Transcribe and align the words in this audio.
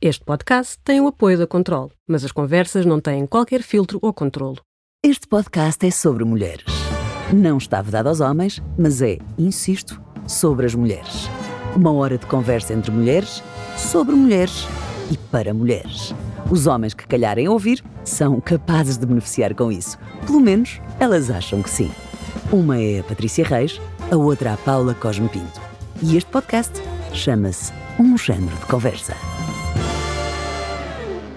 Este 0.00 0.24
podcast 0.24 0.78
tem 0.84 1.00
o 1.00 1.08
apoio 1.08 1.36
da 1.36 1.44
Control, 1.44 1.90
mas 2.06 2.22
as 2.24 2.30
conversas 2.30 2.86
não 2.86 3.00
têm 3.00 3.26
qualquer 3.26 3.62
filtro 3.62 3.98
ou 4.00 4.12
controlo. 4.12 4.58
Este 5.04 5.26
podcast 5.26 5.84
é 5.84 5.90
sobre 5.90 6.24
mulheres. 6.24 6.66
Não 7.34 7.58
está 7.58 7.82
vedado 7.82 8.06
aos 8.06 8.20
homens, 8.20 8.62
mas 8.78 9.02
é, 9.02 9.18
insisto, 9.36 10.00
sobre 10.24 10.66
as 10.66 10.74
mulheres. 10.76 11.28
Uma 11.74 11.90
hora 11.90 12.16
de 12.16 12.26
conversa 12.26 12.74
entre 12.74 12.92
mulheres, 12.92 13.42
sobre 13.76 14.14
mulheres 14.14 14.68
e 15.10 15.18
para 15.32 15.52
mulheres. 15.52 16.14
Os 16.48 16.68
homens 16.68 16.94
que 16.94 17.04
calharem 17.04 17.48
ouvir 17.48 17.82
são 18.04 18.40
capazes 18.40 18.98
de 18.98 19.04
beneficiar 19.04 19.52
com 19.52 19.72
isso. 19.72 19.98
Pelo 20.24 20.38
menos 20.38 20.80
elas 21.00 21.28
acham 21.28 21.60
que 21.60 21.70
sim. 21.70 21.90
Uma 22.52 22.80
é 22.80 23.00
a 23.00 23.02
Patrícia 23.02 23.44
Reis, 23.44 23.80
a 24.12 24.16
outra 24.16 24.52
a 24.52 24.56
Paula 24.58 24.94
Cosme 24.94 25.28
Pinto. 25.28 25.60
E 26.00 26.16
este 26.16 26.30
podcast 26.30 26.80
chama-se 27.12 27.72
Um 27.98 28.16
Género 28.16 28.56
de 28.58 28.66
Conversa. 28.66 29.16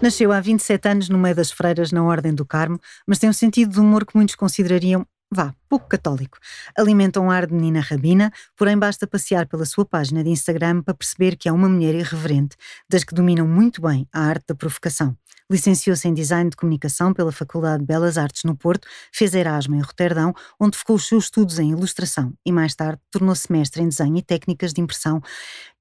Nasceu 0.02 0.32
há 0.32 0.42
27 0.42 0.90
anos 0.90 1.10
no 1.10 1.18
meio 1.18 1.36
das 1.36 1.52
freiras 1.52 1.92
na 1.92 2.04
Ordem 2.04 2.34
do 2.34 2.44
Carmo, 2.44 2.80
mas 3.06 3.20
tem 3.20 3.30
um 3.30 3.34
sentido 3.34 3.72
de 3.72 3.80
humor 3.80 4.04
que 4.04 4.16
muitos 4.16 4.34
considerariam, 4.34 5.06
vá, 5.32 5.54
pouco 5.72 5.88
católico. 5.88 6.38
Alimenta 6.78 7.22
um 7.22 7.32
ar 7.32 7.48
de 7.48 7.54
menina 7.54 7.80
rabina, 7.80 8.30
porém 8.58 8.78
basta 8.78 9.08
passear 9.08 9.48
pela 9.48 9.66
sua 9.66 9.86
página 9.86 10.22
de 10.22 10.30
Instagram 10.30 10.82
para 10.82 10.94
perceber 10.94 11.38
que 11.38 11.48
é 11.48 11.52
uma 11.52 11.70
mulher 11.70 11.96
irreverente, 11.96 12.58
das 12.90 13.06
que 13.06 13.16
dominam 13.16 13.48
muito 13.48 13.82
bem 13.82 14.06
a 14.12 14.20
arte 14.20 14.48
da 14.50 14.56
provocação. 14.56 15.16
Licenciou-se 15.50 16.08
em 16.08 16.14
Design 16.14 16.50
de 16.50 16.56
Comunicação 16.56 17.14
pela 17.14 17.32
Faculdade 17.32 17.80
de 17.80 17.86
Belas 17.86 18.18
Artes 18.18 18.46
no 18.46 18.56
Porto, 18.56 18.88
fez 19.12 19.34
Erasmus 19.34 19.80
em 19.80 19.82
Roterdão, 19.82 20.34
onde 20.58 20.78
ficou 20.78 20.96
os 20.96 21.06
seus 21.06 21.26
estudos 21.26 21.60
em 21.60 21.72
ilustração 21.72 22.34
e 22.46 22.54
mais 22.54 22.74
tarde 22.74 23.02
tornou-se 23.12 23.52
mestre 23.52 23.82
em 23.82 23.90
desenho 23.90 24.16
e 24.16 24.22
técnicas 24.22 24.72
de 24.72 24.80
impressão 24.80 25.22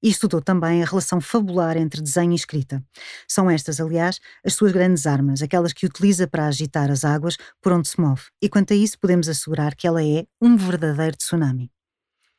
e 0.03 0.09
estudou 0.09 0.41
também 0.41 0.83
a 0.83 0.85
relação 0.85 1.21
fabular 1.21 1.77
entre 1.77 2.01
desenho 2.01 2.33
e 2.33 2.35
escrita. 2.35 2.83
São 3.27 3.49
estas, 3.49 3.79
aliás, 3.79 4.19
as 4.45 4.55
suas 4.55 4.73
grandes 4.73 5.05
armas, 5.05 5.41
aquelas 5.41 5.71
que 5.71 5.85
utiliza 5.85 6.27
para 6.27 6.47
agitar 6.47 6.91
as 6.91 7.05
águas 7.05 7.37
por 7.61 7.71
onde 7.71 7.87
se 7.87 7.99
move. 7.99 8.23
E 8.41 8.49
quanto 8.49 8.73
a 8.73 8.75
isso, 8.75 8.99
podemos 8.99 9.29
assegurar 9.29 9.73
que 9.81 9.87
ela 9.87 10.03
é 10.03 10.27
um 10.39 10.55
verdadeiro 10.55 11.17
tsunami. 11.17 11.71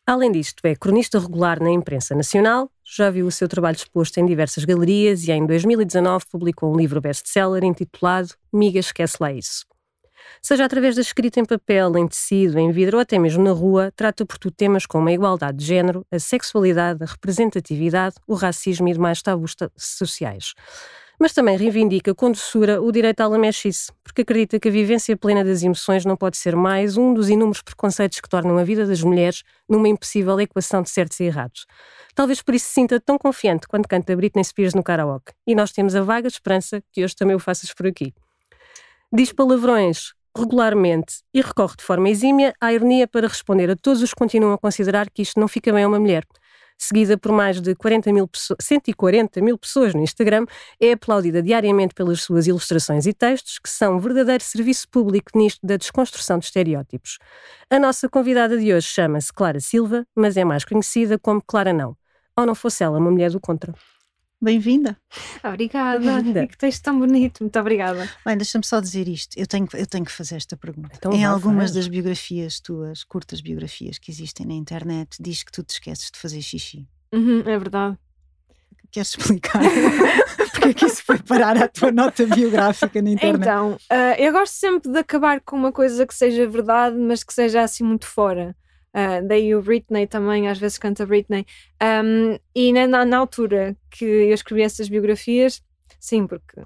Além 0.06 0.30
disto, 0.30 0.64
é 0.64 0.76
cronista 0.76 1.18
regular 1.18 1.60
na 1.60 1.72
imprensa 1.72 2.14
nacional, 2.14 2.70
já 2.84 3.10
viu 3.10 3.26
o 3.26 3.32
seu 3.32 3.48
trabalho 3.48 3.74
exposto 3.74 4.18
em 4.18 4.26
diversas 4.26 4.64
galerias 4.64 5.26
e 5.26 5.32
em 5.32 5.44
2019 5.44 6.24
publicou 6.30 6.72
um 6.72 6.76
livro 6.76 7.00
best-seller 7.00 7.64
intitulado 7.64 8.28
Miga 8.52 8.78
Esquece 8.78 9.16
Lá 9.18 9.32
Isso. 9.32 9.66
Seja 10.40 10.64
através 10.64 10.94
da 10.94 11.00
escrita 11.00 11.40
em 11.40 11.44
papel, 11.44 11.98
em 11.98 12.06
tecido, 12.06 12.60
em 12.60 12.70
vidro 12.70 12.98
ou 12.98 13.02
até 13.02 13.18
mesmo 13.18 13.42
na 13.42 13.50
rua, 13.50 13.92
trata 13.96 14.24
por 14.24 14.38
tudo 14.38 14.54
temas 14.54 14.86
como 14.86 15.08
a 15.08 15.12
igualdade 15.12 15.58
de 15.58 15.64
género, 15.64 16.06
a 16.12 16.20
sexualidade, 16.20 17.02
a 17.02 17.06
representatividade, 17.06 18.14
o 18.24 18.34
racismo 18.34 18.88
e 18.88 18.92
demais 18.92 19.20
tabus 19.20 19.56
sociais 19.76 20.54
mas 21.18 21.32
também 21.32 21.56
reivindica 21.56 22.14
com 22.14 22.30
doçura 22.30 22.80
o 22.80 22.90
direito 22.90 23.20
à 23.20 23.26
lamechice, 23.26 23.92
porque 24.02 24.22
acredita 24.22 24.58
que 24.58 24.68
a 24.68 24.70
vivência 24.70 25.16
plena 25.16 25.44
das 25.44 25.62
emoções 25.62 26.04
não 26.04 26.16
pode 26.16 26.36
ser 26.36 26.56
mais 26.56 26.96
um 26.96 27.14
dos 27.14 27.28
inúmeros 27.28 27.62
preconceitos 27.62 28.20
que 28.20 28.28
tornam 28.28 28.58
a 28.58 28.64
vida 28.64 28.86
das 28.86 29.02
mulheres 29.02 29.42
numa 29.68 29.88
impossível 29.88 30.40
equação 30.40 30.82
de 30.82 30.90
certos 30.90 31.20
e 31.20 31.24
errados. 31.24 31.66
Talvez 32.14 32.42
por 32.42 32.54
isso 32.54 32.66
se 32.66 32.74
sinta 32.74 33.00
tão 33.00 33.16
confiante 33.18 33.66
quando 33.68 33.86
canta 33.86 34.14
Britney 34.16 34.44
Spears 34.44 34.74
no 34.74 34.82
karaoke. 34.82 35.32
E 35.46 35.54
nós 35.54 35.72
temos 35.72 35.94
a 35.94 36.02
vaga 36.02 36.28
esperança 36.28 36.82
que 36.92 37.04
hoje 37.04 37.16
também 37.16 37.36
o 37.36 37.38
faças 37.38 37.72
por 37.72 37.86
aqui. 37.86 38.12
Diz 39.12 39.32
palavrões 39.32 40.12
regularmente 40.36 41.22
e 41.32 41.40
recorre 41.40 41.76
de 41.76 41.84
forma 41.84 42.08
exímia 42.08 42.54
à 42.60 42.72
ironia 42.72 43.06
para 43.06 43.28
responder 43.28 43.70
a 43.70 43.76
todos 43.76 44.02
os 44.02 44.10
que 44.10 44.16
continuam 44.16 44.54
a 44.54 44.58
considerar 44.58 45.10
que 45.10 45.22
isto 45.22 45.38
não 45.38 45.46
fica 45.46 45.72
bem 45.72 45.84
a 45.84 45.88
uma 45.88 46.00
mulher 46.00 46.24
seguida 46.82 47.16
por 47.16 47.32
mais 47.32 47.60
de 47.60 47.74
40 47.74 48.12
mil 48.12 48.28
140 48.60 49.40
mil 49.40 49.56
pessoas 49.56 49.94
no 49.94 50.02
Instagram, 50.02 50.46
é 50.80 50.92
aplaudida 50.92 51.42
diariamente 51.42 51.94
pelas 51.94 52.22
suas 52.22 52.46
ilustrações 52.46 53.06
e 53.06 53.12
textos, 53.12 53.58
que 53.58 53.70
são 53.70 53.96
um 53.96 53.98
verdadeiro 54.00 54.42
serviço 54.42 54.88
público 54.88 55.30
nisto 55.36 55.64
da 55.64 55.76
desconstrução 55.76 56.38
de 56.38 56.46
estereótipos. 56.46 57.18
A 57.70 57.78
nossa 57.78 58.08
convidada 58.08 58.58
de 58.58 58.74
hoje 58.74 58.88
chama-se 58.88 59.32
Clara 59.32 59.60
Silva, 59.60 60.04
mas 60.14 60.36
é 60.36 60.44
mais 60.44 60.64
conhecida 60.64 61.18
como 61.18 61.40
Clara 61.40 61.72
Não. 61.72 61.96
Ou 62.36 62.46
não 62.46 62.54
fosse 62.54 62.82
ela 62.82 62.98
uma 62.98 63.10
mulher 63.10 63.30
do 63.30 63.40
contra. 63.40 63.72
Bem-vinda. 64.42 64.96
Obrigada. 65.44 66.20
Bem 66.20 66.48
que 66.48 66.58
texto 66.58 66.82
tão 66.82 66.98
bonito. 66.98 67.44
Muito 67.44 67.56
obrigada. 67.60 68.10
Bem, 68.26 68.36
deixa-me 68.36 68.66
só 68.66 68.80
dizer 68.80 69.06
isto. 69.06 69.38
Eu 69.38 69.46
tenho, 69.46 69.68
eu 69.72 69.86
tenho 69.86 70.04
que 70.04 70.10
fazer 70.10 70.34
esta 70.34 70.56
pergunta. 70.56 70.90
Então, 70.96 71.12
em 71.12 71.24
algumas 71.24 71.70
faz. 71.70 71.74
das 71.74 71.86
biografias 71.86 72.58
tuas, 72.58 73.04
curtas 73.04 73.40
biografias 73.40 73.98
que 73.98 74.10
existem 74.10 74.44
na 74.44 74.54
internet, 74.54 75.16
diz 75.20 75.44
que 75.44 75.52
tu 75.52 75.62
te 75.62 75.70
esqueces 75.70 76.10
de 76.10 76.18
fazer 76.18 76.42
xixi. 76.42 76.88
Uhum, 77.14 77.38
é 77.46 77.56
verdade. 77.56 77.96
Queres 78.90 79.10
explicar 79.10 79.62
porque 80.50 80.68
é 80.68 80.74
que 80.74 80.86
isso 80.86 81.04
foi 81.04 81.18
parar 81.18 81.56
à 81.56 81.68
tua 81.68 81.92
nota 81.92 82.26
biográfica 82.26 83.00
na 83.00 83.10
internet? 83.10 83.42
Então, 83.42 83.74
uh, 83.74 84.14
eu 84.18 84.32
gosto 84.32 84.54
sempre 84.54 84.90
de 84.90 84.98
acabar 84.98 85.40
com 85.40 85.54
uma 85.54 85.70
coisa 85.70 86.04
que 86.04 86.14
seja 86.14 86.48
verdade, 86.48 86.96
mas 86.96 87.22
que 87.22 87.32
seja 87.32 87.62
assim 87.62 87.84
muito 87.84 88.06
fora. 88.06 88.56
Uh, 88.94 89.26
daí 89.26 89.54
o 89.54 89.62
Britney 89.62 90.06
também, 90.06 90.48
às 90.48 90.58
vezes 90.58 90.78
canta 90.78 91.06
Britney. 91.06 91.46
Um, 91.82 92.38
e 92.54 92.72
na, 92.72 93.04
na, 93.04 93.16
altura 93.16 93.76
que 93.90 94.04
eu 94.04 94.34
escrevi 94.34 94.62
essas 94.62 94.88
biografias, 94.88 95.62
sim, 95.98 96.26
porque 96.26 96.60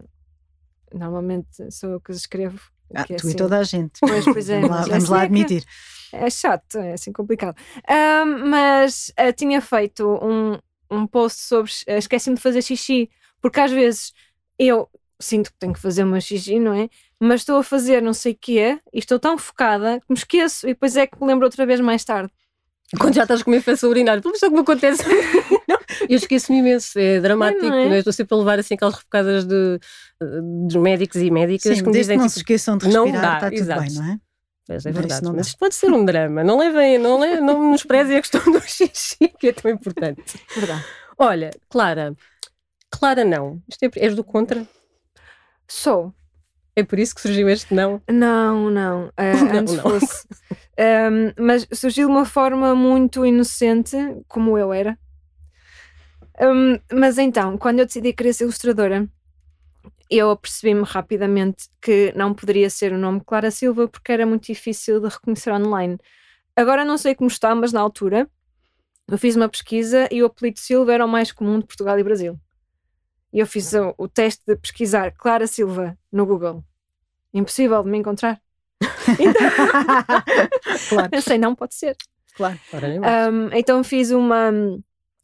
normalmente 0.92 1.70
sou 1.70 1.90
eu 1.90 2.00
que 2.00 2.10
as 2.10 2.18
escrevo. 2.18 2.60
Ah, 2.94 3.04
tu 3.04 3.14
assim, 3.14 3.30
e 3.30 3.34
toda 3.34 3.58
a 3.58 3.64
gente. 3.64 3.98
Pois, 4.00 4.24
pois 4.24 4.48
é. 4.48 4.60
vamos 4.60 4.76
lá, 4.76 4.82
vamos 4.82 5.08
lá 5.08 5.22
admitir. 5.22 5.64
É, 6.12 6.26
é, 6.26 6.30
chato, 6.30 6.78
é 6.78 6.92
assim 6.92 7.12
complicado. 7.12 7.56
Um, 7.88 8.48
mas 8.48 9.12
uh, 9.20 9.32
tinha 9.32 9.60
feito 9.60 10.06
um, 10.22 10.58
um 10.90 11.06
post 11.06 11.40
sobre 11.40 11.70
uh, 11.88 11.98
esqueci-me 11.98 12.36
de 12.36 12.42
fazer 12.42 12.62
xixi, 12.62 13.10
porque 13.40 13.60
às 13.60 13.70
vezes 13.70 14.12
eu 14.58 14.88
sinto 15.20 15.52
que 15.52 15.58
tenho 15.58 15.72
que 15.72 15.80
fazer 15.80 16.04
uma 16.04 16.20
xixi, 16.20 16.58
não 16.58 16.74
é? 16.74 16.88
Mas 17.20 17.40
estou 17.40 17.58
a 17.58 17.62
fazer 17.62 18.02
não 18.02 18.12
sei 18.12 18.32
o 18.32 18.38
quê 18.40 18.78
e 18.92 18.98
estou 18.98 19.18
tão 19.18 19.38
focada 19.38 20.00
que 20.00 20.06
me 20.08 20.16
esqueço 20.16 20.66
e 20.66 20.74
depois 20.74 20.96
é 20.96 21.06
que 21.06 21.20
me 21.20 21.26
lembro 21.26 21.46
outra 21.46 21.64
vez 21.64 21.80
mais 21.80 22.04
tarde. 22.04 22.32
Quando 23.00 23.14
já 23.14 23.22
estás 23.22 23.42
com 23.42 23.50
uma 23.50 23.56
infecção 23.56 23.90
urinária, 23.90 24.22
pelo 24.22 24.32
menos 24.32 24.42
é 24.42 24.46
o 24.46 24.50
que 24.50 24.54
me 24.54 24.62
acontece. 24.62 25.02
eu 26.08 26.16
esqueço-me 26.16 26.58
imenso, 26.58 26.98
é 26.98 27.20
dramático. 27.20 27.66
É, 27.66 27.88
é? 27.88 27.98
Estou 27.98 28.12
sempre 28.12 28.34
a 28.34 28.38
levar 28.38 28.58
assim 28.58 28.74
aquelas 28.74 28.94
refocadas 28.94 29.44
de, 29.44 29.80
de 30.68 30.78
médicos 30.78 31.20
e 31.20 31.30
médicas 31.30 31.76
Sim, 31.76 31.82
que 31.82 31.90
me 31.90 31.98
dizem 31.98 32.16
que 32.16 32.20
não 32.20 32.28
tipo, 32.28 32.34
se 32.34 32.38
esqueçam 32.40 32.78
de 32.78 32.84
respirar, 32.84 33.12
não 33.12 33.20
dá, 33.20 33.34
está 33.34 33.50
tudo 33.50 33.60
exato. 33.60 33.80
bem, 33.80 33.92
não 33.92 34.04
é? 34.04 34.18
Mas 34.68 34.84
é 34.84 34.90
verdade, 34.90 35.24
mas, 35.24 35.34
mas 35.34 35.46
isto 35.48 35.58
pode 35.58 35.74
ser 35.74 35.92
um 35.92 36.04
drama. 36.04 36.42
Não 36.42 36.58
levem, 36.58 36.98
não, 36.98 37.18
levem, 37.20 37.40
não 37.40 37.60
menosprezem 37.60 38.16
a 38.16 38.20
questão 38.20 38.42
do 38.44 38.60
xixi, 38.66 39.28
que 39.38 39.48
é 39.48 39.52
tão 39.52 39.70
importante. 39.70 40.22
Verdade. 40.54 40.84
Olha, 41.18 41.50
Clara, 41.68 42.14
Clara 42.90 43.24
não. 43.24 43.62
Isto 43.68 43.84
é, 43.84 43.90
és 43.96 44.14
do 44.14 44.24
contra? 44.24 44.66
Sou. 45.68 46.14
É 46.74 46.82
por 46.82 46.98
isso 46.98 47.14
que 47.14 47.22
surgiu 47.22 47.48
este 47.48 47.72
não? 47.74 48.02
Não, 48.10 48.70
não. 48.70 49.06
Uh, 49.08 49.44
não 49.50 49.58
antes 49.58 49.74
não. 49.74 49.82
fosse. 49.82 50.26
um, 50.78 51.32
mas 51.42 51.66
surgiu 51.72 52.06
de 52.06 52.12
uma 52.12 52.26
forma 52.26 52.74
muito 52.74 53.24
inocente, 53.24 53.96
como 54.28 54.58
eu 54.58 54.72
era. 54.72 54.98
Um, 56.38 56.78
mas 56.92 57.16
então, 57.16 57.56
quando 57.56 57.78
eu 57.78 57.86
decidi 57.86 58.12
querer 58.12 58.34
ser 58.34 58.44
ilustradora, 58.44 59.08
eu 60.10 60.30
apercebi-me 60.30 60.84
rapidamente 60.84 61.68
que 61.80 62.12
não 62.14 62.34
poderia 62.34 62.68
ser 62.68 62.92
o 62.92 62.98
nome 62.98 63.22
Clara 63.24 63.50
Silva 63.50 63.88
porque 63.88 64.12
era 64.12 64.26
muito 64.26 64.44
difícil 64.44 65.00
de 65.00 65.08
reconhecer 65.08 65.50
online. 65.50 65.98
Agora 66.54 66.84
não 66.84 66.98
sei 66.98 67.14
como 67.14 67.28
está, 67.28 67.54
mas 67.54 67.72
na 67.72 67.80
altura 67.80 68.28
eu 69.08 69.18
fiz 69.18 69.34
uma 69.34 69.48
pesquisa 69.48 70.08
e 70.10 70.22
o 70.22 70.26
apelido 70.26 70.58
Silva 70.58 70.92
era 70.92 71.04
o 71.04 71.08
mais 71.08 71.32
comum 71.32 71.58
de 71.58 71.66
Portugal 71.66 71.98
e 71.98 72.04
Brasil. 72.04 72.38
E 73.36 73.38
eu 73.38 73.46
fiz 73.46 73.74
o, 73.74 73.94
o 73.98 74.08
teste 74.08 74.42
de 74.46 74.56
pesquisar 74.56 75.12
Clara 75.12 75.46
Silva 75.46 75.94
no 76.10 76.24
Google. 76.24 76.64
Impossível 77.34 77.82
de 77.82 77.90
me 77.90 77.98
encontrar. 77.98 78.40
então, 79.20 79.42
claro. 80.88 81.10
Pensei, 81.10 81.36
não 81.36 81.54
pode 81.54 81.74
ser. 81.74 81.94
Claro, 82.34 82.58
um, 82.72 83.54
então 83.54 83.84
fiz 83.84 84.10
uma, 84.10 84.50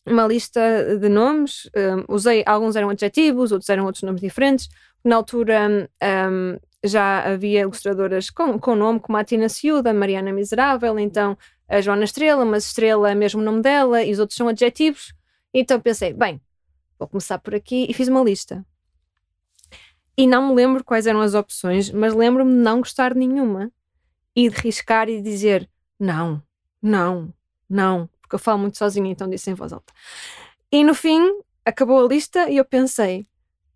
uma 0.04 0.26
lista 0.26 0.60
de 1.00 1.08
nomes, 1.08 1.70
um, 1.74 2.14
usei, 2.14 2.42
alguns 2.44 2.76
eram 2.76 2.90
adjetivos, 2.90 3.50
outros 3.50 3.70
eram 3.70 3.86
outros 3.86 4.02
nomes 4.02 4.20
diferentes. 4.20 4.68
Na 5.02 5.16
altura 5.16 5.88
um, 6.30 6.58
já 6.84 7.32
havia 7.32 7.60
ilustradoras 7.60 8.28
com, 8.28 8.58
com 8.58 8.74
nome, 8.74 9.00
como 9.00 9.16
a 9.16 9.24
Tina 9.24 9.48
Ciuda, 9.48 9.94
Mariana 9.94 10.34
Miserável, 10.34 10.98
então 10.98 11.34
a 11.66 11.80
Joana 11.80 12.04
Estrela, 12.04 12.44
mas 12.44 12.66
Estrela 12.66 13.10
é 13.10 13.14
mesmo 13.14 13.40
o 13.40 13.44
nome 13.44 13.62
dela, 13.62 14.02
e 14.02 14.12
os 14.12 14.18
outros 14.18 14.36
são 14.36 14.48
adjetivos. 14.48 15.14
Então 15.54 15.80
pensei, 15.80 16.12
bem, 16.12 16.38
vou 17.02 17.08
começar 17.08 17.38
por 17.38 17.54
aqui 17.54 17.86
e 17.88 17.94
fiz 17.94 18.08
uma 18.08 18.22
lista. 18.22 18.64
E 20.16 20.26
não 20.26 20.48
me 20.48 20.54
lembro 20.54 20.84
quais 20.84 21.06
eram 21.06 21.20
as 21.20 21.34
opções, 21.34 21.90
mas 21.90 22.14
lembro-me 22.14 22.52
de 22.52 22.58
não 22.58 22.78
gostar 22.78 23.12
de 23.12 23.18
nenhuma 23.18 23.72
e 24.36 24.48
de 24.48 24.56
riscar 24.56 25.08
e 25.08 25.20
dizer 25.20 25.68
não, 25.98 26.40
não, 26.80 27.34
não, 27.68 28.08
porque 28.20 28.36
eu 28.36 28.38
falo 28.38 28.60
muito 28.60 28.78
sozinha, 28.78 29.10
então 29.10 29.28
disse 29.28 29.50
em 29.50 29.54
voz 29.54 29.72
alta. 29.72 29.92
E 30.70 30.84
no 30.84 30.94
fim, 30.94 31.20
acabou 31.64 32.04
a 32.04 32.08
lista 32.08 32.48
e 32.48 32.56
eu 32.56 32.64
pensei: 32.64 33.26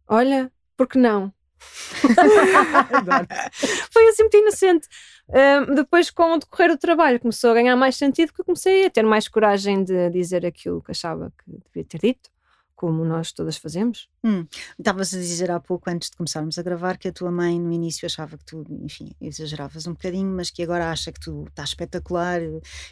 olha, 0.06 0.52
por 0.76 0.86
que 0.86 0.98
não? 0.98 1.32
Foi 3.90 4.08
assim 4.08 4.22
muito 4.22 4.36
inocente. 4.36 4.86
Uh, 5.28 5.74
depois, 5.74 6.10
com 6.10 6.34
o 6.34 6.38
decorrer 6.38 6.70
do 6.70 6.78
trabalho, 6.78 7.18
começou 7.18 7.50
a 7.50 7.54
ganhar 7.54 7.74
mais 7.74 7.96
sentido, 7.96 8.28
porque 8.28 8.42
eu 8.42 8.44
comecei 8.44 8.86
a 8.86 8.90
ter 8.90 9.02
mais 9.02 9.26
coragem 9.26 9.82
de 9.82 10.10
dizer 10.10 10.46
aquilo 10.46 10.82
que 10.82 10.92
achava 10.92 11.32
que 11.38 11.58
devia 11.66 11.84
ter 11.84 11.98
dito 11.98 12.35
como 12.76 13.04
nós 13.04 13.32
todas 13.32 13.56
fazemos. 13.56 14.08
Hum. 14.22 14.46
Estavas 14.78 15.12
a 15.14 15.16
dizer 15.16 15.50
há 15.50 15.58
pouco, 15.58 15.90
antes 15.90 16.10
de 16.10 16.16
começarmos 16.16 16.58
a 16.58 16.62
gravar, 16.62 16.98
que 16.98 17.08
a 17.08 17.12
tua 17.12 17.32
mãe 17.32 17.58
no 17.58 17.72
início 17.72 18.04
achava 18.06 18.36
que 18.36 18.44
tu, 18.44 18.64
enfim, 18.82 19.10
exageravas 19.20 19.86
um 19.86 19.92
bocadinho, 19.92 20.30
mas 20.30 20.50
que 20.50 20.62
agora 20.62 20.90
acha 20.90 21.10
que 21.10 21.18
tu 21.18 21.46
estás 21.48 21.70
espetacular 21.70 22.40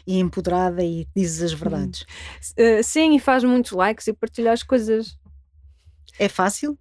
e 0.05 0.19
empoderada 0.19 0.83
e 0.83 1.07
dizes 1.15 1.43
as 1.43 1.53
verdades. 1.53 2.01
Uh, 2.57 2.83
sim, 2.83 3.15
e 3.15 3.19
faz 3.19 3.43
muitos 3.43 3.71
likes 3.71 4.07
e 4.07 4.13
partilha 4.13 4.51
as 4.51 4.63
coisas. 4.63 5.17
É 6.17 6.27
fácil 6.27 6.77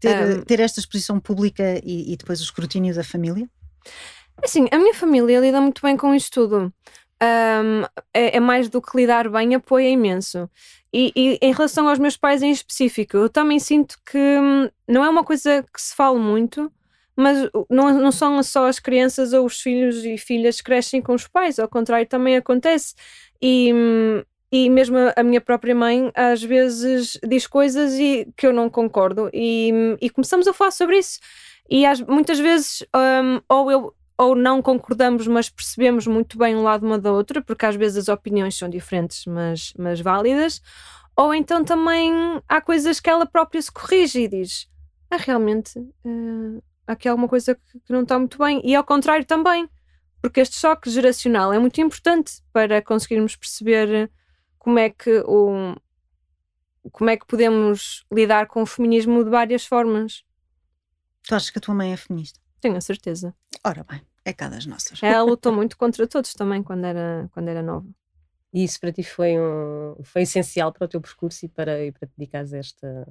ter, 0.00 0.38
um, 0.38 0.42
ter 0.42 0.60
esta 0.60 0.80
exposição 0.80 1.20
pública 1.20 1.80
e, 1.84 2.12
e 2.12 2.16
depois 2.16 2.40
o 2.40 2.44
escrutínio 2.44 2.94
da 2.94 3.04
família? 3.04 3.48
Assim, 4.42 4.66
a 4.70 4.78
minha 4.78 4.94
família 4.94 5.40
lida 5.40 5.60
muito 5.60 5.82
bem 5.82 5.96
com 5.96 6.14
isto 6.14 6.32
tudo. 6.32 6.72
Um, 7.20 7.82
é, 8.14 8.36
é, 8.36 8.40
mais 8.40 8.68
do 8.68 8.80
que 8.80 8.96
lidar 8.96 9.28
bem, 9.28 9.54
apoia 9.54 9.88
imenso. 9.88 10.48
E, 10.92 11.12
e, 11.14 11.38
em 11.42 11.52
relação 11.52 11.88
aos 11.88 11.98
meus 11.98 12.16
pais 12.16 12.42
em 12.42 12.50
específico, 12.50 13.16
eu 13.16 13.28
também 13.28 13.58
sinto 13.58 13.96
que 14.10 14.18
hum, 14.18 14.68
não 14.88 15.04
é 15.04 15.08
uma 15.08 15.24
coisa 15.24 15.62
que 15.72 15.80
se 15.80 15.94
fala 15.94 16.18
muito, 16.18 16.72
mas 17.16 17.50
não, 17.68 17.92
não 18.00 18.12
são 18.12 18.42
só 18.42 18.66
as 18.66 18.78
crianças 18.78 19.32
ou 19.32 19.44
os 19.44 19.60
filhos 19.60 20.04
e 20.04 20.16
filhas 20.16 20.58
que 20.58 20.64
crescem 20.64 21.02
com 21.02 21.14
os 21.14 21.26
pais, 21.26 21.58
ao 21.58 21.68
contrário, 21.68 22.06
também 22.06 22.36
acontece. 22.36 22.94
E, 23.42 23.72
hum, 23.74 24.22
e 24.50 24.70
mesmo 24.70 24.96
a 25.14 25.22
minha 25.22 25.40
própria 25.40 25.74
mãe 25.74 26.10
às 26.14 26.42
vezes 26.42 27.18
diz 27.28 27.46
coisas 27.46 27.94
e, 27.94 28.26
que 28.36 28.46
eu 28.46 28.52
não 28.52 28.70
concordo 28.70 29.28
e, 29.32 29.70
hum, 29.74 29.96
e 30.00 30.08
começamos 30.08 30.48
a 30.48 30.54
falar 30.54 30.70
sobre 30.70 30.98
isso. 30.98 31.18
E 31.68 31.84
às, 31.84 32.00
muitas 32.00 32.38
vezes, 32.38 32.82
um, 32.96 33.40
ou 33.48 33.70
eu 33.70 33.94
ou 34.18 34.34
não 34.34 34.60
concordamos, 34.60 35.28
mas 35.28 35.48
percebemos 35.48 36.04
muito 36.06 36.36
bem 36.36 36.56
um 36.56 36.64
lado 36.64 36.84
uma 36.84 36.98
da 36.98 37.12
outra, 37.12 37.40
porque 37.40 37.64
às 37.64 37.76
vezes 37.76 37.98
as 37.98 38.08
opiniões 38.08 38.58
são 38.58 38.68
diferentes, 38.68 39.24
mas, 39.26 39.72
mas 39.78 40.00
válidas, 40.00 40.60
ou 41.16 41.32
então 41.32 41.64
também 41.64 42.12
há 42.48 42.60
coisas 42.60 42.98
que 42.98 43.08
ela 43.08 43.24
própria 43.24 43.62
se 43.62 43.70
corrige 43.70 44.22
e 44.22 44.28
diz: 44.28 44.68
Ah, 45.08 45.16
realmente, 45.16 45.78
uh, 45.78 46.62
aqui 46.84 47.06
há 47.06 47.12
alguma 47.12 47.28
coisa 47.28 47.54
que, 47.54 47.92
não 47.92 48.02
está 48.02 48.18
muito 48.18 48.38
bem, 48.38 48.60
e 48.64 48.74
ao 48.74 48.82
contrário 48.82 49.24
também, 49.24 49.68
porque 50.20 50.40
este 50.40 50.56
choque 50.56 50.90
geracional 50.90 51.52
é 51.52 51.58
muito 51.58 51.80
importante 51.80 52.42
para 52.52 52.82
conseguirmos 52.82 53.36
perceber 53.36 54.10
como 54.58 54.80
é 54.80 54.90
que 54.90 55.22
o. 55.26 55.76
Como 56.90 57.10
é 57.10 57.16
que 57.16 57.26
podemos 57.26 58.04
lidar 58.10 58.46
com 58.46 58.62
o 58.62 58.66
feminismo 58.66 59.22
de 59.22 59.30
várias 59.30 59.66
formas? 59.66 60.24
Tu 61.22 61.34
achas 61.34 61.50
que 61.50 61.58
a 61.58 61.60
tua 61.60 61.74
mãe 61.74 61.92
é 61.92 61.96
feminista? 61.96 62.40
Tenho 62.60 62.76
a 62.76 62.80
certeza. 62.80 63.34
Ora 63.64 63.84
bem, 63.84 64.00
é 64.24 64.32
cá 64.32 64.48
das 64.48 64.66
nossas. 64.66 65.02
Ela 65.02 65.22
lutou 65.28 65.52
muito 65.52 65.76
contra 65.76 66.06
todos 66.06 66.34
também 66.34 66.62
quando 66.62 66.84
era, 66.84 67.28
quando 67.32 67.48
era 67.48 67.62
nova. 67.62 67.86
E 68.52 68.64
isso 68.64 68.80
para 68.80 68.92
ti 68.92 69.02
foi, 69.02 69.38
um, 69.38 69.96
foi 70.02 70.22
essencial 70.22 70.72
para 70.72 70.86
o 70.86 70.88
teu 70.88 71.00
percurso 71.00 71.44
e 71.44 71.48
para, 71.48 71.84
e 71.84 71.92
para 71.92 72.08
te 72.08 72.12
dedicares 72.16 72.52
a 72.54 72.58
esta, 72.58 73.06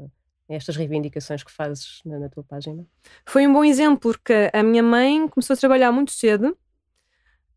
estas 0.49 0.75
reivindicações 0.75 1.43
que 1.43 1.51
fazes 1.51 2.01
na, 2.05 2.19
na, 2.19 2.29
tua 2.29 2.43
página? 2.43 2.85
Foi 3.25 3.45
um 3.45 3.53
bom 3.53 3.63
exemplo, 3.63 4.11
porque 4.11 4.49
a 4.51 4.63
minha 4.63 4.81
mãe 4.81 5.27
começou 5.27 5.53
a 5.53 5.57
trabalhar 5.57 5.91
muito 5.91 6.11
cedo 6.11 6.57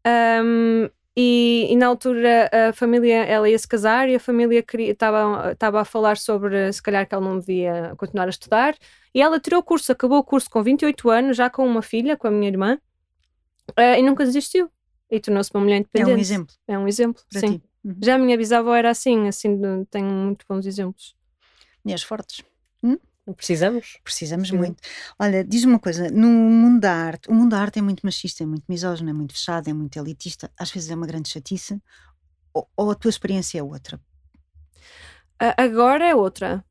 um, 0.06 0.90
e, 1.16 1.66
e, 1.70 1.76
na 1.76 1.86
altura 1.86 2.50
a 2.52 2.72
família, 2.72 3.24
ela 3.24 3.48
ia 3.48 3.58
se 3.58 3.66
casar 3.66 4.08
e 4.08 4.14
a 4.14 4.20
família 4.20 4.64
estava 4.70 5.80
a 5.80 5.84
falar 5.84 6.16
sobre 6.16 6.72
se 6.72 6.82
calhar 6.82 7.06
que 7.06 7.14
ela 7.14 7.24
não 7.24 7.38
devia 7.38 7.94
continuar 7.96 8.26
a 8.26 8.30
estudar 8.30 8.76
e 9.14 9.20
ela 9.20 9.40
tirou 9.40 9.60
o 9.60 9.62
curso, 9.62 9.90
acabou 9.92 10.18
o 10.18 10.24
curso 10.24 10.48
com 10.48 10.62
28 10.62 11.10
anos, 11.10 11.36
já 11.36 11.50
com 11.50 11.66
uma 11.66 11.82
filha, 11.82 12.16
com 12.16 12.28
a 12.28 12.30
minha 12.30 12.48
irmã, 12.48 12.78
uh, 13.70 13.98
e 13.98 14.02
nunca 14.02 14.24
desistiu. 14.24 14.70
E 15.10 15.18
tornou-se 15.18 15.50
uma 15.52 15.60
mulher 15.60 15.78
independente. 15.78 16.10
É 16.10 16.14
um 16.14 16.18
exemplo. 16.18 16.54
É 16.68 16.78
um 16.78 16.86
exemplo, 16.86 17.22
Para 17.30 17.40
sim. 17.40 17.60
Uhum. 17.84 17.96
Já 18.02 18.14
a 18.14 18.18
minha 18.18 18.36
bisavó 18.36 18.74
era 18.74 18.90
assim, 18.90 19.26
assim, 19.26 19.58
tenho 19.90 20.06
muito 20.06 20.44
bons 20.48 20.66
exemplos. 20.66 21.16
Mulheres 21.84 22.04
fortes. 22.04 22.44
Hum? 22.82 22.98
Precisamos? 23.34 23.98
Precisamos 24.02 24.48
Sim. 24.48 24.56
muito. 24.56 24.82
Olha, 25.18 25.44
diz-me 25.44 25.72
uma 25.72 25.78
coisa: 25.78 26.10
no 26.10 26.28
mundo 26.28 26.80
da 26.80 26.92
arte, 26.92 27.28
o 27.30 27.34
mundo 27.34 27.50
da 27.50 27.60
arte 27.60 27.78
é 27.78 27.82
muito 27.82 28.04
machista, 28.04 28.42
é 28.42 28.46
muito 28.46 28.64
misógino, 28.68 29.10
é 29.10 29.12
muito 29.12 29.34
fechado, 29.34 29.68
é 29.68 29.72
muito 29.72 29.98
elitista, 29.98 30.50
às 30.58 30.70
vezes 30.70 30.90
é 30.90 30.94
uma 30.94 31.06
grande 31.06 31.28
chatice, 31.28 31.80
ou, 32.52 32.68
ou 32.76 32.90
a 32.90 32.94
tua 32.94 33.08
experiência 33.08 33.58
é 33.58 33.62
outra? 33.62 34.00
agora 35.56 36.06
é 36.06 36.14
outra. 36.14 36.62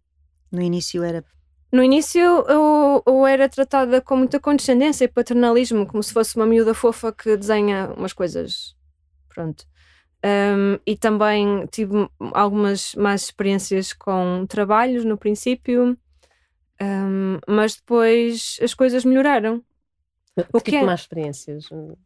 No 0.51 0.61
início 0.61 1.03
era 1.03 1.23
no 1.71 1.83
início 1.83 2.21
eu, 2.21 3.03
eu, 3.05 3.27
era 3.27 3.47
tratada 3.47 4.01
com 4.01 4.15
muita 4.15 4.39
condescendência 4.39 5.05
e 5.05 5.07
paternalismo, 5.07 5.85
como 5.85 6.01
se 6.01 6.11
fosse 6.11 6.35
uma 6.35 6.45
miúda 6.45 6.73
fofa 6.73 7.11
que 7.11 7.37
desenha 7.37 7.93
umas 7.95 8.13
coisas. 8.13 8.75
Pronto. 9.27 9.65
Um, 10.25 10.79
e 10.85 10.97
também 10.97 11.65
tive 11.67 12.09
algumas 12.33 12.93
más 12.95 13.23
experiências 13.23 13.93
com 13.93 14.45
trabalhos 14.47 15.05
no 15.05 15.17
princípio, 15.17 15.97
um, 16.81 17.39
mas 17.47 17.75
depois 17.75 18.57
as 18.61 18.73
coisas 18.73 19.05
melhoraram. 19.05 19.63
O 20.51 20.59
que 20.59 20.71
tipo 20.71 20.83
é? 20.83 20.85
más 20.85 21.01
experiências? 21.01 21.71
Um, 21.71 21.97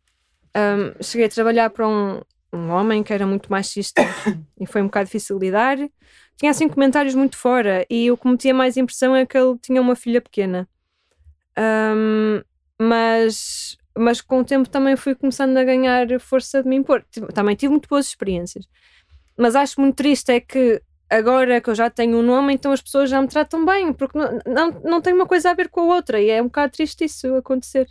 cheguei 1.01 1.27
a 1.27 1.29
trabalhar 1.29 1.69
para 1.69 1.87
um, 1.87 2.21
um 2.51 2.69
homem 2.69 3.01
que 3.01 3.13
era 3.13 3.25
muito 3.25 3.49
machista 3.49 4.03
e 4.59 4.67
foi 4.67 4.81
um 4.81 4.85
bocado 4.85 5.05
difícil 5.05 5.39
lidar 5.39 5.77
tinha 6.37 6.51
assim 6.51 6.67
comentários 6.67 7.15
muito 7.15 7.37
fora 7.37 7.85
e 7.89 8.11
o 8.11 8.17
que 8.17 8.27
me 8.27 8.37
tinha 8.37 8.53
mais 8.53 8.77
impressão 8.77 9.15
é 9.15 9.25
que 9.25 9.37
ele 9.37 9.57
tinha 9.59 9.81
uma 9.81 9.95
filha 9.95 10.21
pequena. 10.21 10.67
Um, 11.57 12.41
mas, 12.79 13.77
mas 13.97 14.21
com 14.21 14.39
o 14.39 14.45
tempo 14.45 14.67
também 14.69 14.95
fui 14.95 15.15
começando 15.15 15.55
a 15.57 15.63
ganhar 15.63 16.07
força 16.19 16.63
de 16.63 16.69
me 16.69 16.75
impor. 16.75 17.05
Também 17.33 17.55
tive 17.55 17.71
muito 17.71 17.87
boas 17.87 18.07
experiências. 18.07 18.67
Mas 19.37 19.55
acho 19.55 19.79
muito 19.79 19.95
triste 19.95 20.31
é 20.31 20.39
que 20.39 20.81
agora 21.09 21.61
que 21.61 21.69
eu 21.69 21.75
já 21.75 21.89
tenho 21.89 22.17
um 22.17 22.23
nome, 22.23 22.53
então 22.53 22.71
as 22.71 22.81
pessoas 22.81 23.09
já 23.09 23.21
me 23.21 23.27
tratam 23.27 23.65
bem, 23.65 23.93
porque 23.93 24.17
não, 24.17 24.39
não, 24.45 24.81
não 24.83 25.01
tem 25.01 25.13
uma 25.13 25.25
coisa 25.25 25.51
a 25.51 25.53
ver 25.53 25.69
com 25.69 25.81
a 25.81 25.95
outra 25.95 26.19
e 26.19 26.29
é 26.29 26.41
um 26.41 26.45
bocado 26.45 26.73
triste 26.73 27.05
isso 27.05 27.35
acontecer. 27.35 27.87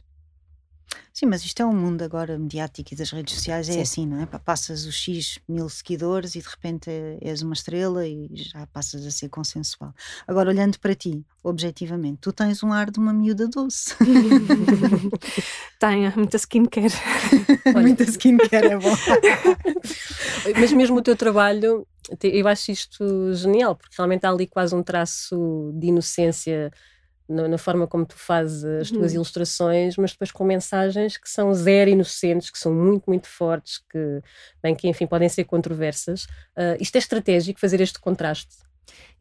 Sim, 1.12 1.26
mas 1.26 1.44
isto 1.44 1.60
é 1.62 1.66
um 1.66 1.74
mundo 1.74 2.02
agora 2.02 2.38
mediático 2.38 2.94
e 2.94 2.96
das 2.96 3.10
redes 3.10 3.34
sociais, 3.34 3.68
é 3.68 3.72
Sim. 3.74 3.80
assim, 3.82 4.06
não 4.06 4.22
é? 4.22 4.26
Passas 4.26 4.86
os 4.86 4.94
X 4.94 5.38
mil 5.46 5.68
seguidores 5.68 6.34
e 6.34 6.40
de 6.40 6.48
repente 6.48 6.90
és 7.20 7.42
uma 7.42 7.52
estrela 7.52 8.06
e 8.06 8.30
já 8.32 8.66
passas 8.68 9.04
a 9.06 9.10
ser 9.10 9.28
consensual. 9.28 9.94
Agora, 10.26 10.48
olhando 10.48 10.78
para 10.78 10.94
ti, 10.94 11.22
objetivamente, 11.44 12.18
tu 12.22 12.32
tens 12.32 12.62
um 12.62 12.72
ar 12.72 12.90
de 12.90 12.98
uma 12.98 13.12
miúda 13.12 13.46
doce. 13.46 13.94
Tenho, 15.78 16.12
muita 16.16 16.38
skincare. 16.38 16.94
muita 17.74 18.04
skincare 18.04 18.68
é 18.68 18.78
bom. 18.78 18.96
mas 20.58 20.72
mesmo 20.72 20.96
o 20.96 21.02
teu 21.02 21.14
trabalho, 21.14 21.86
eu 22.22 22.48
acho 22.48 22.72
isto 22.72 23.34
genial, 23.34 23.76
porque 23.76 23.94
realmente 23.98 24.24
há 24.24 24.30
ali 24.30 24.46
quase 24.46 24.74
um 24.74 24.82
traço 24.82 25.72
de 25.74 25.88
inocência 25.88 26.72
na, 27.32 27.48
na, 27.48 27.58
forma 27.58 27.86
como 27.86 28.04
tu 28.04 28.16
fazes 28.16 28.64
as 28.64 28.90
tuas 28.90 29.12
uhum. 29.12 29.16
ilustrações, 29.16 29.96
mas 29.96 30.12
depois 30.12 30.30
com 30.30 30.44
mensagens 30.44 31.16
que 31.16 31.28
são 31.28 31.52
zero 31.54 31.90
inocentes, 31.90 32.50
que 32.50 32.58
são 32.58 32.72
muito, 32.72 33.04
muito 33.06 33.28
fortes, 33.28 33.78
que, 33.90 34.22
bem, 34.62 34.74
que 34.74 34.88
enfim, 34.88 35.06
podem 35.06 35.28
ser 35.28 35.44
controversas. 35.44 36.24
Uh, 36.56 36.76
isto 36.80 36.96
é 36.96 36.98
estratégico, 36.98 37.58
fazer 37.60 37.80
este 37.80 37.98
contraste? 37.98 38.56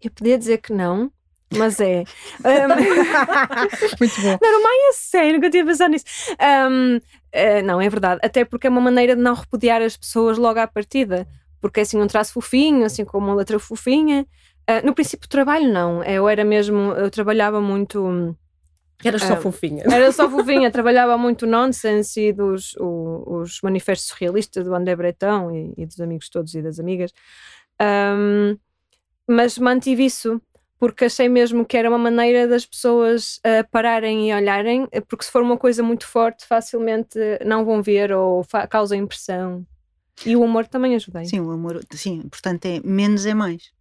Eu 0.03 0.11
podia 0.11 0.37
dizer 0.37 0.57
que 0.57 0.73
não, 0.73 1.11
mas 1.55 1.79
é. 1.79 2.03
Um, 2.41 2.67
muito 3.99 4.21
bom. 4.21 4.37
Não, 4.41 4.63
não 4.63 4.89
é 4.89 4.93
sério, 4.93 5.33
nunca 5.33 5.49
tinha 5.49 5.65
pensado 5.65 5.91
nisso. 5.91 6.05
Um, 6.69 6.97
uh, 6.97 7.01
ah, 7.33 7.61
não, 7.63 7.81
é 7.81 7.89
verdade. 7.89 8.19
Até 8.23 8.43
porque 8.43 8.67
é 8.67 8.69
uma 8.69 8.81
maneira 8.81 9.15
de 9.15 9.21
não 9.21 9.33
repudiar 9.33 9.81
as 9.81 9.95
pessoas 9.95 10.37
logo 10.37 10.59
à 10.59 10.67
partida. 10.67 11.27
Porque 11.59 11.79
é 11.79 11.83
assim 11.83 12.01
um 12.01 12.07
traço 12.07 12.33
fofinho, 12.33 12.83
assim 12.83 13.05
como 13.05 13.27
uma 13.27 13.35
letra 13.35 13.59
fofinha. 13.59 14.25
Uh, 14.69 14.85
no 14.85 14.93
princípio, 14.93 15.27
trabalho 15.27 15.71
não. 15.71 16.03
Eu 16.03 16.27
era 16.27 16.43
mesmo, 16.43 16.91
eu 16.93 17.09
trabalhava 17.09 17.59
muito. 17.61 18.35
Era 19.03 19.17
só 19.17 19.33
uh, 19.33 19.41
fofinha. 19.41 19.83
Era 19.85 20.11
só 20.11 20.29
fofinha, 20.29 20.71
trabalhava 20.71 21.17
muito 21.17 21.45
nonsense 21.45 22.21
e 22.21 22.33
dos 22.33 22.75
o, 22.77 23.41
os 23.41 23.59
manifestos 23.61 24.11
realistas 24.11 24.65
do 24.65 24.75
André 24.75 24.95
Breton 24.95 25.51
e, 25.51 25.73
e, 25.77 25.85
dos 25.85 25.99
amigos 25.99 26.29
todos 26.29 26.53
e 26.53 26.61
das 26.61 26.79
amigas. 26.79 27.11
Um, 27.81 28.57
mas 29.27 29.57
mantive 29.57 30.05
isso 30.05 30.41
porque 30.77 31.05
achei 31.05 31.29
mesmo 31.29 31.63
que 31.63 31.77
era 31.77 31.87
uma 31.87 31.97
maneira 31.97 32.47
das 32.47 32.65
pessoas 32.65 33.37
uh, 33.37 33.67
pararem 33.69 34.31
e 34.31 34.33
olharem, 34.33 34.87
porque 35.07 35.23
se 35.23 35.31
for 35.31 35.43
uma 35.43 35.55
coisa 35.55 35.83
muito 35.83 36.07
forte, 36.07 36.43
facilmente 36.43 37.19
não 37.45 37.63
vão 37.63 37.83
ver 37.83 38.11
ou 38.11 38.43
causa 38.67 38.95
impressão. 38.95 39.63
E 40.25 40.35
o 40.35 40.41
humor 40.41 40.67
também 40.67 40.95
ajudei. 40.95 41.25
Sim, 41.25 41.39
o 41.41 41.53
humor, 41.53 41.79
sim, 41.91 42.21
portanto 42.29 42.65
é 42.65 42.79
menos 42.83 43.27
é 43.27 43.33
mais. 43.35 43.71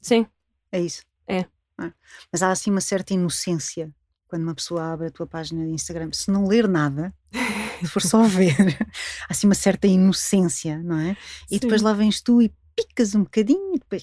Sim. 0.00 0.26
É 0.72 0.80
isso. 0.80 1.02
É. 1.26 1.44
Ah. 1.78 1.92
Mas 2.32 2.42
há 2.42 2.50
assim 2.50 2.70
uma 2.70 2.80
certa 2.80 3.12
inocência 3.14 3.92
quando 4.28 4.42
uma 4.42 4.54
pessoa 4.54 4.92
abre 4.92 5.06
a 5.06 5.10
tua 5.10 5.26
página 5.26 5.64
de 5.64 5.70
Instagram, 5.70 6.10
se 6.12 6.30
não 6.30 6.46
ler 6.46 6.68
nada, 6.68 7.14
se 7.80 7.86
for 7.88 8.02
só 8.02 8.22
ver, 8.24 8.76
há 9.22 9.26
assim 9.30 9.46
uma 9.46 9.54
certa 9.54 9.86
inocência, 9.86 10.78
não 10.82 10.98
é? 10.98 11.16
E 11.50 11.54
Sim. 11.54 11.60
depois 11.60 11.82
lá 11.82 11.92
vens 11.92 12.20
tu 12.20 12.42
e 12.42 12.52
picas 12.74 13.14
um 13.14 13.22
bocadinho 13.22 13.74
e 13.74 13.78
depois. 13.78 14.02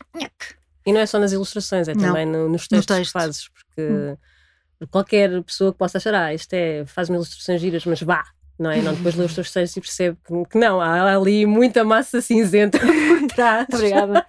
E 0.86 0.92
não 0.92 1.00
é 1.00 1.06
só 1.06 1.20
nas 1.20 1.32
ilustrações, 1.32 1.88
é 1.88 1.94
também 1.94 2.26
no, 2.26 2.50
nos 2.50 2.68
textos 2.68 2.96
no 2.96 2.98
texto. 2.98 3.12
que 3.12 3.20
fazes, 3.20 3.50
porque 3.50 3.82
hum. 3.82 4.88
qualquer 4.90 5.44
pessoa 5.44 5.72
que 5.72 5.78
possa 5.78 5.98
achar, 5.98 6.14
ah, 6.16 6.34
isto 6.34 6.54
é, 6.54 6.86
faz-me 6.86 7.16
ilustrações 7.16 7.62
giras, 7.62 7.86
mas 7.86 8.02
vá, 8.02 8.26
não 8.58 8.72
é? 8.72 8.82
Não 8.82 8.94
depois 8.94 9.16
lê 9.16 9.26
os 9.26 9.34
teus 9.34 9.52
textos 9.52 9.78
e 9.78 9.82
percebe 9.82 10.18
que, 10.26 10.50
que 10.52 10.58
não, 10.58 10.82
há 10.82 11.16
ali 11.16 11.46
muita 11.46 11.84
massa 11.84 12.22
cinzenta 12.22 12.80
por 12.80 13.28
trás. 13.28 13.68
Obrigada. 13.72 14.26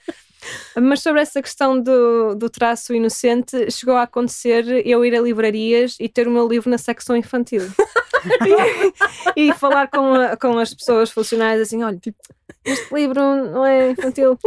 Mas 0.81 1.01
sobre 1.01 1.21
essa 1.21 1.41
questão 1.41 1.81
do, 1.81 2.35
do 2.35 2.51
traço 2.51 2.95
inocente, 2.95 3.71
chegou 3.71 3.95
a 3.95 4.03
acontecer 4.03 4.65
eu 4.87 5.05
ir 5.05 5.15
a 5.15 5.21
livrarias 5.21 5.97
e 6.01 6.09
ter 6.09 6.27
o 6.27 6.31
meu 6.31 6.47
livro 6.47 6.71
na 6.71 6.79
secção 6.79 7.17
infantil. 7.17 7.63
e, 9.37 9.49
e, 9.49 9.53
falar 9.55 9.89
com, 9.89 10.15
a, 10.15 10.37
com 10.37 10.59
as 10.59 10.73
pessoas 10.73 11.11
funcionárias 11.11 11.69
assim: 11.69 11.83
olha, 11.83 11.99
tipo, 11.99 12.19
este 12.65 12.95
livro 12.95 13.21
não 13.21 13.65
é 13.65 13.91
infantil. 13.91 14.39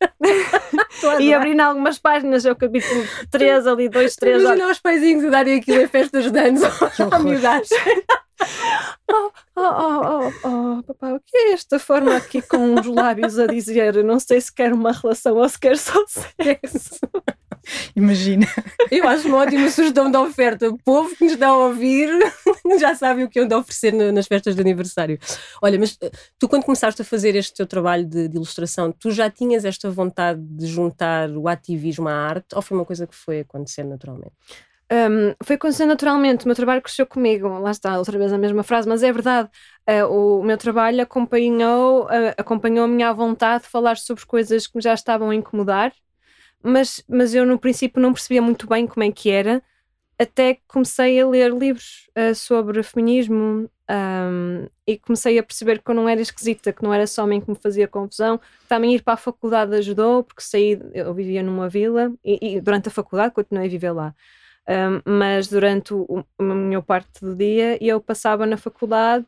e 1.20 1.32
abrindo 1.32 1.60
algumas 1.60 1.98
páginas, 1.98 2.44
é 2.44 2.52
o 2.52 2.56
capítulo 2.56 3.04
3 3.30 3.66
ali, 3.66 3.88
2, 3.88 4.16
3. 4.16 4.42
Imagina 4.42 4.70
os 4.70 4.80
paizinhos 4.80 5.24
a 5.24 5.30
darem 5.30 5.58
aquilo 5.58 5.80
em 5.80 5.88
festas 5.88 6.30
de 6.30 6.38
anos 6.38 6.62
ao 7.12 7.20
miudagem. 7.22 7.78
Oh, 9.10 9.30
oh, 9.56 9.62
oh, 9.62 10.32
oh, 10.44 10.82
papá, 10.82 11.12
o 11.12 11.20
que 11.20 11.36
é 11.36 11.52
esta 11.52 11.78
forma 11.78 12.16
aqui 12.16 12.42
com 12.42 12.74
os 12.74 12.86
lábios 12.86 13.38
a 13.38 13.46
dizer? 13.46 14.02
Não 14.02 14.18
sei 14.18 14.40
se 14.40 14.52
quer 14.52 14.72
uma 14.72 14.92
relação 14.92 15.36
ou 15.36 15.48
se 15.48 15.58
quer 15.58 15.78
só 15.78 16.04
sexo. 16.06 16.98
Imagina. 17.96 18.46
Eu 18.90 19.06
acho 19.08 19.28
uma 19.28 19.38
ótima 19.38 19.68
sugestão 19.70 20.10
de 20.10 20.16
oferta. 20.16 20.68
O 20.68 20.78
povo 20.78 21.14
que 21.16 21.24
nos 21.24 21.36
dá 21.36 21.48
a 21.48 21.56
ouvir 21.56 22.08
já 22.78 22.94
sabe 22.94 23.24
o 23.24 23.28
que 23.28 23.38
eu 23.38 23.44
ando 23.44 23.54
a 23.54 23.58
oferecer 23.58 23.92
nas 23.92 24.26
festas 24.26 24.54
de 24.54 24.60
aniversário. 24.60 25.18
Olha, 25.62 25.78
mas 25.78 25.96
eh, 26.00 26.10
tu, 26.38 26.48
quando 26.48 26.64
começaste 26.64 27.02
a 27.02 27.04
fazer 27.04 27.34
este 27.34 27.54
teu 27.54 27.66
trabalho 27.66 28.04
de, 28.04 28.28
de 28.28 28.36
ilustração, 28.36 28.92
tu 28.92 29.10
já 29.10 29.30
tinhas 29.30 29.64
esta 29.64 29.90
vontade 29.90 30.40
de 30.40 30.66
juntar 30.66 31.30
o 31.30 31.48
ativismo 31.48 32.08
à 32.08 32.14
arte 32.14 32.54
ou 32.54 32.62
foi 32.62 32.76
uma 32.76 32.84
coisa 32.84 33.06
que 33.06 33.14
foi 33.14 33.40
acontecer 33.40 33.84
naturalmente? 33.84 34.34
Um, 34.92 35.34
foi 35.42 35.56
acontecendo 35.56 35.88
naturalmente, 35.88 36.44
o 36.44 36.48
meu 36.48 36.54
trabalho 36.54 36.82
cresceu 36.82 37.06
comigo, 37.06 37.48
lá 37.58 37.70
está, 37.70 37.98
outra 37.98 38.18
vez 38.18 38.32
a 38.32 38.38
mesma 38.38 38.62
frase, 38.62 38.86
mas 38.86 39.02
é 39.02 39.10
verdade, 39.10 39.48
uh, 39.88 40.06
o 40.06 40.44
meu 40.44 40.58
trabalho 40.58 41.02
acompanhou, 41.02 42.04
uh, 42.04 42.34
acompanhou 42.36 42.84
a 42.84 42.88
minha 42.88 43.12
vontade 43.12 43.64
de 43.64 43.70
falar 43.70 43.96
sobre 43.96 44.26
coisas 44.26 44.66
que 44.66 44.76
me 44.76 44.82
já 44.82 44.92
estavam 44.92 45.30
a 45.30 45.34
incomodar, 45.34 45.90
mas, 46.64 47.04
mas 47.08 47.34
eu 47.34 47.46
no 47.46 47.58
princípio 47.58 48.00
não 48.00 48.12
percebia 48.12 48.42
muito 48.42 48.66
bem 48.68 48.86
como 48.86 49.04
é 49.04 49.12
que 49.12 49.30
era, 49.30 49.62
até 50.18 50.54
que 50.54 50.62
comecei 50.66 51.20
a 51.20 51.28
ler 51.28 51.52
livros 51.52 52.08
uh, 52.16 52.34
sobre 52.34 52.82
feminismo 52.82 53.68
um, 53.90 54.66
e 54.86 54.96
comecei 54.98 55.38
a 55.38 55.42
perceber 55.42 55.82
que 55.82 55.90
eu 55.90 55.94
não 55.94 56.08
era 56.08 56.20
esquisita, 56.20 56.72
que 56.72 56.82
não 56.82 56.92
era 56.94 57.06
só 57.06 57.26
mim 57.26 57.40
que 57.40 57.50
me 57.50 57.56
fazia 57.56 57.88
confusão. 57.88 58.40
Também 58.68 58.94
ir 58.94 59.02
para 59.02 59.14
a 59.14 59.18
faculdade 59.18 59.74
ajudou, 59.76 60.22
porque 60.22 60.42
saí, 60.42 60.80
eu 60.92 61.12
vivia 61.12 61.42
numa 61.42 61.68
vila 61.68 62.12
e, 62.24 62.56
e 62.56 62.60
durante 62.60 62.88
a 62.88 62.92
faculdade 62.92 63.34
continuei 63.34 63.66
a 63.66 63.70
viver 63.70 63.92
lá. 63.92 64.14
Um, 64.66 65.18
mas 65.18 65.48
durante 65.48 65.92
o, 65.92 66.24
a 66.38 66.42
minha 66.42 66.80
parte 66.80 67.20
do 67.20 67.34
dia 67.34 67.76
eu 67.84 68.00
passava 68.00 68.46
na 68.46 68.56
faculdade 68.56 69.26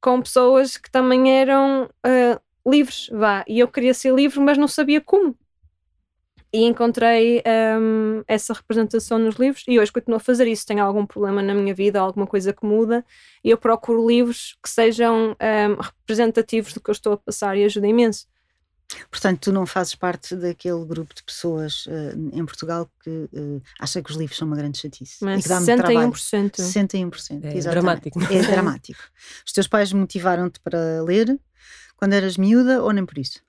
com 0.00 0.22
pessoas 0.22 0.76
que 0.76 0.88
também 0.88 1.32
eram 1.40 1.90
uh, 2.06 2.70
livres, 2.70 3.08
vá, 3.12 3.44
e 3.48 3.58
eu 3.58 3.66
queria 3.66 3.92
ser 3.92 4.14
livre, 4.14 4.38
mas 4.38 4.56
não 4.56 4.68
sabia 4.68 5.00
como. 5.00 5.36
E 6.56 6.64
encontrei 6.64 7.42
um, 7.78 8.22
essa 8.26 8.54
representação 8.54 9.18
nos 9.18 9.34
livros 9.34 9.62
e 9.68 9.78
hoje 9.78 9.92
continuo 9.92 10.16
a 10.16 10.20
fazer 10.20 10.46
isso. 10.46 10.64
Tenho 10.64 10.82
algum 10.82 11.04
problema 11.04 11.42
na 11.42 11.52
minha 11.52 11.74
vida, 11.74 12.00
alguma 12.00 12.26
coisa 12.26 12.50
que 12.50 12.64
muda, 12.64 13.04
e 13.44 13.50
eu 13.50 13.58
procuro 13.58 14.08
livros 14.08 14.56
que 14.62 14.70
sejam 14.70 15.32
um, 15.32 15.82
representativos 15.82 16.72
do 16.72 16.80
que 16.80 16.88
eu 16.88 16.92
estou 16.92 17.12
a 17.12 17.16
passar 17.18 17.58
e 17.58 17.64
ajuda 17.64 17.86
imenso. 17.86 18.26
Portanto, 19.10 19.40
tu 19.40 19.52
não 19.52 19.66
fazes 19.66 19.94
parte 19.94 20.34
daquele 20.34 20.82
grupo 20.86 21.14
de 21.14 21.22
pessoas 21.22 21.84
uh, 21.86 22.30
em 22.32 22.46
Portugal 22.46 22.88
que 23.02 23.10
uh, 23.10 23.62
acha 23.78 24.00
que 24.00 24.10
os 24.10 24.16
livros 24.16 24.38
são 24.38 24.46
uma 24.46 24.56
grande 24.56 24.78
chatice. 24.78 25.22
Mas 25.22 25.40
e 25.40 25.42
que 25.42 25.48
dá 25.50 25.60
61%. 25.60 25.76
Trabalho. 25.76 26.12
61%. 26.12 27.44
É 27.44 27.56
exatamente. 27.56 27.70
dramático. 27.70 28.22
É 28.32 28.42
dramático. 28.42 29.02
Os 29.44 29.52
teus 29.52 29.68
pais 29.68 29.92
motivaram-te 29.92 30.58
para 30.60 31.02
ler 31.02 31.38
quando 31.96 32.14
eras 32.14 32.38
miúda 32.38 32.82
ou 32.82 32.92
nem 32.92 33.04
por 33.04 33.18
isso? 33.18 33.44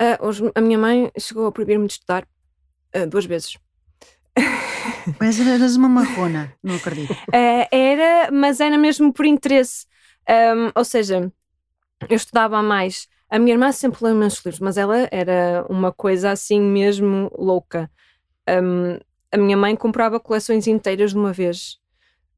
Uh, 0.00 0.26
os, 0.26 0.42
a 0.54 0.60
minha 0.60 0.78
mãe 0.78 1.10
chegou 1.18 1.46
a 1.46 1.52
proibir-me 1.52 1.86
de 1.86 1.94
estudar 1.94 2.26
duas 3.08 3.26
vezes. 3.26 3.58
Mas 5.20 5.38
eras 5.38 5.76
uma 5.76 5.88
marrona, 5.88 6.52
não 6.62 6.76
acredito. 6.76 7.14
era, 7.32 8.30
mas 8.30 8.60
era 8.60 8.78
mesmo 8.78 9.12
por 9.12 9.26
interesse. 9.26 9.86
Um, 10.28 10.72
ou 10.74 10.84
seja, 10.84 11.30
eu 12.08 12.16
estudava 12.16 12.62
mais 12.62 13.06
a 13.28 13.38
minha 13.38 13.54
irmã 13.54 13.72
sempre 13.72 14.04
leu 14.04 14.14
imensos 14.14 14.44
livros, 14.44 14.60
mas 14.60 14.76
ela 14.76 15.08
era 15.10 15.66
uma 15.68 15.92
coisa 15.92 16.30
assim 16.30 16.60
mesmo 16.60 17.30
louca. 17.36 17.90
Um, 18.48 18.98
a 19.32 19.36
minha 19.36 19.56
mãe 19.56 19.74
comprava 19.74 20.20
coleções 20.20 20.66
inteiras 20.66 21.10
de 21.10 21.18
uma 21.18 21.32
vez. 21.32 21.78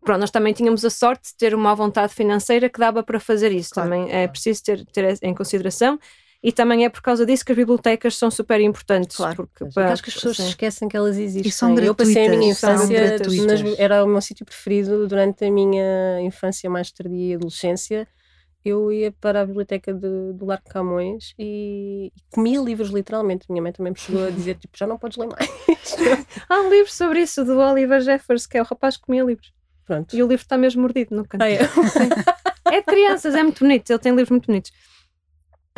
Pronto, 0.00 0.20
nós 0.20 0.30
também 0.30 0.54
tínhamos 0.54 0.84
a 0.84 0.90
sorte 0.90 1.28
de 1.30 1.36
ter 1.36 1.54
uma 1.54 1.74
vontade 1.74 2.14
financeira 2.14 2.70
que 2.70 2.78
dava 2.78 3.02
para 3.02 3.20
fazer 3.20 3.52
isso. 3.52 3.74
Claro. 3.74 3.90
Também 3.90 4.10
é 4.10 4.26
preciso 4.26 4.62
ter, 4.64 4.86
ter 4.86 5.18
em 5.22 5.34
consideração. 5.34 5.98
E 6.42 6.52
também 6.52 6.85
é 6.85 6.88
por 6.88 7.02
causa 7.02 7.26
disso 7.26 7.45
que 7.45 7.50
as 7.50 7.59
bibliotecas 7.59 8.16
são 8.16 8.30
super 8.30 8.61
importantes. 8.61 9.16
Claro. 9.16 9.37
Porque, 9.37 9.73
para, 9.75 9.92
acho 9.92 10.02
que 10.02 10.09
as 10.09 10.14
pessoas 10.14 10.37
se 10.37 10.49
esquecem 10.49 10.88
que 10.88 10.97
elas 10.97 11.16
existem. 11.16 11.49
E 11.49 11.52
são 11.52 11.76
eu 11.78 11.95
passei 11.95 12.26
a 12.26 12.30
minha 12.30 12.52
infância, 12.52 13.18
nas, 13.45 13.78
era 13.78 14.04
o 14.04 14.07
meu 14.07 14.21
sítio 14.21 14.47
preferido 14.47 15.09
durante 15.09 15.45
a 15.45 15.50
minha 15.50 16.21
infância 16.21 16.71
mais 16.71 16.92
tardia 16.92 17.33
e 17.33 17.35
adolescência 17.35 18.07
eu 18.64 18.92
ia 18.92 19.12
para 19.12 19.42
a 19.42 19.47
biblioteca 19.47 19.92
de, 19.92 20.33
do 20.33 20.45
Largo 20.45 20.68
Camões 20.68 21.35
e, 21.38 22.12
e, 22.14 22.23
comia 22.30 22.61
livros 22.61 22.90
literalmente. 22.90 23.47
Minha 23.49 23.62
mãe 23.62 23.73
também 23.73 23.92
me 23.92 23.99
chegou 23.99 24.26
a 24.26 24.30
dizer, 24.30 24.57
tipo, 24.57 24.76
já 24.76 24.87
não 24.87 24.99
podes 24.99 25.16
ler 25.16 25.28
mais. 25.28 25.49
Há 26.49 26.61
um 26.61 26.71
livro 26.71 26.92
sobre 26.92 27.21
isso, 27.21 27.45
do 27.45 27.59
Oliver 27.59 28.00
Jeffers, 28.00 28.47
que 28.47 28.59
é 28.59 28.62
o 28.62 28.64
rapaz 28.64 28.97
que 28.97 29.04
comia 29.04 29.25
livros. 29.25 29.52
Pronto. 29.85 30.14
E 30.14 30.23
o 30.23 30.26
livro 30.26 30.42
está 30.42 30.59
mesmo 30.59 30.83
mordido 30.83 31.16
no 31.16 31.26
canto. 31.26 31.42
Ah, 31.42 31.50
é? 31.50 31.59
é 32.71 32.80
de 32.80 32.87
crianças, 32.87 33.35
é 33.35 33.42
muito 33.42 33.61
bonito, 33.61 33.90
ele 33.90 33.99
tem 33.99 34.12
livros 34.12 34.30
muito 34.30 34.47
bonitos. 34.47 34.71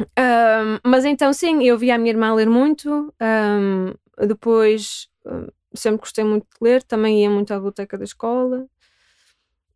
Um, 0.00 0.88
mas 0.88 1.04
então, 1.04 1.32
sim, 1.32 1.62
eu 1.62 1.78
via 1.78 1.94
a 1.94 1.98
minha 1.98 2.12
irmã 2.12 2.34
ler 2.34 2.48
muito, 2.48 3.12
um, 3.20 3.94
depois 4.26 5.08
um, 5.24 5.46
sempre 5.74 6.00
gostei 6.00 6.24
muito 6.24 6.44
de 6.44 6.56
ler, 6.60 6.82
também 6.82 7.22
ia 7.22 7.30
muito 7.30 7.52
à 7.52 7.56
biblioteca 7.56 7.96
da 7.96 8.04
escola. 8.04 8.66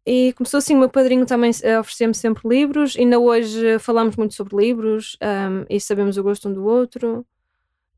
E 0.06 0.34
começou 0.34 0.58
assim, 0.58 0.74
o 0.74 0.78
meu 0.78 0.90
padrinho 0.90 1.24
também 1.24 1.50
oferecia-me 1.50 2.14
sempre 2.14 2.46
livros, 2.46 2.94
ainda 2.98 3.18
hoje 3.18 3.78
falamos 3.78 4.16
muito 4.16 4.34
sobre 4.34 4.56
livros 4.56 5.16
um, 5.22 5.64
e 5.68 5.80
sabemos 5.80 6.18
o 6.18 6.22
gosto 6.22 6.48
um 6.48 6.52
do 6.52 6.64
outro. 6.66 7.26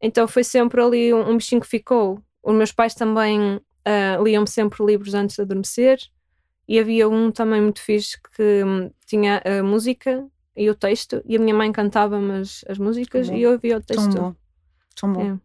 Então 0.00 0.28
foi 0.28 0.44
sempre 0.44 0.80
ali 0.80 1.12
um, 1.12 1.30
um 1.30 1.36
bichinho 1.36 1.60
que 1.60 1.66
ficou. 1.66 2.22
Os 2.42 2.54
meus 2.54 2.70
pais 2.70 2.94
também 2.94 3.56
uh, 3.56 4.22
liam 4.22 4.46
sempre 4.46 4.84
livros 4.84 5.14
antes 5.14 5.34
de 5.34 5.42
adormecer 5.42 5.98
e 6.68 6.78
havia 6.78 7.08
um 7.08 7.32
também 7.32 7.60
muito 7.60 7.80
fixe 7.80 8.16
que 8.36 8.62
um, 8.64 8.90
tinha 9.04 9.42
a 9.44 9.62
música 9.64 10.24
e 10.56 10.70
o 10.70 10.74
texto 10.74 11.22
e 11.24 11.36
a 11.36 11.38
minha 11.38 11.54
mãe 11.54 11.70
cantava-me 11.70 12.40
as, 12.40 12.64
as 12.68 12.78
músicas 12.78 13.28
e 13.28 13.42
eu 13.42 13.52
ouvia 13.52 13.76
o 13.76 13.82
texto. 13.82 14.10
Tão 14.10 14.22
bom. 14.22 14.34
Tão 14.94 15.12
bom. 15.12 15.34
É. 15.34 15.38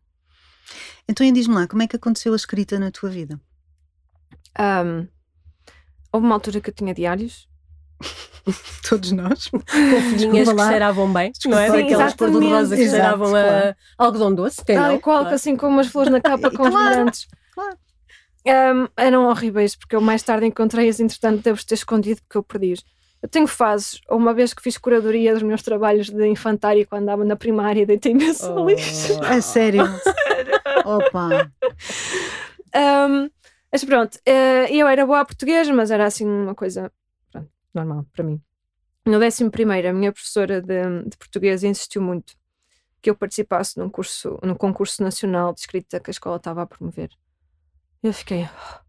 Então 1.08 1.30
diz-me 1.32 1.56
lá, 1.56 1.68
como 1.68 1.84
é 1.84 1.88
que 1.88 1.96
aconteceu 1.96 2.34
a 2.34 2.36
escrita 2.36 2.80
na 2.80 2.92
tua 2.92 3.10
vida? 3.10 3.40
Um, 4.60 5.08
Houve 6.14 6.26
uma 6.26 6.36
altura 6.36 6.60
que 6.60 6.70
eu 6.70 6.74
tinha 6.74 6.94
diários. 6.94 7.48
Todos 8.88 9.12
nós. 9.12 9.48
Com 9.52 9.60
folhinhas 9.60 10.50
que 10.50 10.58
cheiravam 10.58 11.14
bem, 11.14 11.32
não 11.46 11.58
é? 11.58 11.70
Sim, 11.70 11.84
Aquelas 11.84 12.14
cor 12.16 12.32
de 12.32 12.48
rosa 12.48 12.76
que 12.76 12.90
cheiravam 12.90 13.34
a 13.36 13.76
algodão 13.98 14.34
doce. 14.34 14.66
Tal 14.66 14.76
não? 14.76 14.96
e 14.96 15.00
qual, 15.00 15.22
claro. 15.22 15.36
assim 15.36 15.56
como 15.56 15.80
as 15.80 15.88
flores 15.88 16.12
na 16.12 16.20
capa 16.20 16.52
com 16.52 16.64
os 16.64 16.74
brilhantes. 16.74 17.28
Claro. 17.54 17.78
Um, 18.46 18.88
eram 18.98 19.26
horríveis, 19.30 19.76
porque 19.76 19.96
eu 19.96 20.02
mais 20.02 20.24
tarde 20.24 20.48
encontrei-as, 20.48 21.00
entretanto, 21.00 21.44
devo 21.44 21.64
ter 21.64 21.76
escondido 21.76 22.22
porque 22.24 22.38
eu 22.38 22.44
perdi-os. 22.44 22.84
Eu 23.22 23.30
tenho 23.30 23.48
fases. 23.48 24.02
Uma 24.10 24.34
vez 24.34 24.54
que 24.54 24.62
fiz 24.62 24.78
curadoria 24.78 25.34
dos 25.34 25.44
meus 25.44 25.62
trabalhos 25.62 26.10
de 26.10 26.28
infantário 26.28 26.88
quando 26.88 27.04
andava 27.04 27.24
na 27.24 27.36
primária, 27.36 27.86
deitei 27.86 28.14
imenso 28.14 28.52
oh. 28.54 28.68
lixo. 28.68 29.20
É 29.24 29.40
sério? 29.42 29.84
Opa! 30.84 31.52
Um, 32.76 33.30
mas 33.72 33.86
pronto, 33.86 34.16
uh, 34.16 34.68
eu 34.70 34.88
era 34.88 35.06
boa 35.06 35.22
a 35.22 35.26
português, 35.26 35.70
mas 35.70 35.92
era 35.92 36.06
assim 36.06 36.26
uma 36.26 36.56
coisa 36.56 36.92
pronto, 37.32 37.50
normal 37.74 38.06
para 38.12 38.24
mim. 38.24 38.42
No 39.06 39.24
11 39.24 39.50
primeiro, 39.50 39.90
a 39.90 39.94
minha 39.94 40.12
professora 40.12 40.62
de, 40.62 41.04
de, 41.06 41.18
português 41.18 41.64
insistiu 41.64 42.02
muito 42.02 42.36
que 43.02 43.10
eu 43.10 43.16
participasse 43.16 43.80
num 43.80 43.90
curso, 43.90 44.38
num 44.44 44.56
concurso 44.56 45.02
nacional 45.04 45.54
de 45.54 45.62
escrita 45.62 46.00
que 46.00 46.10
a 46.10 46.14
escola 46.14 46.38
estava 46.38 46.62
a 46.62 46.68
promover. 46.68 47.10
Eu 48.04 48.14
fiquei, 48.14 48.44
oh, 48.44 48.80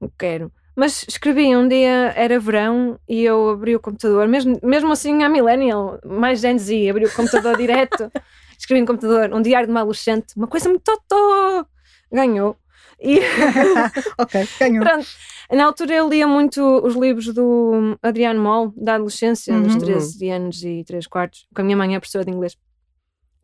não 0.00 0.12
quero. 0.18 0.52
Mas 0.76 1.04
escrevi 1.08 1.54
um 1.56 1.68
dia, 1.68 2.12
era 2.16 2.38
verão, 2.38 2.98
e 3.08 3.24
eu 3.24 3.50
abri 3.50 3.74
o 3.74 3.80
computador, 3.80 4.28
mesmo, 4.28 4.58
mesmo 4.62 4.92
assim 4.92 5.22
a 5.22 5.28
millennial, 5.28 5.98
mais 6.04 6.40
Gen 6.40 6.58
Z, 6.58 6.88
abri 6.88 7.04
o 7.04 7.12
computador 7.12 7.56
direto, 7.56 8.10
escrevi 8.58 8.80
no 8.80 8.86
computador 8.86 9.32
um 9.34 9.42
diário 9.42 9.66
de 9.66 9.72
uma 9.72 9.80
adolescente, 9.80 10.34
uma 10.36 10.46
coisa 10.46 10.68
muito 10.68 10.82
totó, 10.82 11.66
ganhou. 12.10 12.56
E... 13.00 13.18
ok, 14.18 14.48
ganhou. 14.58 14.84
Pronto. 14.84 15.06
Na 15.50 15.64
altura 15.64 15.94
eu 15.94 16.08
lia 16.08 16.28
muito 16.28 16.62
os 16.84 16.94
livros 16.94 17.32
do 17.34 17.98
Adriano 18.02 18.40
Moll, 18.40 18.72
da 18.76 18.94
adolescência, 18.94 19.52
uhum. 19.54 19.62
dos 19.62 19.76
13 19.76 20.30
anos 20.30 20.62
e 20.62 20.84
3 20.84 21.06
quartos, 21.06 21.46
porque 21.48 21.62
a 21.62 21.64
minha 21.64 21.76
mãe 21.76 21.94
é 21.94 21.98
professora 21.98 22.24
de 22.24 22.30
inglês 22.30 22.56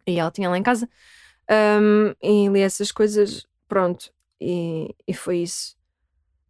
e 0.06 0.18
ela 0.18 0.30
tinha 0.30 0.48
lá 0.48 0.56
em 0.56 0.62
casa. 0.62 0.88
Um, 1.50 2.14
e 2.22 2.48
li 2.48 2.60
essas 2.60 2.92
coisas, 2.92 3.46
pronto, 3.68 4.10
e, 4.40 4.94
e 5.06 5.14
foi 5.14 5.38
isso. 5.38 5.76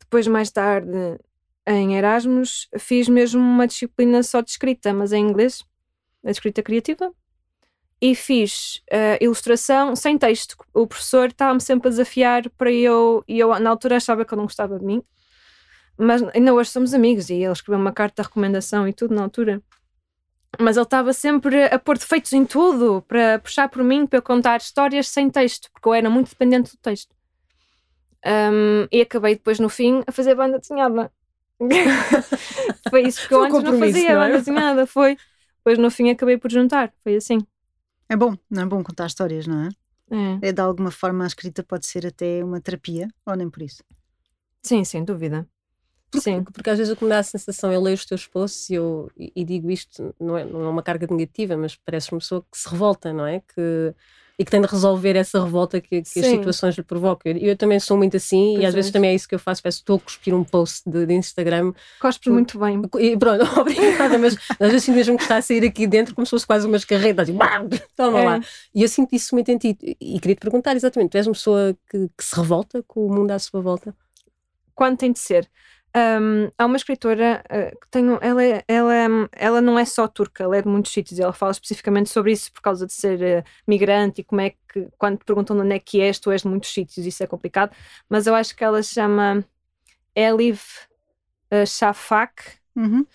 Depois, 0.06 0.26
mais 0.26 0.50
tarde, 0.50 1.18
em 1.66 1.96
Erasmus, 1.96 2.68
fiz 2.78 3.08
mesmo 3.08 3.40
uma 3.40 3.66
disciplina 3.66 4.22
só 4.22 4.40
de 4.40 4.50
escrita, 4.50 4.94
mas 4.94 5.12
em 5.12 5.26
inglês, 5.28 5.64
a 6.25 6.30
escrita 6.30 6.62
criativa. 6.62 7.12
e 8.00 8.14
fiz 8.14 8.82
uh, 8.92 9.25
ilustração 9.25 9.96
sem 9.96 10.18
texto. 10.18 10.56
O 10.75 10.86
professor 10.86 11.28
estava-me 11.28 11.60
sempre 11.60 11.88
a 11.88 11.90
desafiar 11.90 12.48
para 12.50 12.70
eu, 12.70 13.25
e 13.26 13.38
eu 13.38 13.58
na 13.58 13.70
altura 13.70 13.96
achava 13.96 14.25
que 14.25 14.34
ele 14.34 14.40
não 14.40 14.46
gostava 14.46 14.78
de 14.78 14.84
mim, 14.84 15.02
mas 15.98 16.22
ainda 16.34 16.52
hoje 16.54 16.70
somos 16.70 16.92
amigos 16.92 17.30
e 17.30 17.34
ele 17.34 17.52
escreveu 17.52 17.80
uma 17.80 17.92
carta 17.92 18.22
de 18.22 18.28
recomendação 18.28 18.86
e 18.86 18.92
tudo 18.92 19.14
na 19.14 19.22
altura. 19.22 19.62
Mas 20.60 20.76
ele 20.76 20.84
estava 20.84 21.12
sempre 21.14 21.64
a 21.64 21.78
pôr 21.78 21.98
defeitos 21.98 22.32
em 22.34 22.44
tudo, 22.44 23.02
para 23.08 23.38
puxar 23.38 23.68
por 23.68 23.82
mim, 23.82 24.06
para 24.06 24.18
eu 24.18 24.22
contar 24.22 24.58
histórias 24.58 25.08
sem 25.08 25.30
texto, 25.30 25.70
porque 25.72 25.88
eu 25.88 25.94
era 25.94 26.10
muito 26.10 26.28
dependente 26.30 26.72
do 26.72 26.78
texto. 26.78 27.15
Um, 28.26 28.88
e 28.90 29.00
acabei 29.00 29.37
depois 29.37 29.61
no 29.61 29.68
fim 29.68 30.02
a 30.04 30.11
fazer 30.11 30.35
banda 30.35 30.59
desenhada. 30.59 31.12
foi 32.90 33.02
isso 33.02 33.26
que 33.28 33.33
eu 33.33 33.45
antes 33.45 33.62
não 33.62 33.78
fazia, 33.78 34.14
não 34.14 34.23
é? 34.23 34.26
banda 34.26 34.38
desenhada, 34.38 34.87
foi. 34.87 35.16
Depois 35.59 35.78
no 35.78 35.90
fim 35.90 36.11
acabei 36.11 36.37
por 36.37 36.50
juntar, 36.50 36.92
foi 37.04 37.16
assim. 37.16 37.38
É 38.09 38.16
bom, 38.16 38.37
não 38.50 38.62
é 38.62 38.66
bom 38.66 38.83
contar 38.83 39.06
histórias, 39.06 39.47
não 39.47 39.64
é? 39.64 39.68
É. 40.42 40.49
é 40.49 40.52
de 40.52 40.61
alguma 40.61 40.90
forma 40.90 41.25
a 41.25 41.26
escrita 41.26 41.62
pode 41.62 41.87
ser 41.87 42.06
até 42.06 42.45
uma 42.45 42.61
terapia, 42.61 43.09
ou 43.25 43.35
nem 43.37 43.49
por 43.49 43.62
isso? 43.62 43.83
Sim, 44.62 44.85
sem 44.85 45.04
dúvida. 45.04 45.47
Porque, 46.11 46.30
Sim. 46.30 46.45
porque 46.45 46.71
às 46.71 46.78
vezes 46.78 46.92
o 46.92 46.97
que 46.97 47.04
me 47.04 47.11
dá 47.11 47.18
a 47.18 47.23
sensação, 47.23 47.73
eu 47.73 47.80
leio 47.80 47.95
os 47.95 48.04
teus 48.04 48.26
posts 48.26 48.71
e, 48.71 48.75
eu, 48.75 49.11
e, 49.16 49.33
e 49.35 49.45
digo 49.45 49.71
isto, 49.71 50.14
não 50.21 50.37
é, 50.38 50.45
não 50.45 50.64
é 50.64 50.68
uma 50.68 50.83
carga 50.83 51.06
negativa, 51.09 51.56
mas 51.56 51.76
parece 51.76 52.12
uma 52.12 52.18
pessoa 52.18 52.42
que 52.50 52.59
se 52.59 52.68
revolta, 52.68 53.12
não 53.12 53.26
é? 53.26 53.40
Que, 53.40 53.95
e 54.38 54.45
que 54.45 54.50
tem 54.50 54.61
de 54.61 54.66
resolver 54.66 55.16
essa 55.16 55.43
revolta 55.43 55.81
que, 55.81 56.02
que 56.02 56.21
as 56.21 56.26
situações 56.26 56.76
lhe 56.76 56.83
provocam. 56.83 57.33
E 57.33 57.45
eu, 57.45 57.49
eu, 57.50 57.57
também 57.57 57.81
sou 57.81 57.97
muito 57.97 58.19
assim 58.19 58.52
pois 58.52 58.62
e 58.62 58.66
às 58.66 58.75
é. 58.75 58.76
vezes 58.76 58.90
também 58.90 59.11
é 59.11 59.14
isso 59.14 59.26
que 59.26 59.35
eu 59.35 59.38
faço. 59.38 59.62
Peço, 59.62 59.78
estou 59.78 59.97
a 59.97 60.00
cuspir 60.00 60.35
um 60.35 60.45
post 60.45 60.88
de, 60.88 61.07
de 61.07 61.14
Instagram. 61.14 61.73
Cospes 61.99 62.31
muito 62.31 62.59
bem. 62.59 62.83
E 62.99 63.16
pronto, 63.16 63.45
obrigada, 63.59 64.19
mas 64.19 64.37
às 64.61 64.71
vezes 64.71 64.88
mesmo 64.88 65.16
que 65.16 65.23
está 65.23 65.38
a 65.38 65.43
sair 65.43 65.64
aqui 65.64 65.87
dentro 65.87 66.14
como 66.14 66.26
se 66.26 66.31
fosse 66.31 66.47
quase 66.47 66.66
umas 66.66 66.85
carretas. 66.85 67.31
Assim, 67.31 67.38
toma 67.97 68.21
é. 68.21 68.25
lá. 68.25 68.40
E 68.75 68.83
eu 68.83 68.88
sinto 68.88 69.14
isso 69.14 69.35
muito 69.35 69.50
em 69.50 69.57
ti. 69.57 69.76
E 69.99 70.21
queria 70.21 70.35
te 70.35 70.40
perguntar 70.40 70.76
exatamente: 70.76 71.12
tu 71.12 71.16
és 71.16 71.26
uma 71.26 71.33
pessoa 71.33 71.75
que, 71.90 72.09
que 72.16 72.25
se 72.25 72.37
revolta 72.37 72.83
com 72.87 73.07
o 73.07 73.12
mundo 73.12 73.31
à 73.31 73.38
sua 73.38 73.62
volta? 73.62 73.95
Quando 74.75 74.99
tem 74.99 75.12
de 75.12 75.19
ser? 75.19 75.49
Um, 75.97 76.50
há 76.59 76.67
uma 76.67 76.76
escritora 76.76 77.43
uh, 77.47 77.81
que 77.81 77.88
tem, 77.88 78.05
ela, 78.21 78.45
é, 78.45 78.62
ela, 78.69 78.93
ela 79.33 79.61
não 79.62 79.79
é 79.79 79.85
só 79.87 80.07
turca, 80.07 80.45
ela 80.45 80.55
é 80.55 80.61
de 80.61 80.69
muitos 80.69 80.93
sítios. 80.93 81.19
Ela 81.19 81.33
fala 81.33 81.53
especificamente 81.53 82.11
sobre 82.11 82.33
isso 82.33 82.53
por 82.53 82.61
causa 82.61 82.87
de 82.87 82.93
ser 82.93 83.19
uh, 83.19 83.45
migrante 83.67 84.21
e 84.21 84.25
como 84.25 84.43
é 84.43 84.50
que, 84.50 84.88
quando 84.99 85.17
te 85.19 85.25
perguntam 85.25 85.59
onde 85.59 85.75
é 85.75 85.79
que 85.79 86.03
és, 86.03 86.19
tu 86.19 86.31
és 86.31 86.43
de 86.43 86.49
muitos 86.49 86.71
sítios, 86.71 87.07
isso 87.07 87.23
é 87.23 87.26
complicado. 87.26 87.75
Mas 88.11 88.26
eu 88.26 88.35
acho 88.35 88.55
que 88.55 88.62
ela 88.62 88.83
se 88.83 88.93
chama 88.93 89.43
Elif 90.15 90.87
uh, 91.50 91.67
Shafak. 91.67 92.43
Uhum. 92.76 93.07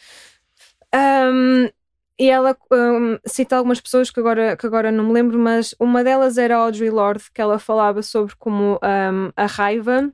Um, 0.93 1.69
e 2.17 2.29
ela 2.29 2.57
um, 2.71 3.17
cita 3.27 3.57
algumas 3.57 3.79
pessoas 3.79 4.09
que 4.09 4.19
agora, 4.19 4.57
que 4.57 4.65
agora 4.65 4.91
não 4.91 5.05
me 5.05 5.13
lembro, 5.13 5.37
mas 5.37 5.75
uma 5.79 6.03
delas 6.03 6.37
era 6.39 6.55
Audre 6.55 6.89
Lorde, 6.89 7.31
que 7.31 7.41
ela 7.41 7.59
falava 7.59 8.01
sobre 8.01 8.35
como 8.37 8.79
um, 8.83 9.31
a 9.35 9.45
raiva 9.45 10.11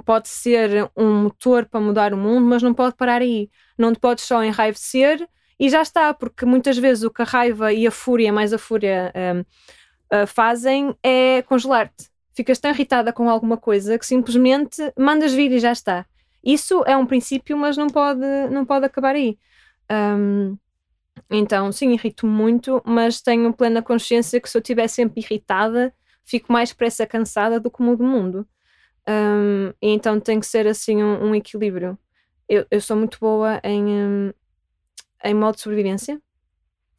pode 0.00 0.28
ser 0.28 0.90
um 0.96 1.24
motor 1.24 1.66
para 1.66 1.80
mudar 1.80 2.14
o 2.14 2.16
mundo, 2.16 2.46
mas 2.46 2.62
não 2.62 2.72
pode 2.72 2.96
parar 2.96 3.20
aí. 3.20 3.50
Não 3.76 3.92
te 3.92 4.00
podes 4.00 4.24
só 4.24 4.42
enraivecer 4.42 5.28
e 5.58 5.68
já 5.68 5.82
está, 5.82 6.12
porque 6.14 6.44
muitas 6.44 6.78
vezes 6.78 7.04
o 7.04 7.10
que 7.10 7.22
a 7.22 7.24
raiva 7.24 7.72
e 7.72 7.86
a 7.86 7.90
fúria, 7.90 8.32
mais 8.32 8.52
a 8.52 8.58
fúria, 8.58 9.12
um, 9.14 9.40
uh, 9.40 9.44
ah, 10.10 10.26
fazem 10.26 10.94
é 11.02 11.42
congelar-te. 11.42 12.10
Ficas 12.34 12.58
tão 12.58 12.70
irritada 12.70 13.12
com 13.12 13.28
alguma 13.28 13.56
coisa 13.56 13.98
que 13.98 14.06
simplesmente 14.06 14.80
mandas 14.98 15.32
vir 15.32 15.52
e 15.52 15.58
já 15.58 15.72
está. 15.72 16.06
Isso 16.42 16.82
é 16.86 16.96
um 16.96 17.06
princípio, 17.06 17.56
mas 17.56 17.76
não 17.76 17.88
pode, 17.88 18.26
não 18.50 18.64
pode 18.64 18.86
acabar 18.86 19.14
aí. 19.14 19.38
Um, 19.90 20.56
então, 21.30 21.70
sim, 21.70 21.92
irrito 21.92 22.26
muito, 22.26 22.82
mas 22.84 23.20
tenho 23.20 23.52
plena 23.52 23.82
consciência 23.82 24.40
que 24.40 24.48
se 24.48 24.56
eu 24.56 24.60
estiver 24.60 24.88
sempre 24.88 25.20
irritada, 25.20 25.94
fico 26.24 26.52
mais 26.52 26.70
depressa 26.70 27.06
cansada 27.06 27.60
do 27.60 27.70
que 27.70 27.82
mudo 27.82 28.02
o 28.02 28.06
mundo. 28.06 28.46
Um, 29.08 29.72
então 29.80 30.20
tem 30.20 30.38
que 30.38 30.46
ser 30.46 30.66
assim 30.66 31.02
um, 31.02 31.30
um 31.30 31.34
equilíbrio. 31.34 31.98
Eu, 32.48 32.66
eu, 32.70 32.80
sou 32.80 32.96
muito 32.96 33.18
boa 33.20 33.60
em, 33.64 33.84
um, 33.84 34.32
em 35.24 35.34
modo 35.34 35.56
de 35.56 35.62
sobrevivência. 35.62 36.20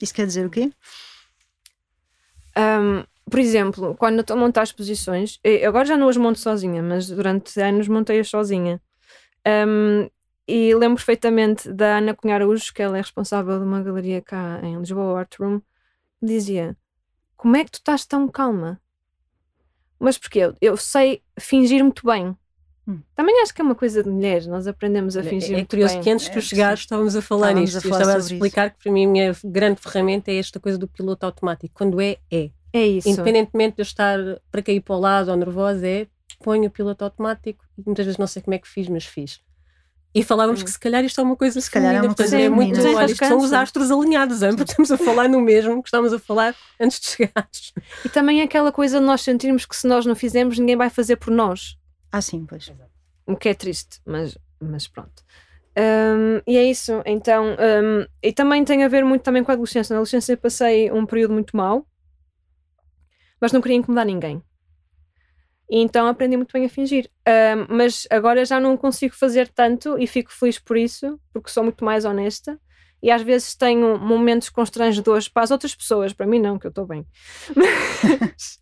Isso 0.02 0.14
quer 0.14 0.26
dizer 0.26 0.46
o 0.46 0.50
quê? 0.50 0.72
Por 3.30 3.40
exemplo, 3.40 3.96
quando 3.96 4.20
estou 4.20 4.36
a 4.36 4.40
montar 4.40 4.64
exposições, 4.64 5.40
agora 5.66 5.86
já 5.86 5.98
não 5.98 6.10
as 6.10 6.18
monto 6.18 6.40
sozinha, 6.40 6.84
mas 6.84 7.08
durante 7.08 7.60
anos 7.60 7.88
montei-as 7.88 8.30
sozinha. 8.30 8.82
E 10.48 10.76
lembro 10.76 10.98
perfeitamente 10.98 11.72
da 11.72 11.98
Ana 11.98 12.14
Cunha 12.14 12.36
Araújo, 12.36 12.74
que 12.74 12.82
ela 12.82 12.98
é 12.98 13.02
responsável 13.02 13.58
de 13.60 13.66
uma 13.66 13.82
galeria 13.82 14.22
cá 14.22 14.60
em 14.62 14.78
Lisboa, 14.78 15.20
Art 15.20 15.36
Room, 15.40 15.62
dizia: 16.22 16.76
Como 17.38 17.56
é 17.56 17.64
que 17.64 17.72
tu 17.72 17.76
estás 17.76 18.06
tão 18.06 18.28
calma? 18.28 18.82
Mas 20.04 20.18
porque 20.18 20.40
eu, 20.40 20.54
eu 20.62 20.76
sei 20.76 21.22
fingir 21.40 21.82
muito 21.82 22.06
bem. 22.06 22.36
Hum. 22.86 23.00
Também 23.16 23.42
acho 23.42 23.54
que 23.54 23.62
é 23.62 23.64
uma 23.64 23.74
coisa 23.74 24.04
de 24.04 24.10
mulheres, 24.10 24.46
nós 24.46 24.68
aprendemos 24.68 25.16
a 25.16 25.24
fingir. 25.24 25.56
É, 25.56 25.62
é 25.62 25.66
curioso 25.66 26.02
que 26.02 26.10
antes 26.10 26.26
de 26.26 26.34
tu 26.34 26.40
é, 26.40 26.42
chegares 26.42 26.82
estávamos 26.82 27.16
a 27.16 27.22
falar 27.22 27.52
estávamos 27.52 27.74
nisto. 27.74 27.88
A 27.88 27.98
falar 27.98 28.16
a 28.16 28.20
explicar 28.20 28.68
isso. 28.68 28.76
que 28.76 28.84
para 28.84 28.92
mim 28.92 29.06
a 29.06 29.10
minha 29.10 29.38
grande 29.46 29.80
ferramenta 29.80 30.30
é 30.30 30.36
esta 30.36 30.60
coisa 30.60 30.78
do 30.78 30.90
piloto 30.90 31.26
automático. 31.26 31.74
Quando 31.74 32.02
é, 32.02 32.18
é. 32.30 32.50
É 32.74 32.86
isso. 32.86 33.08
Independentemente 33.08 33.76
de 33.78 33.82
eu 33.82 33.84
estar 33.84 34.20
para 34.52 34.62
cair 34.62 34.82
para 34.82 34.96
o 34.96 35.00
lado 35.00 35.32
ou 35.32 35.38
nervosa, 35.38 35.88
é 35.88 36.08
ponho 36.44 36.68
o 36.68 36.72
piloto 36.72 37.06
automático 37.06 37.64
e 37.78 37.84
muitas 37.86 38.06
vezes 38.06 38.18
não 38.18 38.28
sei 38.28 38.42
como 38.42 38.56
é 38.56 38.58
que 38.58 38.68
fiz, 38.68 38.90
mas 38.90 39.06
fiz. 39.06 39.40
E 40.16 40.24
falávamos 40.24 40.62
hum. 40.62 40.66
que 40.66 40.72
se 40.72 40.80
calhar 40.80 41.04
isto 41.04 41.20
é 41.20 41.24
uma 41.24 41.36
coisa 41.36 41.60
se 41.60 41.72
calhar 41.72 41.96
é 41.96 42.02
uma 42.02 42.14
coisa 42.14 42.40
é 42.40 42.48
muito 42.48 42.80
olha, 42.80 43.06
isto 43.06 43.26
são 43.26 43.40
os 43.40 43.52
astros 43.52 43.90
alinhados, 43.90 44.44
ambos 44.44 44.70
estamos 44.70 44.92
a 44.92 44.98
falar 44.98 45.28
no 45.28 45.42
mesmo 45.42 45.82
que 45.82 45.88
estamos 45.88 46.14
a 46.14 46.20
falar 46.20 46.56
antes 46.80 47.00
de 47.00 47.08
chegares. 47.08 47.74
E 48.06 48.10
também 48.10 48.42
é 48.42 48.44
aquela 48.44 48.72
coisa 48.72 49.00
de 49.00 49.06
nós 49.06 49.22
sentirmos 49.22 49.66
que 49.66 49.76
se 49.76 49.88
nós 49.88 50.06
não 50.06 50.16
fizermos, 50.16 50.60
ninguém 50.60 50.76
vai 50.76 50.90
fazer 50.90 51.16
por 51.16 51.32
nós. 51.32 51.78
Ah, 52.12 52.22
sim, 52.22 52.46
pois. 52.46 52.72
O 53.26 53.36
que 53.36 53.50
é 53.50 53.54
triste, 53.56 54.00
mas, 54.06 54.38
mas 54.60 54.88
pronto. 54.88 55.24
Um, 55.76 56.42
e 56.46 56.58
é 56.58 56.64
isso, 56.64 57.02
então, 57.06 57.46
um, 57.48 58.06
e 58.22 58.32
também 58.32 58.64
tem 58.64 58.84
a 58.84 58.88
ver 58.88 59.04
muito 59.04 59.24
também 59.24 59.44
com 59.44 59.52
a 59.52 59.54
adolescência. 59.54 59.94
Na 59.94 59.98
adolescência 59.98 60.38
passei 60.38 60.92
um 60.92 61.06
período 61.06 61.34
muito 61.34 61.58
mau, 61.58 61.88
mas 63.42 63.52
não 63.52 63.62
queria 63.62 63.78
incomodar 63.78 64.06
ninguém. 64.06 64.44
E 65.74 65.80
então 65.80 66.06
aprendi 66.06 66.38
muito 66.38 66.54
bem 66.54 66.66
a 66.66 66.70
fingir. 66.70 67.10
Um, 67.28 67.76
mas 67.76 68.06
agora 68.12 68.46
já 68.46 68.60
não 68.60 68.78
consigo 68.78 69.16
fazer 69.16 69.48
tanto 69.48 69.98
e 69.98 70.06
fico 70.06 70.32
feliz 70.32 70.60
por 70.60 70.78
isso, 70.78 71.20
porque 71.34 71.50
sou 71.50 71.64
muito 71.64 71.84
mais 71.84 72.06
honesta. 72.06 72.60
E 73.02 73.10
às 73.10 73.24
vezes 73.24 73.56
tenho 73.56 73.98
momentos 73.98 74.50
constrangedores 74.50 75.28
para 75.28 75.42
as 75.42 75.50
outras 75.50 75.74
pessoas, 75.74 76.14
para 76.14 76.28
mim 76.28 76.40
não, 76.40 76.60
que 76.60 76.68
eu 76.68 76.70
estou 76.70 76.86
bem. 76.86 77.08
Mas, 77.58 78.60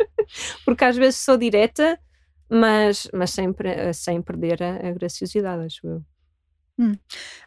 porque 0.64 0.86
às 0.86 0.96
vezes 0.96 1.20
sou 1.20 1.36
direta, 1.36 2.00
mas, 2.50 3.10
mas 3.14 3.32
sem, 3.32 3.54
sem 3.94 4.22
perder 4.22 4.64
a, 4.64 4.88
a 4.88 4.92
graciosidade, 4.92 5.66
acho 5.66 5.86
eu. 5.86 6.02
Hum. 6.80 6.96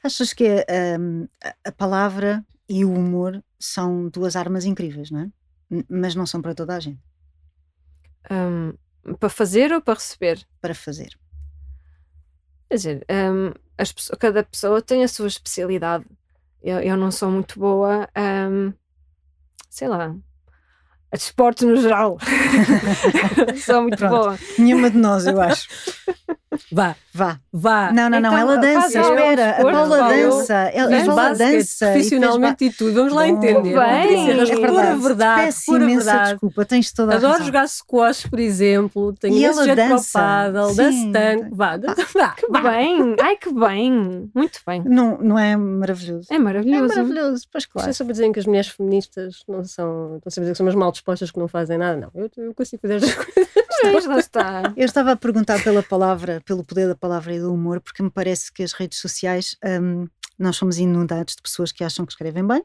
Achas 0.03 0.35
que 0.35 0.65
um, 1.01 1.27
a 1.65 1.73
palavra 1.73 2.45
e 2.69 2.85
o 2.85 2.93
humor 2.93 3.43
são 3.59 4.11
duas 4.11 4.37
armas 4.37 4.67
incríveis, 4.67 5.11
não 5.11 5.21
é? 5.21 5.31
Mas 5.89 6.15
não 6.15 6.27
são 6.27 6.43
para 6.43 6.55
toda 6.55 6.77
a 6.77 6.81
gente. 6.81 7.01
Um, 8.31 8.73
para 9.19 9.29
fazer 9.29 9.73
ou 9.73 9.81
para 9.81 9.95
receber? 9.95 10.47
Para 10.61 10.75
fazer. 10.75 11.17
Quer 12.69 12.77
dizer, 12.77 13.07
um, 13.11 13.53
as, 13.79 13.93
cada 14.19 14.43
pessoa 14.43 14.81
tem 14.81 15.05
a 15.05 15.09
sua 15.09 15.27
especialidade. 15.27 16.05
Eu, 16.63 16.81
eu 16.81 16.97
não 16.97 17.11
sou 17.11 17.31
muito 17.31 17.59
boa, 17.59 18.09
um, 18.51 18.73
sei 19.69 19.87
lá, 19.87 20.15
a 21.13 21.17
desporto 21.17 21.67
no 21.67 21.77
geral. 21.77 22.19
sou 23.65 23.83
muito 23.83 23.99
Pronto. 23.99 24.11
boa. 24.11 24.39
Nenhuma 24.59 24.91
de 24.91 24.99
nós, 24.99 25.27
eu 25.27 25.39
acho. 25.43 25.69
Vá, 26.71 26.95
vá, 27.13 27.41
vá. 27.53 27.93
Não, 27.93 28.09
não, 28.09 28.21
não, 28.21 28.29
então, 28.31 28.39
ela 28.39 28.57
dança, 28.59 29.01
espera, 29.01 29.51
a 29.51 29.63
Paula 29.63 30.09
dança, 30.09 30.55
ela, 30.55 30.97
ela 30.97 31.35
dança. 31.35 31.87
Profissionalmente 31.87 32.65
e, 32.65 32.71
fez... 32.71 32.75
e 32.75 32.79
tudo, 32.79 32.95
vamos 32.95 33.13
lá 33.13 33.29
entender. 33.29 33.75
Bem, 33.75 34.31
é 34.31 34.45
verdade, 34.45 35.01
verdade, 35.01 35.43
Peço 35.47 35.67
pura 35.67 35.85
imensa 35.85 36.05
verdade. 36.05 36.31
desculpa, 36.31 36.65
tens 36.65 36.93
toda 36.93 37.13
a 37.13 37.17
Adoro 37.17 37.33
razão. 37.33 37.47
jogar 37.47 37.69
squash, 37.69 38.27
por 38.27 38.39
exemplo, 38.39 39.13
tenho 39.15 39.35
e 39.37 39.41
jeito 39.41 39.75
dança. 39.75 40.19
paddle, 40.19 40.75
dança 40.75 41.11
tanto, 41.13 41.55
vá, 41.57 41.77
vá. 42.15 42.31
Que 42.31 42.51
bem, 42.51 43.17
ai 43.21 43.37
que 43.37 43.53
bem, 43.53 44.31
muito 44.35 44.61
bem. 44.67 44.83
Não, 44.85 45.19
não 45.19 45.39
é 45.39 45.57
maravilhoso? 45.57 46.29
É 46.31 46.39
maravilhoso. 46.39 46.93
É 46.93 47.03
maravilhoso, 47.03 47.47
pois 47.51 47.67
claro. 47.67 47.93
Só 47.93 48.05
para 48.05 48.13
dizer 48.13 48.31
que 48.33 48.39
as 48.39 48.47
mulheres 48.47 48.69
feministas 48.69 49.43
não 49.49 49.65
são, 49.65 50.17
estão 50.25 50.31
a 50.31 50.41
dizer 50.41 50.53
que 50.53 50.57
são 50.57 50.67
umas 50.67 50.75
mal 50.77 50.93
dispostas 50.93 51.31
que 51.31 51.39
não 51.39 51.49
fazem 51.49 51.79
nada, 51.79 51.97
não, 52.01 52.11
eu, 52.23 52.31
eu 52.37 52.55
consigo 52.55 52.81
fazer 52.81 52.97
as 52.97 53.15
coisas. 53.15 53.64
Mas 53.93 54.07
não 54.07 54.19
está. 54.19 54.73
Eu 54.77 54.85
estava 54.85 55.13
a 55.13 55.17
perguntar 55.17 55.63
pela 55.63 55.83
palavra, 55.83 56.43
pelo 56.45 56.65
poder 56.65 56.89
da 56.89 56.95
palavra 56.95 57.35
e 57.35 57.41
do 57.41 57.53
humor, 57.53 57.81
porque 57.81 58.03
me 58.03 58.11
parece 58.11 58.53
que 58.53 58.63
as 58.63 58.73
redes 58.73 58.99
sociais, 58.99 59.57
um, 59.65 60.07
nós 60.39 60.57
somos 60.57 60.79
inundados 60.79 61.37
de 61.37 61.43
pessoas 61.43 61.73
que 61.73 61.85
acham 61.85 62.05
que 62.05 62.13
escrevem 62.13 62.47
bem 62.47 62.63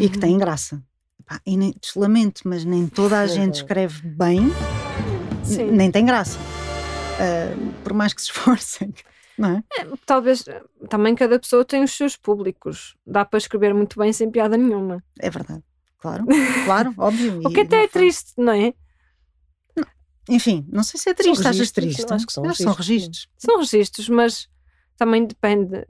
e 0.00 0.08
que 0.08 0.18
têm 0.18 0.36
graça. 0.38 0.82
Pá, 1.26 1.40
e 1.46 1.56
nem, 1.56 1.74
lamento, 1.96 2.42
mas 2.44 2.64
nem 2.64 2.86
toda 2.86 3.18
a 3.20 3.26
gente 3.26 3.56
escreve 3.56 4.02
bem, 4.08 4.50
nem 5.72 5.90
tem 5.90 6.04
graça. 6.04 6.38
Uh, 6.38 7.72
por 7.82 7.92
mais 7.92 8.12
que 8.12 8.22
se 8.22 8.28
esforcem. 8.32 8.94
Não 9.36 9.50
é? 9.52 9.64
é? 9.78 9.86
talvez 10.04 10.44
também 10.90 11.14
cada 11.14 11.38
pessoa 11.38 11.64
tem 11.64 11.82
os 11.82 11.92
seus 11.92 12.16
públicos. 12.16 12.94
Dá 13.06 13.24
para 13.24 13.38
escrever 13.38 13.72
muito 13.72 13.98
bem 13.98 14.12
sem 14.12 14.30
piada 14.30 14.56
nenhuma. 14.56 15.02
É 15.18 15.30
verdade. 15.30 15.62
Claro, 15.98 16.24
claro, 16.64 16.94
óbvio. 16.96 17.40
O 17.44 17.50
que 17.50 17.60
até 17.60 17.84
é 17.84 17.88
triste, 17.88 18.32
não 18.36 18.52
é? 18.52 18.74
Enfim, 20.30 20.66
não 20.72 20.82
sei 20.82 20.98
se 21.00 21.10
é 21.10 21.14
triste, 21.14 21.40
achas 21.40 21.46
registros, 21.56 21.84
triste? 21.94 22.08
não, 22.08 22.16
acho 22.16 22.26
que 22.26 22.32
são 22.32 22.44
Eu 22.44 22.54
são 22.54 22.72
registros. 22.72 22.86
registros. 22.86 23.28
São 23.38 23.58
registros, 23.58 24.08
mas 24.08 24.48
também 24.96 25.26
depende. 25.26 25.84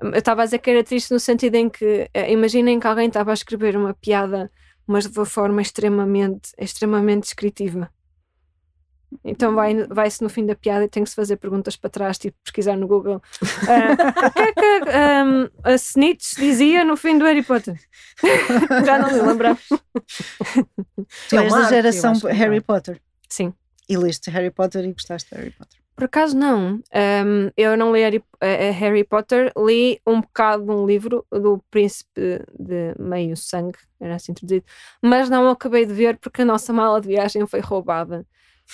Eu 0.00 0.12
estava 0.18 0.42
a 0.42 0.44
dizer 0.46 0.58
que 0.58 0.70
era 0.70 0.82
triste 0.82 1.10
no 1.12 1.20
sentido 1.20 1.54
em 1.56 1.68
que 1.68 2.08
eh, 2.14 2.32
imaginem 2.32 2.80
que 2.80 2.86
alguém 2.86 3.08
estava 3.08 3.30
a 3.30 3.34
escrever 3.34 3.76
uma 3.76 3.92
piada, 3.94 4.50
mas 4.86 5.06
de 5.06 5.18
uma 5.18 5.26
forma 5.26 5.60
extremamente, 5.60 6.50
extremamente 6.58 7.22
descritiva. 7.24 7.90
Então 9.24 9.56
vai- 9.56 9.86
vai-se 9.88 10.22
no 10.22 10.28
fim 10.30 10.46
da 10.46 10.54
piada 10.54 10.84
e 10.84 10.88
tem 10.88 11.02
que 11.02 11.10
se 11.10 11.16
fazer 11.16 11.36
perguntas 11.36 11.74
para 11.76 11.90
trás, 11.90 12.16
tipo 12.16 12.36
pesquisar 12.44 12.76
no 12.76 12.86
Google. 12.86 13.20
Ah, 13.68 13.90
o 14.28 14.30
que 14.32 14.40
é 14.40 14.52
que 14.52 14.88
ahm, 14.90 15.48
a 15.64 15.74
Snitch 15.74 16.36
dizia 16.36 16.84
no 16.84 16.96
fim 16.96 17.18
do 17.18 17.24
Harry 17.24 17.42
Potter? 17.42 17.76
Já 18.86 18.98
não 19.00 19.10
me 19.10 19.20
lembro. 19.20 19.58
Tu 21.28 21.36
és 21.38 21.52
da 21.52 21.68
geração 21.68 22.12
é 22.28 22.32
Harry. 22.32 22.60
Potter. 22.60 23.00
Sim. 23.30 23.54
E 23.88 23.96
leste 23.96 24.30
Harry 24.30 24.50
Potter 24.50 24.84
e 24.84 24.92
gostaste 24.92 25.30
de 25.30 25.36
Harry 25.36 25.50
Potter. 25.52 25.80
Por 25.96 26.04
acaso 26.04 26.36
não. 26.36 26.80
Ahm, 26.94 27.50
eu 27.56 27.76
não 27.76 27.92
li 27.92 28.00
Harry, 28.02 28.24
eh, 28.40 28.68
eh, 28.68 28.70
Harry 28.70 29.04
Potter, 29.04 29.52
li 29.56 30.00
um 30.06 30.20
bocado 30.22 30.64
de 30.64 30.70
um 30.70 30.86
livro 30.86 31.26
do 31.30 31.62
Príncipe 31.70 32.42
de 32.58 32.94
Meio 32.98 33.36
Sangue, 33.36 33.76
era 34.00 34.14
assim 34.14 34.32
traduzido, 34.32 34.64
mas 35.02 35.28
não 35.28 35.48
acabei 35.50 35.84
de 35.84 35.92
ver 35.92 36.16
porque 36.18 36.40
a 36.40 36.44
nossa 36.44 36.72
mala 36.72 37.00
de 37.02 37.08
viagem 37.08 37.46
foi 37.46 37.60
roubada. 37.60 38.26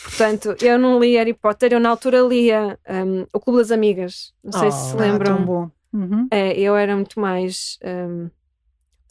Portanto, 0.05 0.55
eu 0.63 0.79
não 0.79 1.01
li 1.01 1.17
Harry 1.17 1.35
Potter, 1.35 1.73
eu 1.73 1.81
na 1.81 1.89
altura 1.89 2.21
lia 2.21 2.79
ahm, 2.87 3.25
O 3.33 3.41
Clube 3.41 3.59
das 3.59 3.73
Amigas. 3.73 4.33
Não 4.45 4.53
sei 4.53 4.71
se 4.71 4.91
se 4.91 4.97
Oh. 4.97 5.01
Ah, 5.01 5.03
lembram. 5.03 5.37
tão 5.37 5.45
bom. 5.45 5.71
Uhum. 5.93 6.29
É, 6.31 6.57
eu 6.61 6.77
era 6.77 6.95
muito 6.95 7.19
mais 7.19 7.77
ahm, 7.83 8.29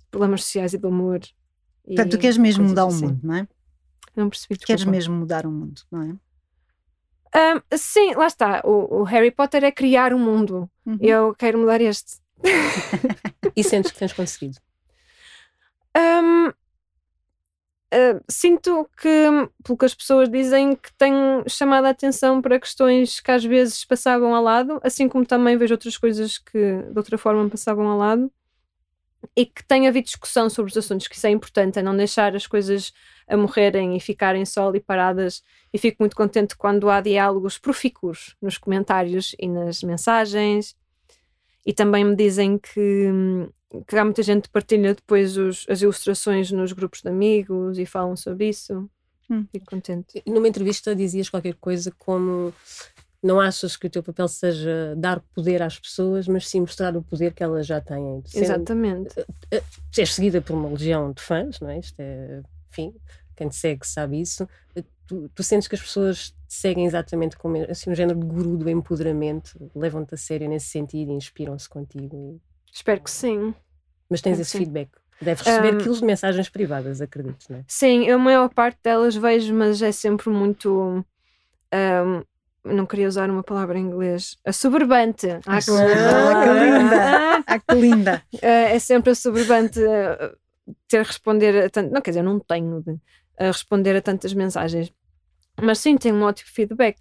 problemas 0.09 0.43
sociais 0.43 0.73
e 0.73 0.77
do 0.77 0.89
e 1.87 1.95
Portanto, 1.95 2.11
tu 2.11 2.17
queres 2.17 2.37
mesmo 2.37 2.63
mudar 2.63 2.85
o 2.85 2.87
assim. 2.87 3.07
mundo, 3.07 3.19
não 3.23 3.35
é? 3.35 3.47
Não 4.15 4.29
percebi. 4.29 4.57
Queres 4.57 4.81
desculpa. 4.81 4.91
mesmo 4.91 5.15
mudar 5.15 5.45
o 5.45 5.51
mundo, 5.51 5.81
não 5.91 6.01
é? 6.01 6.15
Ahm, 7.37 7.61
sim, 7.75 8.13
lá 8.13 8.27
está. 8.27 8.61
O, 8.63 9.01
o 9.01 9.03
Harry 9.03 9.31
Potter 9.31 9.63
é 9.63 9.71
criar 9.71 10.13
um 10.13 10.19
mundo. 10.19 10.69
Uhum. 10.85 10.97
Eu 11.01 11.35
quero 11.35 11.57
mudar 11.57 11.81
este. 11.81 12.19
E 13.55 13.63
sentes 13.63 13.91
que 13.91 13.99
tens 13.99 14.13
conseguido. 14.13 14.57
Hum, 15.97 16.51
ah, 17.95 18.19
sinto 18.29 18.89
que, 18.97 19.09
pelo 19.63 19.77
que 19.77 19.85
as 19.85 19.95
pessoas 19.95 20.29
dizem, 20.29 20.75
que 20.75 20.91
tenho 20.97 21.43
chamado 21.47 21.85
a 21.85 21.89
atenção 21.91 22.41
para 22.41 22.59
questões 22.59 23.21
que 23.21 23.31
às 23.31 23.43
vezes 23.45 23.85
passavam 23.85 24.35
ao 24.35 24.43
lado, 24.43 24.81
assim 24.83 25.07
como 25.07 25.25
também 25.25 25.55
vejo 25.55 25.73
outras 25.73 25.97
coisas 25.97 26.37
que 26.37 26.81
de 26.91 26.97
outra 26.97 27.17
forma 27.17 27.49
passavam 27.49 27.87
ao 27.87 27.97
lado, 27.97 28.29
e 29.35 29.45
que 29.45 29.63
tem 29.65 29.87
havido 29.87 30.05
discussão 30.05 30.49
sobre 30.49 30.71
os 30.71 30.77
assuntos, 30.77 31.07
que 31.07 31.15
isso 31.15 31.27
é 31.27 31.29
importante, 31.29 31.79
é 31.79 31.81
não 31.83 31.95
deixar 31.95 32.35
as 32.35 32.45
coisas 32.47 32.91
a 33.27 33.35
morrerem 33.37 33.95
e 33.95 33.99
ficarem 33.99 34.45
só 34.45 34.67
ali 34.67 34.79
paradas. 34.79 35.43
E 35.73 35.77
fico 35.77 35.97
muito 35.99 36.15
contente 36.15 36.55
quando 36.55 36.89
há 36.89 37.01
diálogos 37.01 37.57
profícuos 37.57 38.35
nos 38.41 38.57
comentários 38.57 39.35
e 39.39 39.47
nas 39.47 39.81
mensagens. 39.83 40.75
E 41.65 41.73
também 41.73 42.03
me 42.03 42.15
dizem 42.15 42.57
que, 42.57 43.09
que 43.87 43.97
há 43.97 44.05
muita 44.05 44.21
gente 44.21 44.43
que 44.43 44.49
partilha 44.49 44.93
depois 44.93 45.35
os- 45.37 45.65
as 45.67 45.81
ilustrações 45.81 46.51
nos 46.51 46.71
grupos 46.73 47.01
de 47.01 47.09
amigos 47.09 47.79
e 47.79 47.85
falam 47.85 48.15
sobre 48.15 48.49
isso. 48.49 48.89
Hum. 49.29 49.47
Fico 49.51 49.65
contente. 49.65 50.21
Numa 50.27 50.47
entrevista 50.47 50.95
dizias 50.95 51.29
qualquer 51.29 51.55
coisa 51.55 51.91
como 51.97 52.53
não 53.25 53.39
achas 53.39 53.75
que 53.75 53.87
o 53.87 53.89
teu 53.89 54.03
papel 54.03 54.27
seja 54.27 54.93
dar 54.97 55.19
poder 55.33 55.61
às 55.61 55.79
pessoas, 55.79 56.27
mas 56.27 56.47
sim 56.47 56.61
mostrar 56.61 56.95
o 56.95 57.01
poder 57.01 57.33
que 57.33 57.43
elas 57.43 57.65
já 57.65 57.81
têm. 57.81 58.21
Sendo- 58.25 58.43
Exatamente. 58.45 59.15
Tu 59.91 59.99
és 60.01 60.13
seguida 60.13 60.41
por 60.41 60.53
uma 60.53 60.69
legião 60.69 61.11
de 61.11 61.21
fãs, 61.21 61.59
não 61.59 61.69
é? 61.69 61.79
Isto 61.79 61.99
é, 61.99 62.41
enfim, 62.71 62.93
quem 63.35 63.49
te 63.49 63.55
segue 63.55 63.85
sabe 63.85 64.19
isso. 64.21 64.47
Tu, 65.07 65.29
tu 65.35 65.43
sentes 65.43 65.67
que 65.67 65.75
as 65.75 65.81
pessoas 65.81 66.29
te 66.31 66.35
seguem 66.55 66.85
exatamente 66.85 67.37
como 67.37 67.57
assim, 67.69 67.91
um 67.91 67.95
género 67.95 68.19
de 68.19 68.25
guru 68.25 68.57
do 68.57 68.67
empoderamento, 68.69 69.51
levam-te 69.75 70.15
a 70.15 70.17
sério 70.17 70.49
nesse 70.49 70.67
sentido 70.67 71.11
e 71.11 71.15
inspiram-se 71.15 71.69
contigo. 71.69 72.41
Espero 72.73 73.01
que 73.01 73.11
sim. 73.11 73.53
Mas 74.09 74.21
tens 74.21 74.39
Espero 74.39 74.41
esse 74.41 74.57
feedback. 74.57 74.89
Deves 75.21 75.45
receber 75.45 75.75
Um, 75.75 75.77
quilos 75.77 75.99
de 75.99 76.05
mensagens 76.05 76.49
privadas, 76.49 77.01
acredito, 77.01 77.45
não 77.49 77.59
é? 77.59 77.63
Sim, 77.67 78.05
eu 78.05 78.15
a 78.17 78.19
maior 78.19 78.49
parte 78.49 78.79
delas 78.83 79.15
vejo, 79.15 79.53
mas 79.53 79.81
é 79.81 79.91
sempre 79.91 80.29
muito. 80.29 81.05
ahm, 81.71 82.23
não 82.65 82.85
queria 82.85 83.07
usar 83.07 83.29
uma 83.29 83.43
palavra 83.43 83.77
em 83.77 83.83
inglês. 83.83 84.37
Assoberbante. 84.45 85.27
Ah, 85.45 85.59
que- 85.61 85.71
Ah, 85.71 86.43
que 86.43 86.49
linda! 86.65 87.45
Ah, 87.47 87.59
que 87.59 87.75
linda! 87.75 88.23
Eh, 88.41 88.75
é 88.75 88.79
sempre 88.79 89.11
assoberbante 89.11 89.79
eh, 89.81 90.31
ter 90.87 90.97
a 90.99 91.03
responder 91.03 91.65
a 91.65 91.69
tanto. 91.69 91.93
Não, 91.93 92.01
quer 92.01 92.11
dizer, 92.11 92.21
eu 92.21 92.25
não 92.25 92.39
tenho 92.39 92.81
de 92.81 92.97
a 93.39 93.47
responder 93.47 93.95
a 93.95 94.01
tantas 94.01 94.33
mensagens. 94.33 94.91
Mas 95.61 95.79
sim, 95.79 95.95
tenho 95.97 96.15
um 96.15 96.23
ótimo 96.23 96.49
feedback. 96.51 96.97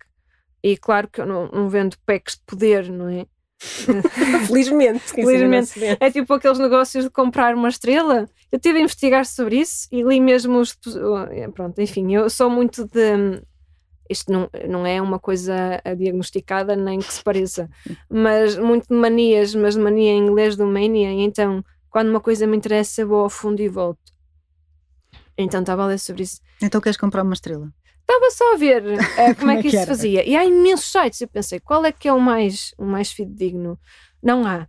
E 0.63 0.77
claro 0.77 1.09
que 1.09 1.21
eu 1.21 1.27
não, 1.27 1.49
não 1.49 1.69
vendo 1.69 1.97
packs 2.07 2.35
de 2.37 2.43
poder, 2.47 2.91
não 2.91 3.09
é? 3.09 3.27
Felizmente. 4.47 5.01
Felizmente. 5.13 5.73
É 6.01 6.11
tipo 6.11 6.33
aqueles 6.35 6.59
negócios 6.59 7.05
de 7.05 7.11
comprar 7.11 7.55
uma 7.55 7.69
estrela. 7.69 8.29
Eu 8.53 8.59
tive 8.59 8.79
a 8.79 8.83
investigar 8.83 9.25
sobre 9.27 9.57
isso 9.61 9.89
e 9.91 10.03
li 10.03 10.21
mesmo 10.21 10.59
os. 10.59 10.77
eh, 11.31 11.49
Pronto, 11.49 11.81
enfim, 11.81 12.15
eu 12.15 12.29
sou 12.29 12.51
muito 12.51 12.85
de. 12.87 13.41
Isto 14.09 14.33
não, 14.33 14.51
não 14.69 14.87
é 14.87 15.01
uma 15.01 15.19
coisa 15.19 15.81
diagnosticada 15.97 16.77
nem 16.77 16.99
que 16.99 17.13
se 17.13 17.23
pareça, 17.23 17.71
mas 18.11 18.57
muito 18.57 18.89
de 18.89 18.95
manias, 18.95 19.55
mas 19.55 19.75
de 19.75 19.81
mania 19.81 20.13
em 20.13 20.27
inglês 20.27 20.57
do 20.57 20.67
mania. 20.67 21.11
E 21.13 21.21
então, 21.21 21.65
quando 21.91 22.11
uma 22.11 22.21
coisa 22.21 22.47
me 22.47 22.57
interessa, 22.57 23.07
vou 23.07 23.21
ao 23.21 23.31
fundo 23.31 23.61
e 23.63 23.69
volto. 23.69 24.13
Então 25.37 25.61
estava 25.61 25.85
a 25.85 25.87
ler 25.87 25.99
sobre 25.99 26.23
isso. 26.23 26.41
Então 26.63 26.81
queres 26.81 26.97
comprar 26.97 27.23
uma 27.23 27.35
estrela? 27.35 27.73
Estava 28.01 28.31
só 28.31 28.55
a 28.55 28.57
ver 28.57 28.85
eh, 29.19 29.35
como, 29.39 29.51
é 29.51 29.55
é 29.55 29.57
que 29.57 29.63
que 29.63 29.69
isso 29.69 29.79
se 29.79 29.87
fazia. 29.87 30.29
E 30.29 30.37
há 30.37 30.45
imensos 30.45 30.91
sites. 30.91 31.21
Eu 31.21 31.29
pensei, 31.29 31.59
qual 31.59 31.85
é 31.85 31.91
que 31.91 32.07
é 32.07 32.13
o 32.13 32.21
mais, 32.21 32.75
o 32.79 32.85
mais 32.85 33.11
fidedigno? 33.11 33.79
Não 34.23 34.47
há. 34.47 34.69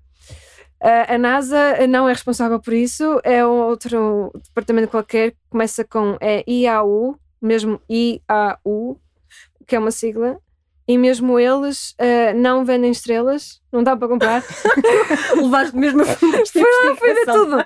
Eh, 0.82 1.16
a 1.16 1.18
NASA 1.18 1.88
não 1.88 2.08
é 2.08 2.14
responsável 2.14 2.60
por 2.60 2.74
isso, 2.74 3.20
é 3.24 3.46
outro 3.46 4.32
departamento 4.44 4.90
qualquer 4.90 5.32
que 5.32 5.38
começa 5.50 5.84
com 5.84 6.18
é 6.22 6.44
IAU, 6.48 7.20
mesmo 7.42 7.82
IAU, 7.90 9.00
que 9.68 9.76
é 9.76 9.80
uma 9.80 9.92
sigla, 9.92 10.40
e 10.88 10.98
mesmo 10.98 11.40
eles 11.40 11.96
eh, 11.98 12.34
não 12.34 12.64
vendem 12.64 12.92
estrelas, 12.92 13.60
não 13.72 13.82
dá 13.84 13.98
para 13.98 14.08
comprar. 14.08 14.44
Levaste 15.36 15.76
mesmo 15.76 16.02
a 16.02 16.06
fundo 16.06 16.38
Foi 16.48 16.62
lá, 16.62 16.96
foi 16.96 17.14
de 17.16 17.26
tudo. 17.26 17.66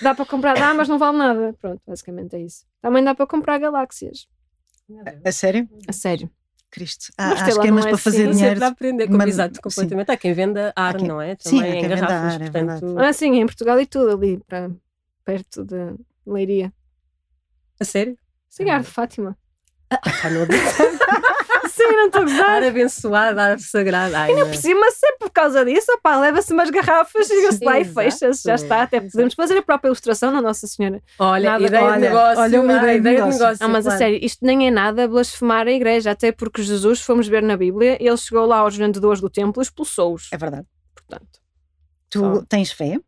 dá 0.00 0.14
para 0.14 0.24
comprar, 0.26 0.54
dá, 0.54 0.72
mas 0.74 0.88
não 0.88 0.98
vale 0.98 1.18
nada. 1.18 1.54
Pronto, 1.60 1.80
basicamente 1.86 2.34
é 2.36 2.40
isso. 2.40 2.64
Também 2.80 3.04
dá 3.04 3.14
para 3.14 3.26
comprar 3.26 3.58
galáxias. 3.58 4.26
A 5.24 5.32
sério? 5.32 5.68
A 5.88 5.92
sério. 5.92 6.30
Cristo. 6.70 7.12
Há, 7.16 7.44
há 7.44 7.48
esquemas 7.48 7.86
é 7.86 7.88
para 7.90 7.98
fazer 7.98 8.22
assim. 8.22 8.32
Sempre 8.32 8.36
dinheiro. 8.38 8.60
dá 8.60 8.66
a 8.66 8.70
aprender, 8.70 9.06
como, 9.06 9.18
Mas- 9.18 9.28
exato, 9.28 9.60
completamente. 9.62 10.10
Há 10.10 10.16
quem 10.16 10.32
venda 10.32 10.72
ar, 10.74 10.96
Há 10.96 10.98
quem- 10.98 11.06
não 11.08 11.20
é? 11.20 11.36
Sim, 11.38 11.56
Também 11.58 11.70
há 11.72 11.74
em 11.76 11.80
quem 11.80 11.88
venda 11.88 12.06
ar, 12.06 12.34
é 12.42 12.50
portanto... 12.50 12.98
Ah, 12.98 13.12
sim, 13.12 13.34
em 13.36 13.46
Portugal 13.46 13.80
e 13.80 13.86
tudo 13.86 14.10
ali, 14.10 14.40
para, 14.46 14.70
perto 15.24 15.64
de 15.64 15.94
Leiria. 16.26 16.72
A 17.78 17.84
sério? 17.84 18.18
Sim, 18.48 18.70
ar 18.70 18.80
de 18.82 18.88
Fátima. 18.88 19.38
Ah, 20.02 20.30
não. 20.30 20.46
Sim, 21.74 21.88
não 21.96 22.06
estou 22.06 22.20
a 22.22 22.24
gozar. 22.24 22.48
ar 22.50 22.62
abençoado, 22.62 23.40
ar 23.40 23.58
sagrado. 23.58 24.14
Ai, 24.14 24.30
Ainda 24.30 24.46
por 24.46 24.54
cima, 24.54 24.88
se 24.92 25.06
é 25.06 25.12
por 25.18 25.28
causa 25.30 25.64
disso, 25.64 25.90
opá, 25.92 26.16
leva-se 26.18 26.52
umas 26.52 26.70
garrafas, 26.70 27.26
chega-se 27.26 27.64
lá 27.64 27.80
e 27.80 27.84
fecha-se, 27.84 28.42
já 28.44 28.54
está. 28.54 28.82
Até 28.82 29.00
podemos 29.00 29.34
fazer 29.34 29.58
a 29.58 29.62
própria 29.62 29.88
ilustração 29.88 30.30
na 30.30 30.40
Nossa 30.40 30.66
Senhora. 30.68 31.02
Olha, 31.18 31.50
Nada- 31.50 31.66
ideia 31.66 31.84
olha, 31.84 31.94
de 31.94 32.00
negócio. 32.00 32.38
olha 32.42 32.60
uma 32.60 32.72
ah, 32.72 32.76
ideia 32.76 32.92
de 32.94 32.98
ideia 33.00 33.16
de 33.16 33.22
negócio. 33.22 33.40
negócio. 33.42 33.66
Não, 33.66 33.72
mas 33.72 33.86
a 33.86 33.90
claro. 33.90 33.98
sério, 33.98 34.18
isto 34.24 34.46
nem 34.46 34.68
é 34.68 34.70
nada 34.70 35.08
blasfemar 35.08 35.66
a 35.66 35.72
igreja, 35.72 36.12
até 36.12 36.30
porque 36.30 36.62
Jesus, 36.62 37.00
fomos 37.00 37.26
ver 37.26 37.42
na 37.42 37.56
Bíblia, 37.56 37.96
ele 38.00 38.16
chegou 38.16 38.46
lá 38.46 38.58
aos 38.58 38.76
vendedores 38.76 39.20
do 39.20 39.28
templo 39.28 39.60
e 39.60 39.64
expulsou-os. 39.64 40.28
É 40.32 40.36
verdade. 40.36 40.66
Portanto, 40.94 41.40
Tu 42.08 42.20
Só. 42.20 42.42
tens 42.48 42.70
fé? 42.70 42.98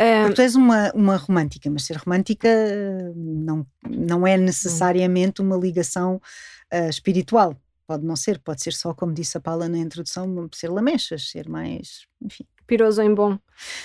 Ah, 0.00 0.22
Porque 0.22 0.36
tu 0.36 0.42
és 0.42 0.54
uma, 0.54 0.90
uma 0.94 1.16
romântica, 1.16 1.70
mas 1.70 1.84
ser 1.84 1.98
romântica 1.98 2.48
eh, 2.48 3.12
não, 3.14 3.66
não 3.86 4.26
é 4.26 4.38
necessariamente 4.38 5.42
uma 5.42 5.56
ligação 5.56 6.20
eh, 6.70 6.88
espiritual. 6.88 7.54
Pode 7.86 8.06
não 8.06 8.16
ser, 8.16 8.38
pode 8.38 8.62
ser 8.62 8.72
só, 8.72 8.94
como 8.94 9.12
disse 9.12 9.36
a 9.36 9.40
Paula 9.40 9.68
na 9.68 9.76
introdução, 9.76 10.48
ser 10.52 10.70
lamechas, 10.70 11.28
ser 11.28 11.48
mais. 11.48 12.06
Enfim. 12.22 12.44
piroso 12.66 13.02
em 13.02 13.12
bom. 13.12 13.38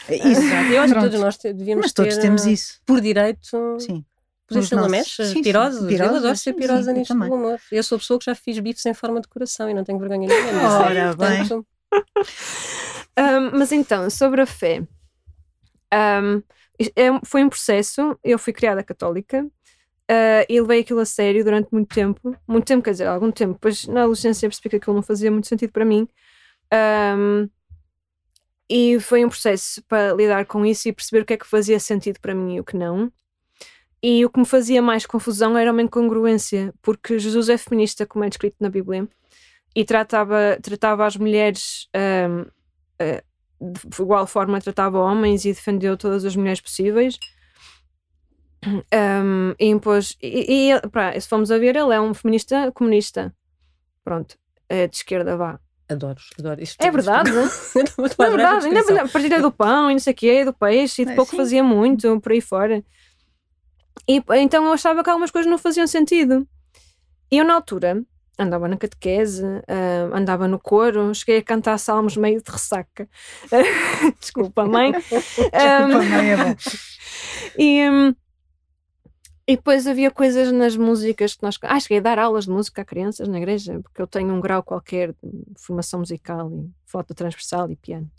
Isso. 0.10 0.28
Exato. 0.28 0.72
Eu 0.72 0.82
acho 0.84 0.94
que 0.94 1.00
todos 1.02 1.20
nós 1.20 1.38
devíamos 1.38 1.86
Mas 1.86 1.92
todos 1.92 2.16
ter, 2.16 2.22
temos 2.22 2.46
ah, 2.46 2.52
isso. 2.52 2.82
por 2.86 3.02
direito, 3.02 3.78
Sim. 3.80 4.06
poder 4.48 4.64
ser 4.64 4.76
lamechas, 4.76 5.34
pirosos. 5.34 5.82
Eu 5.82 5.88
pirosas, 5.88 6.16
adoro 6.18 6.38
ser 6.38 6.54
pirosa 6.54 6.94
sim, 6.94 7.04
eu 7.10 7.24
amor. 7.24 7.60
Eu 7.72 7.84
sou 7.84 7.98
a 7.98 8.00
pessoa 8.00 8.20
que 8.20 8.26
já 8.26 8.36
fiz 8.36 8.58
bifes 8.60 8.86
em 8.86 8.94
forma 8.94 9.20
de 9.20 9.28
coração 9.28 9.70
e 9.70 9.74
não 9.74 9.84
tenho 9.84 10.00
vergonha 10.00 10.28
nenhuma. 10.30 10.80
Ora 10.80 11.16
bem. 11.16 11.40
Portanto, 11.40 11.68
Ahm, 13.18 13.52
mas 13.54 13.72
então, 13.72 14.10
sobre 14.10 14.42
a 14.42 14.46
fé. 14.46 14.84
É- 15.92 17.26
foi 17.26 17.44
um 17.44 17.50
processo, 17.50 18.20
eu 18.24 18.38
fui 18.38 18.52
criada 18.52 18.84
católica 18.84 19.50
ah, 20.10 20.46
e 20.50 20.60
levei 20.62 20.82
aquilo 20.82 21.00
a 21.00 21.06
sério 21.06 21.44
durante 21.44 21.70
muito 21.72 21.94
tempo. 21.94 22.36
Muito 22.48 22.66
tempo, 22.66 22.84
quer 22.84 22.92
dizer, 22.92 23.08
algum 23.08 23.32
tempo. 23.32 23.54
Depois, 23.54 23.88
na 23.88 24.02
adolescência, 24.02 24.50
percebi 24.50 24.70
que 24.70 24.76
aquilo 24.78 24.96
não 24.96 25.04
fazia 25.04 25.32
muito 25.32 25.48
sentido 25.48 25.72
para 25.72 25.86
mim. 25.86 26.08
Ahm, 26.72 27.50
e 28.70 29.00
foi 29.00 29.24
um 29.24 29.30
processo 29.30 29.84
para 29.88 30.14
lidar 30.14 30.46
com 30.46 30.66
isso 30.66 30.90
e 30.90 30.94
perceber 30.94 31.22
o 31.22 31.26
que 31.26 31.34
é 31.34 31.38
que 31.38 31.48
fazia 31.48 31.80
sentido 31.80 32.20
para 32.20 32.34
mim 32.34 32.56
e 32.56 32.60
o 32.60 32.64
que 32.64 32.76
não. 32.76 33.12
E 34.02 34.26
o 34.26 34.30
que 34.30 34.40
me 34.40 34.46
fazia 34.46 34.82
mais 34.82 35.06
confusão 35.06 35.58
era 35.58 35.72
uma 35.72 35.82
incongruência, 35.82 36.74
porque 36.82 37.18
Jesus 37.20 37.50
é 37.50 37.58
feminista, 37.58 38.06
como 38.06 38.24
é 38.24 38.30
descrito 38.30 38.58
na 38.60 38.70
Bíblia, 38.70 39.08
e 39.76 39.86
tratava, 39.86 40.58
tratava 40.62 41.06
as 41.06 41.18
mulheres 41.18 41.88
um, 41.96 42.42
uh, 42.42 42.52
eh, 43.00 43.24
de 43.72 44.02
igual 44.02 44.28
forma 44.28 44.60
tratava 44.60 45.00
homens 45.00 45.46
e 45.46 45.54
defendeu 45.54 45.98
todas 45.98 46.26
as 46.26 46.36
mulheres 46.36 46.62
possíveis. 46.62 47.18
Um, 48.66 49.54
e 49.60 49.68
impôs. 49.68 50.18
E, 50.22 50.72
e 50.72 50.90
pá, 50.90 51.20
se 51.20 51.28
formos 51.28 51.52
a 51.52 51.58
ver, 51.58 51.76
ele 51.76 51.94
é 51.94 52.02
um 52.02 52.14
feminista 52.14 52.72
comunista. 52.72 53.34
Pronto, 54.04 54.38
é 54.68 54.88
de 54.88 54.96
esquerda, 54.96 55.38
vá. 55.38 55.60
Adoro, 55.88 56.20
adoro. 56.40 56.64
Isto 56.64 56.82
é 56.82 56.90
verdade. 56.90 57.30
é 57.30 58.30
verdade. 58.30 58.66
Ainda 58.66 59.04
a 59.04 59.08
partilha 59.08 59.42
do 59.42 59.52
pão 59.52 59.92
e 59.92 59.94
não 59.94 60.00
sei 60.00 60.14
o 60.14 60.16
quê, 60.16 60.46
do 60.46 60.54
peixe, 60.54 61.04
e 61.04 61.06
de 61.06 61.12
é, 61.12 61.16
pouco 61.16 61.32
sim. 61.32 61.38
fazia 61.38 61.64
muito, 61.64 62.20
por 62.22 62.32
aí 62.32 62.42
fora. 62.42 62.84
E 64.08 64.22
então 64.38 64.66
eu 64.66 64.74
achava 64.74 65.04
que 65.04 65.10
algumas 65.10 65.32
coisas 65.32 65.50
não 65.50 65.58
faziam 65.58 65.86
sentido. 65.86 66.48
E 67.32 67.38
eu, 67.38 67.46
na 67.46 67.54
altura, 67.54 68.04
andava 68.38 68.68
na 68.68 68.78
catequese, 68.78 69.44
uh, 69.44 70.14
andava 70.14 70.48
no 70.48 70.60
coro, 70.60 71.14
cheguei 71.14 71.40
a 71.40 71.44
cantar 71.44 71.78
salmos 71.78 72.18
meio 72.18 72.42
de 72.42 72.52
ressaca. 72.52 73.08
Desculpa, 74.20 74.66
mãe. 74.66 74.92
Desculpa, 75.02 76.04
mãe, 76.04 76.32
é 76.32 76.38
bom. 76.38 76.56
E, 77.58 77.90
um, 77.90 78.14
e 79.48 79.56
depois 79.56 79.88
havia 79.88 80.10
coisas 80.12 80.52
nas 80.52 80.76
músicas 80.76 81.36
que 81.36 81.44
nós. 81.44 81.58
Ah, 81.62 81.80
cheguei 81.80 82.00
a 82.00 82.02
dar 82.02 82.20
aulas 82.20 82.46
de 82.46 82.52
música 82.52 82.82
a 82.82 82.86
crianças 82.86 83.28
na 83.28 83.38
igreja, 83.38 83.80
porque 83.82 84.02
eu 84.02 84.08
tenho 84.08 84.34
um 84.34 84.42
grau 84.42 84.64
qualquer 84.64 85.14
de 85.24 85.62
formação 85.62 86.00
musical 86.00 86.52
e 86.52 86.70
flauta 86.86 87.14
transversal 87.14 87.70
e 87.70 87.76
piano. 87.76 88.10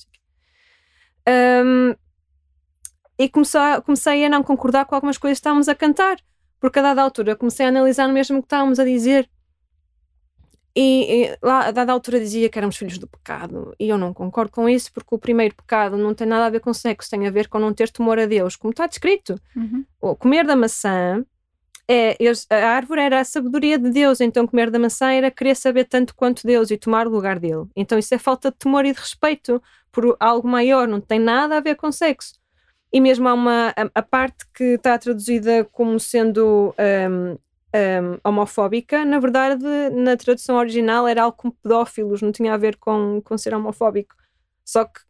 Um, 1.29 1.95
e 3.19 3.29
comecei, 3.29 3.61
comecei 3.85 4.25
a 4.25 4.29
não 4.29 4.43
concordar 4.43 4.85
com 4.85 4.95
algumas 4.95 5.19
coisas 5.19 5.39
que 5.39 5.41
estávamos 5.41 5.69
a 5.69 5.75
cantar, 5.75 6.17
porque 6.61 6.79
a 6.79 6.83
dada 6.83 7.03
altura 7.03 7.35
comecei 7.35 7.67
a 7.67 7.71
analisar 7.71 8.09
mesmo 8.09 8.39
o 8.39 8.43
que 8.43 8.47
estávamos 8.47 8.79
a 8.79 8.85
dizer. 8.85 9.29
E, 10.79 11.25
e, 11.25 11.39
lá, 11.43 11.69
a 11.69 11.71
dada 11.71 11.91
altura 11.91 12.21
dizia 12.21 12.51
que 12.51 12.59
éramos 12.59 12.77
filhos 12.77 12.99
do 12.99 13.07
pecado, 13.07 13.75
e 13.81 13.89
eu 13.89 13.97
não 13.97 14.13
concordo 14.13 14.53
com 14.53 14.69
isso, 14.69 14.93
porque 14.93 15.15
o 15.15 15.19
primeiro 15.19 15.55
pecado 15.55 15.97
não 15.97 16.13
tem 16.13 16.27
nada 16.27 16.45
a 16.45 16.51
ver 16.51 16.61
com 16.61 16.75
sexo, 16.75 17.09
tem 17.09 17.27
a 17.27 17.31
ver 17.31 17.49
com 17.49 17.59
não 17.59 17.73
ter 17.73 17.89
temor 17.89 18.19
a 18.19 18.27
Deus, 18.27 18.57
como 18.57 18.73
está 18.73 18.87
descrito. 18.87 19.41
Uhum. 19.57 19.87
O 19.99 20.15
comer 20.15 20.45
da 20.47 20.55
maçã, 20.55 21.25
é, 21.89 22.15
a 22.51 22.69
árvore 22.69 23.01
era 23.01 23.21
a 23.21 23.25
sabedoria 23.25 23.79
de 23.79 23.89
Deus, 23.89 24.21
então 24.21 24.47
comer 24.47 24.71
da 24.71 24.79
maçã 24.79 25.11
era 25.13 25.31
querer 25.31 25.55
saber 25.55 25.85
tanto 25.85 26.15
quanto 26.15 26.47
Deus 26.47 26.71
e 26.71 26.77
tomar 26.77 27.07
o 27.07 27.11
lugar 27.11 27.39
dele. 27.39 27.65
Então 27.75 27.99
isso 27.99 28.15
é 28.15 28.19
falta 28.19 28.51
de 28.51 28.59
temor 28.59 28.85
e 28.85 28.93
de 28.93 29.01
respeito 29.01 29.63
por 29.91 30.15
algo 30.21 30.47
maior, 30.47 30.87
não 30.87 31.01
tem 31.01 31.19
nada 31.19 31.57
a 31.57 31.61
ver 31.61 31.77
com 31.77 31.91
sexo. 31.91 32.35
E 32.93 33.01
mesmo 33.01 33.27
há 33.29 33.33
uma 33.33 33.69
a, 33.69 33.91
a 33.95 34.03
parte 34.03 34.45
que 34.53 34.75
está 34.75 34.99
traduzida 34.99 35.65
como 35.73 35.99
sendo 35.99 36.75
um, 36.79 37.39
um, 38.03 38.19
homofóbica, 38.29 39.05
na 39.05 39.19
verdade, 39.19 39.65
na 39.93 40.17
tradução 40.17 40.57
original 40.57 41.07
era 41.07 41.23
algo 41.25 41.37
como 41.37 41.55
pedófilos, 41.63 42.23
não 42.23 42.33
tinha 42.33 42.55
a 42.55 42.57
ver 42.57 42.77
com, 42.77 43.21
com 43.23 43.39
ser 43.39 43.55
homofóbico. 43.55 44.15
Só 44.65 44.85
que 44.85 45.01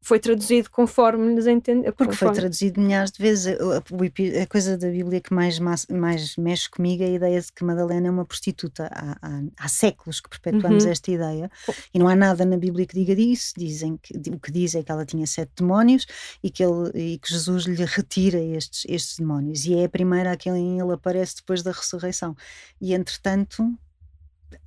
foi 0.00 0.18
traduzido 0.18 0.70
conforme 0.70 1.34
nos 1.34 1.46
entendeu. 1.46 1.92
Porque 1.92 2.14
foi 2.14 2.32
traduzido 2.32 2.80
milhares 2.80 3.10
de 3.10 3.20
vezes. 3.20 3.46
A, 3.60 4.42
a, 4.42 4.46
coisa 4.46 4.78
da 4.78 4.88
Bíblia 4.88 5.20
que 5.20 5.34
mais, 5.34 5.58
mais 5.58 6.36
mexe 6.36 6.70
comigo 6.70 7.02
é 7.02 7.06
a 7.06 7.10
ideia 7.10 7.40
de 7.40 7.52
que 7.52 7.64
Madalena 7.64 8.08
é 8.08 8.10
uma 8.10 8.24
prostituta. 8.24 8.88
Há, 8.92 9.18
há, 9.20 9.42
há 9.58 9.68
séculos 9.68 10.20
que 10.20 10.30
perpetuamos 10.30 10.84
uhum. 10.84 10.90
esta 10.90 11.10
ideia 11.10 11.50
e 11.92 11.98
não 11.98 12.08
há 12.08 12.14
nada 12.14 12.44
na 12.44 12.56
Bíblia 12.56 12.86
que 12.86 12.94
diga 12.94 13.14
disso. 13.14 13.52
Dizem 13.56 13.96
que, 13.96 14.16
o 14.30 14.38
que 14.38 14.52
diz 14.52 14.74
é 14.74 14.82
que 14.82 14.90
ela 14.90 15.04
tinha 15.04 15.26
sete 15.26 15.52
demónios 15.56 16.06
e 16.42 16.50
que, 16.50 16.62
ele, 16.62 16.90
e 16.94 17.18
que 17.18 17.30
Jesus 17.30 17.64
lhe 17.64 17.84
retira 17.84 18.38
estes, 18.38 18.84
estes 18.88 19.18
demónios. 19.18 19.64
E 19.66 19.74
é 19.74 19.84
a 19.84 19.88
primeira 19.88 20.32
a 20.32 20.36
quem 20.36 20.78
ele 20.78 20.92
aparece 20.92 21.36
depois 21.36 21.62
da 21.62 21.72
ressurreição. 21.72 22.36
E 22.80 22.94
entretanto, 22.94 23.76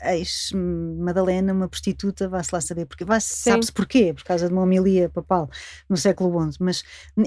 ex-Madalena, 0.02 1.54
uma 1.54 1.68
prostituta, 1.68 2.28
vá-se 2.28 2.54
lá 2.54 2.62
saber 2.62 2.86
porque 2.86 3.06
sabe-se 3.20 3.72
porquê, 3.72 4.14
por 4.14 4.24
causa 4.24 4.48
de 4.48 4.54
uma 4.54 4.64
homilia 4.64 5.10
papal 5.10 5.50
no 5.90 5.98
século 5.98 6.52
XI, 6.52 6.58
mas 6.60 6.84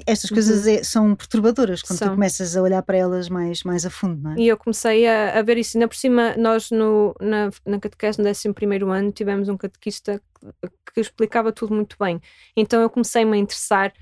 estas 0.07 0.31
uhum. 0.31 0.37
coisas 0.37 0.67
é, 0.67 0.83
são 0.83 1.14
perturbadoras 1.14 1.83
quando 1.83 1.99
são. 1.99 2.09
tu 2.09 2.14
começas 2.14 2.57
a 2.57 2.62
olhar 2.62 2.83
para 2.83 2.97
elas 2.97 3.29
mais, 3.29 3.62
mais 3.62 3.87
a 3.87 3.90
fundo, 3.90 4.23
não 4.23 4.33
é? 4.33 4.37
E 4.38 4.49
eu 4.49 4.57
comecei 4.57 5.07
a, 5.07 5.38
a 5.38 5.43
ver 5.43 5.59
isso, 5.59 5.77
ainda 5.77 5.88
por 5.88 5.97
cima, 5.97 6.37
nós 6.37 6.71
no, 6.71 7.14
na, 7.21 7.51
na 7.64 7.79
catequese 7.79 8.21
no 8.21 8.29
11 8.29 8.49
ano 8.90 9.12
tivemos 9.12 9.49
um 9.49 9.57
catequista 9.57 10.21
que, 10.62 10.71
que, 10.95 11.01
explicava 11.01 11.53
tudo 11.53 11.75
muito 11.75 11.97
bem, 11.99 12.21
então 12.57 12.81
eu 12.81 12.90
comecei-me 12.90 13.37
a 13.37 13.40
interessar 13.40 13.93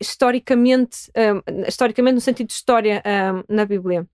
historicamente, 0.00 1.10
um, 1.16 1.62
historicamente 1.66 2.14
no 2.14 2.20
sentido 2.20 2.48
de 2.48 2.54
história 2.54 3.02
um, 3.06 3.54
na 3.54 3.64
Bíblia, 3.64 4.06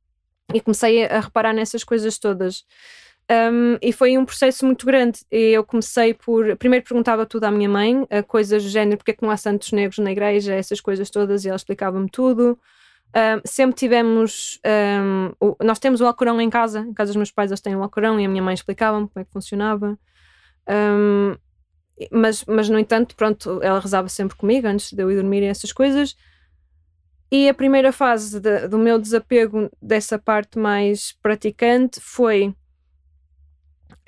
e 0.53 0.61
comecei 0.61 1.05
a, 1.05 1.19
a 1.19 1.21
reparar 1.21 1.53
nessas 1.53 1.85
coisas 1.85 2.19
todas. 2.19 2.65
Um, 3.31 3.77
e 3.83 3.93
foi 3.93 4.17
um 4.17 4.25
processo 4.25 4.65
muito 4.65 4.87
grande. 4.87 5.21
Eu 5.31 5.65
comecei 5.65 6.15
por. 6.15 6.57
Primeiro 6.57 6.85
perguntava 6.85 7.27
tudo 7.27 7.45
à 7.45 7.51
minha 7.51 7.69
mãe, 7.69 8.07
coisas 8.27 8.63
do 8.63 8.69
género, 8.69 8.97
porque 8.97 9.11
é 9.11 9.15
que 9.15 9.23
não 9.23 9.31
há 9.31 9.37
santos 9.37 9.71
negros 9.73 9.99
na 9.99 10.11
igreja, 10.11 10.55
essas 10.55 10.81
coisas 10.81 11.11
todas, 11.11 11.45
e 11.45 11.49
ela 11.49 11.57
explicava-me 11.57 12.09
tudo. 12.11 12.59
Um, 13.09 13.41
sempre 13.45 13.77
tivemos. 13.77 14.61
Um, 14.67 15.33
o, 15.41 15.57
nós 15.63 15.79
temos 15.79 16.01
o 16.01 16.07
Alcorão 16.07 16.41
em 16.41 16.51
casa, 16.51 16.81
em 16.81 16.93
casa 16.93 17.09
dos 17.09 17.17
meus 17.17 17.31
pais 17.31 17.51
eles 17.51 17.61
têm 17.61 17.77
o 17.77 17.83
Alcorão 17.83 18.21
e 18.21 18.25
a 18.25 18.29
minha 18.29 18.43
mãe 18.43 18.55
explicava-me 18.55 19.09
como 19.09 19.23
é 19.23 19.25
que 19.25 19.33
funcionava. 19.33 19.99
mas, 22.13 22.45
mas, 22.47 22.69
no 22.69 22.79
entanto, 22.79 23.17
pronto, 23.17 23.61
ela 23.63 23.81
rezava 23.81 24.09
sempre 24.09 24.37
comigo 24.37 24.67
antes 24.67 24.93
de 24.93 25.03
eu 25.03 25.11
ir 25.11 25.17
dormir 25.17 25.43
e 25.43 25.47
essas 25.47 25.73
coisas. 25.73 26.17
E 27.31 27.49
a 27.49 27.55
primeira 27.55 27.93
fase 27.93 28.41
de, 28.41 28.69
do 28.69 28.79
meu 28.79 28.99
desapego 28.99 29.71
dessa 29.83 30.19
parte 30.19 30.59
mais 30.59 31.13
praticante 31.23 32.01
foi 32.01 32.55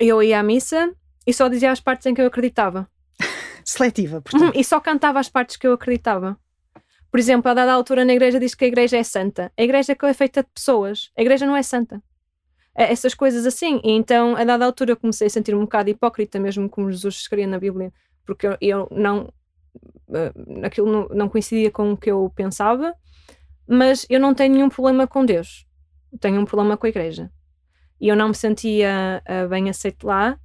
eu 0.07 0.21
ia 0.23 0.39
à 0.39 0.43
missa 0.43 0.93
e 1.25 1.33
só 1.33 1.47
dizia 1.47 1.71
as 1.71 1.79
partes 1.79 2.05
em 2.07 2.13
que 2.13 2.21
eu 2.21 2.25
acreditava. 2.25 2.89
Seletiva, 3.63 4.21
portanto. 4.21 4.53
Uhum, 4.53 4.59
e 4.59 4.63
só 4.63 4.79
cantava 4.79 5.19
as 5.19 5.29
partes 5.29 5.55
que 5.55 5.67
eu 5.67 5.73
acreditava. 5.73 6.37
Por 7.11 7.19
exemplo, 7.19 7.51
a 7.51 7.53
dada 7.53 7.73
altura 7.73 8.03
na 8.03 8.13
igreja 8.13 8.39
diz 8.39 8.55
que 8.55 8.65
a 8.65 8.67
igreja 8.67 8.97
é 8.97 9.03
santa. 9.03 9.51
A 9.57 9.61
igreja 9.61 9.95
é 10.01 10.13
feita 10.13 10.41
de 10.41 10.49
pessoas. 10.49 11.11
A 11.17 11.21
igreja 11.21 11.45
não 11.45 11.55
é 11.55 11.61
santa. 11.61 12.01
É 12.73 12.91
essas 12.91 13.13
coisas 13.13 13.45
assim. 13.45 13.79
E 13.83 13.91
então, 13.91 14.35
a 14.35 14.43
dada 14.43 14.65
altura, 14.65 14.93
eu 14.93 14.97
comecei 14.97 15.27
a 15.27 15.29
sentir 15.29 15.53
um 15.53 15.61
bocado 15.61 15.89
hipócrita, 15.89 16.39
mesmo 16.39 16.69
como 16.69 16.91
Jesus 16.91 17.15
escrevia 17.15 17.47
na 17.47 17.59
Bíblia, 17.59 17.93
porque 18.25 18.47
eu, 18.47 18.57
eu 18.61 18.87
não. 18.91 19.31
Uh, 20.07 20.65
aquilo 20.65 20.91
não, 20.91 21.07
não 21.09 21.29
coincidia 21.29 21.69
com 21.69 21.91
o 21.91 21.97
que 21.97 22.09
eu 22.09 22.31
pensava, 22.35 22.93
mas 23.67 24.05
eu 24.09 24.19
não 24.19 24.33
tenho 24.33 24.55
nenhum 24.55 24.69
problema 24.69 25.05
com 25.05 25.25
Deus. 25.25 25.67
Tenho 26.19 26.41
um 26.41 26.45
problema 26.45 26.75
com 26.75 26.85
a 26.85 26.89
igreja 26.89 27.29
e 28.01 28.07
eu 28.07 28.15
não 28.15 28.29
me 28.29 28.35
sentia 28.35 29.21
uh, 29.29 29.47
bem 29.47 29.69
aceito 29.69 30.07
lá, 30.07 30.35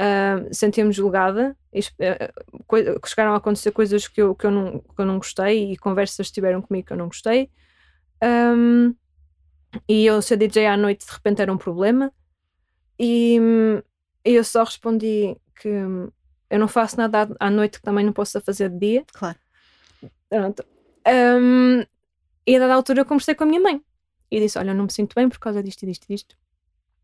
uh, 0.00 0.48
sentia-me 0.52 0.90
julgada, 0.90 1.54
uh, 1.74 3.06
chegaram 3.06 3.34
a 3.34 3.36
acontecer 3.36 3.70
coisas 3.70 4.08
que 4.08 4.22
eu, 4.22 4.34
que, 4.34 4.46
eu 4.46 4.50
não, 4.50 4.78
que 4.78 4.98
eu 5.02 5.04
não 5.04 5.18
gostei 5.18 5.72
e 5.72 5.76
conversas 5.76 6.30
tiveram 6.30 6.62
comigo 6.62 6.86
que 6.86 6.92
eu 6.94 6.96
não 6.96 7.08
gostei. 7.08 7.50
Um, 8.24 8.94
e 9.86 10.06
eu 10.06 10.22
ser 10.22 10.38
DJ 10.38 10.68
à 10.68 10.76
noite 10.76 11.04
de 11.04 11.12
repente 11.12 11.42
era 11.42 11.52
um 11.52 11.58
problema 11.58 12.10
e, 12.98 13.38
eu 14.24 14.42
só 14.42 14.64
respondi 14.64 15.36
que 15.60 15.68
eu 15.68 16.58
não 16.58 16.66
faço 16.66 16.96
nada 16.96 17.28
à 17.38 17.50
noite 17.50 17.78
que 17.78 17.84
também 17.84 18.06
não 18.06 18.12
possa 18.12 18.40
fazer 18.40 18.70
de 18.70 18.78
dia. 18.78 19.04
Claro. 19.12 19.38
Pronto. 20.30 20.64
E 22.46 22.56
a 22.56 22.58
dada 22.58 22.74
altura 22.74 23.02
eu 23.02 23.04
conversei 23.04 23.34
com 23.34 23.44
a 23.44 23.46
minha 23.46 23.60
mãe 23.60 23.80
e 24.30 24.40
disse: 24.40 24.58
Olha, 24.58 24.70
eu 24.70 24.74
não 24.74 24.84
me 24.84 24.92
sinto 24.92 25.14
bem 25.14 25.28
por 25.28 25.38
causa 25.38 25.62
disto 25.62 25.82
e 25.82 25.86
disto 25.86 26.04
e 26.04 26.14
disto. 26.14 26.36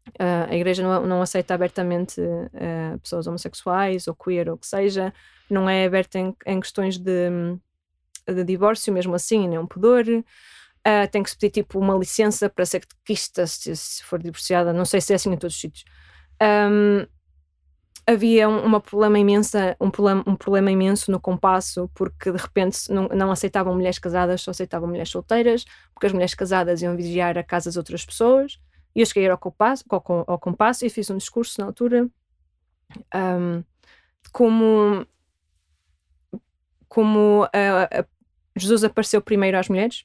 Uh, 0.09 0.51
a 0.51 0.55
igreja 0.55 0.83
não, 0.83 1.07
não, 1.07 1.23
aceita 1.23 1.55
abertamente 1.55 2.21
uh, 2.21 2.99
pessoas 3.01 3.27
homossexuais 3.27 4.09
ou 4.09 4.15
queer 4.15 4.49
ou 4.49 4.57
o 4.57 4.59
que 4.59 4.67
seja, 4.67 5.15
não 5.49 5.69
é 5.69 5.85
aberta 5.87 6.19
em, 6.19 6.37
em 6.45 6.61
questões 6.61 6.99
de, 6.99 7.31
de, 8.27 8.45
divórcio, 8.45 8.93
mesmo 8.93 9.15
assim, 9.15 9.49
nem 9.49 9.59
um 9.59 9.67
pudor. 9.67 10.05
Uh, 10.09 11.09
tem 11.11 11.23
que 11.23 11.31
se 11.31 11.39
pedir 11.39 11.63
tipo 11.63 11.79
uma 11.79 11.97
licença 11.97 12.51
para 12.51 12.67
ser 12.67 12.81
catequista 12.81 13.47
se, 13.47 13.75
se, 13.77 14.03
for 14.03 14.21
divorciada, 14.21 14.73
não 14.73 14.85
sei 14.85 15.01
se 15.01 15.13
é 15.13 15.17
assim 15.17 15.33
em 15.33 15.37
todos 15.37 15.55
os 15.55 15.61
sítios. 15.61 15.85
Um, 16.43 17.07
havia 18.05 18.49
um, 18.49 18.65
uma 18.65 18.81
problema 18.81 19.19
imensa, 19.19 19.77
um 19.81 19.91
problema, 19.91 20.25
um 20.27 20.35
problema 20.35 20.71
imenso 20.71 21.13
no 21.13 21.21
compasso, 21.21 21.89
porque 21.95 22.33
de 22.33 22.39
repente 22.39 22.91
não, 22.91 23.09
não 23.09 23.31
aceitavam 23.31 23.75
mulheres 23.75 24.01
casadas, 24.01 24.43
só 24.43 24.51
aceitavam 24.51 24.89
mulheres 24.89 25.11
solteiras, 25.11 25.65
porque 25.95 26.07
as 26.07 26.13
mulheres 26.13 26.35
casadas 26.35 26.83
iam 26.83 26.97
vigiar 26.97 27.39
a 27.39 27.45
casa 27.45 27.71
das 27.71 27.77
outras 27.77 28.05
pessoas. 28.05 28.59
E 28.95 29.01
eu 29.01 29.07
cheguei 29.07 29.29
ao 29.29 29.39
compasso, 29.39 29.85
ao, 29.89 30.25
ao 30.27 30.39
compasso 30.39 30.85
e 30.85 30.91
fiz 30.91 31.09
um 31.11 31.17
discurso 31.17 31.61
na 31.61 31.67
altura 31.67 32.09
um, 33.15 33.65
como, 34.33 35.07
como 36.89 37.45
uh, 37.45 38.07
Jesus 38.57 38.85
apareceu 38.85 39.21
primeiro 39.23 39.59
às 39.59 39.69
mulheres 39.69 40.05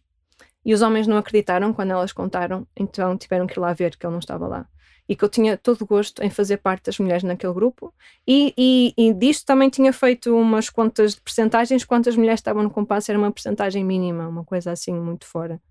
e 0.65 0.73
os 0.73 0.82
homens 0.82 1.08
não 1.08 1.17
acreditaram 1.17 1.73
quando 1.73 1.91
elas 1.91 2.12
contaram, 2.12 2.67
então 2.76 3.17
tiveram 3.17 3.47
que 3.47 3.58
ir 3.58 3.62
lá 3.62 3.73
ver 3.73 3.95
que 3.95 4.06
ele 4.06 4.12
não 4.12 4.19
estava 4.19 4.47
lá. 4.47 4.67
e 5.08 5.15
que 5.15 5.23
eu 5.23 5.30
tinha 5.30 5.58
todo 5.58 5.86
gosto 5.86 6.21
em 6.21 6.30
fazer 6.30 6.58
parte 6.58 6.86
das 6.86 7.00
mulheres 7.00 7.23
naquele 7.23 7.54
grupo 7.54 7.93
e, 8.28 8.54
e, 8.58 8.93
e 8.97 9.13
disto 9.13 9.45
também 9.45 9.69
tinha 9.69 9.93
feito 9.93 10.36
umas 10.36 10.69
contas 10.69 11.15
de 11.15 11.21
percentagens 11.21 11.86
quantas 11.86 12.15
mulheres 12.17 12.39
estavam 12.39 12.63
no 12.63 12.69
compasso 12.69 13.12
era 13.12 13.17
uma 13.17 13.32
percentagem 13.32 13.84
mínima, 13.84 14.28
uma 14.28 14.43
coisa 14.43 14.71
assim 14.71 14.93
muito 14.93 15.26
fora 15.26 15.62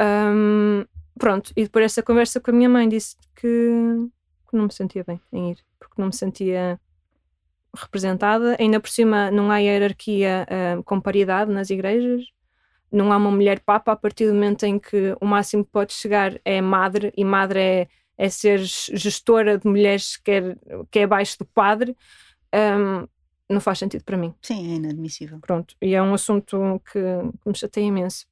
um, 0.00 0.84
pronto, 1.18 1.52
e 1.56 1.64
depois 1.64 1.84
essa 1.84 2.02
conversa 2.02 2.40
com 2.40 2.50
a 2.50 2.54
minha 2.54 2.68
mãe 2.68 2.88
disse 2.88 3.16
que, 3.34 3.48
que 4.50 4.56
não 4.56 4.64
me 4.64 4.72
sentia 4.72 5.04
bem 5.04 5.20
em 5.32 5.50
ir, 5.52 5.58
porque 5.78 6.00
não 6.00 6.06
me 6.06 6.14
sentia 6.14 6.80
representada, 7.76 8.56
ainda 8.58 8.80
por 8.80 8.88
cima 8.88 9.30
não 9.30 9.50
há 9.50 9.58
hierarquia 9.58 10.46
uh, 10.48 10.82
com 10.82 11.00
paridade 11.00 11.52
nas 11.52 11.70
igrejas 11.70 12.24
não 12.90 13.12
há 13.12 13.18
uma 13.18 13.30
mulher 13.30 13.60
papa 13.60 13.92
a 13.92 13.96
partir 13.96 14.26
do 14.26 14.32
momento 14.32 14.64
em 14.64 14.78
que 14.78 15.14
o 15.20 15.26
máximo 15.26 15.62
que 15.62 15.70
pode 15.70 15.92
chegar 15.92 16.40
é 16.42 16.58
madre 16.62 17.12
e 17.14 17.22
madre 17.22 17.60
é 17.60 17.88
é 18.18 18.28
ser 18.28 18.58
gestora 18.58 19.56
de 19.56 19.66
mulheres 19.66 20.16
que 20.16 20.32
é, 20.32 20.56
que 20.90 20.98
é 20.98 21.04
abaixo 21.04 21.38
do 21.38 21.46
padre, 21.46 21.96
um, 22.52 23.06
não 23.48 23.60
faz 23.60 23.78
sentido 23.78 24.02
para 24.04 24.16
mim. 24.16 24.34
Sim, 24.42 24.72
é 24.72 24.74
inadmissível. 24.74 25.38
Pronto, 25.38 25.76
e 25.80 25.94
é 25.94 26.02
um 26.02 26.12
assunto 26.12 26.82
que, 26.92 26.98
me 26.98 27.54
chateia 27.54 27.86
imenso. 27.86 28.26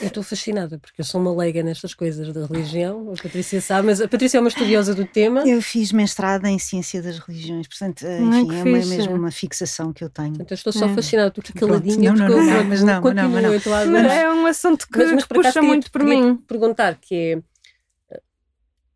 Eu 0.00 0.08
estou 0.08 0.22
fascinada, 0.22 0.78
porque 0.78 1.00
eu 1.00 1.04
sou 1.04 1.20
uma 1.20 1.34
leiga 1.34 1.62
nestas 1.62 1.92
coisas 1.92 2.32
da 2.32 2.46
religião, 2.46 3.12
a 3.12 3.22
Patrícia 3.22 3.60
sabe, 3.60 3.86
mas 3.86 4.00
a 4.00 4.08
Patrícia 4.08 4.38
é 4.38 4.40
uma 4.40 4.48
estudiosa 4.48 4.94
do 4.94 5.04
tema. 5.04 5.46
Eu 5.46 5.60
fiz 5.60 5.92
mestrado 5.92 6.46
em 6.46 6.58
Ciência 6.58 7.02
das 7.02 7.18
Religiões, 7.18 7.68
portanto, 7.68 8.02
enfim, 8.02 8.56
é 8.56 8.62
uma, 8.62 8.64
mesmo 8.64 9.14
uma 9.14 9.30
fixação 9.30 9.92
que 9.92 10.02
eu 10.02 10.08
tenho. 10.08 10.30
Portanto, 10.30 10.50
eu 10.50 10.54
estou 10.54 10.72
só 10.72 10.86
é. 10.86 10.94
fascinada, 10.94 11.28
estou 11.28 11.42
aqui 11.42 11.52
caladinha, 11.52 12.12
não, 12.12 12.18
porque 12.18 12.34
não, 12.34 12.46
não, 12.46 12.56
eu, 12.56 12.64
mas 12.64 12.82
não, 12.82 13.02
continuo, 13.02 13.28
não, 13.28 13.42
não, 13.42 13.52
não. 13.52 13.92
Mas 13.92 14.12
é 14.12 14.32
um 14.32 14.46
assunto 14.46 14.88
que, 14.88 14.98
mas, 14.98 15.12
mas 15.12 15.26
puxa 15.26 15.60
muito 15.60 15.90
por 15.90 16.02
mim. 16.02 16.36
perguntar, 16.36 16.96
que 16.98 17.14
é, 17.14 17.42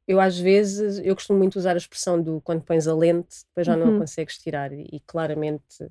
eu 0.09 0.21
às 0.21 0.39
vezes, 0.39 1.01
eu 1.05 1.15
costumo 1.15 1.39
muito 1.39 1.57
usar 1.57 1.75
a 1.75 1.79
expressão 1.79 2.21
do 2.21 2.41
quando 2.41 2.63
pões 2.63 2.87
a 2.87 2.95
lente, 2.95 3.45
depois 3.49 3.67
já 3.67 3.77
uhum. 3.77 3.93
não 3.93 3.99
consegues 3.99 4.39
tirar 4.39 4.73
e, 4.73 4.89
e 4.93 5.01
claramente, 5.01 5.87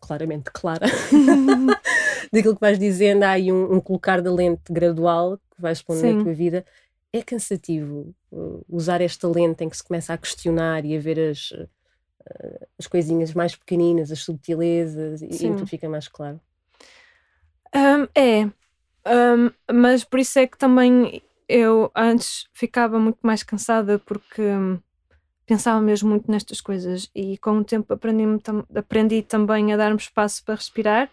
claramente 0.00 0.50
clara, 0.52 0.86
daquilo 2.32 2.54
que 2.54 2.60
vais 2.60 2.78
dizendo, 2.78 3.22
há 3.22 3.30
aí 3.30 3.52
um, 3.52 3.74
um, 3.74 3.80
colocar 3.80 4.20
da 4.20 4.32
lente 4.32 4.70
gradual 4.70 5.38
que 5.54 5.60
vais 5.60 5.82
pondo 5.82 6.00
Sim. 6.00 6.14
na 6.14 6.24
tua 6.24 6.32
vida. 6.32 6.64
É 7.12 7.22
cansativo 7.22 8.14
uh, 8.32 8.64
usar 8.68 9.00
esta 9.00 9.28
lente 9.28 9.62
em 9.62 9.68
que 9.68 9.76
se 9.76 9.84
começa 9.84 10.12
a 10.12 10.18
questionar 10.18 10.84
e 10.84 10.96
a 10.96 11.00
ver 11.00 11.18
as, 11.30 11.50
uh, 11.52 11.68
as 12.78 12.86
coisinhas 12.86 13.32
mais 13.32 13.54
pequeninas, 13.54 14.10
as 14.10 14.20
subtilezas 14.20 15.22
e, 15.22 15.26
e 15.26 15.38
tudo 15.38 15.66
fica 15.66 15.88
mais 15.88 16.08
claro. 16.08 16.40
Um, 17.74 18.08
é, 18.14 18.44
um, 18.46 19.50
mas 19.72 20.04
por 20.04 20.20
isso 20.20 20.38
é 20.38 20.46
que 20.46 20.56
também 20.56 21.22
eu 21.48 21.90
antes 21.94 22.48
ficava 22.52 22.98
muito 22.98 23.18
mais 23.22 23.42
cansada 23.42 23.98
porque 23.98 24.40
hum, 24.40 24.78
pensava 25.46 25.80
mesmo 25.80 26.08
muito 26.08 26.30
nestas 26.30 26.60
coisas 26.60 27.10
e 27.14 27.36
com 27.38 27.58
o 27.58 27.64
tempo 27.64 27.92
aprendi, 27.92 28.24
aprendi 28.74 29.22
também 29.22 29.72
a 29.72 29.76
dar-me 29.76 29.98
espaço 29.98 30.42
para 30.44 30.54
respirar 30.54 31.10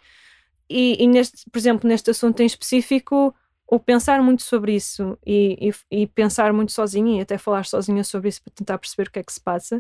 e, 0.71 1.03
e, 1.03 1.07
neste, 1.07 1.49
por 1.49 1.57
exemplo, 1.59 1.87
neste 1.87 2.09
assunto 2.11 2.41
em 2.41 2.45
específico, 2.45 3.35
o 3.67 3.79
pensar 3.79 4.21
muito 4.21 4.41
sobre 4.43 4.75
isso 4.75 5.17
e, 5.25 5.69
e, 5.91 6.01
e, 6.03 6.07
pensar 6.07 6.53
muito 6.53 6.71
sozinha 6.71 7.19
e 7.19 7.21
até 7.21 7.37
falar 7.37 7.65
sozinha 7.65 8.03
sobre 8.03 8.29
isso 8.29 8.41
para 8.43 8.53
tentar 8.53 8.77
perceber 8.77 9.09
o 9.09 9.11
que 9.11 9.19
é 9.19 9.23
que 9.23 9.33
se 9.33 9.41
passa, 9.41 9.77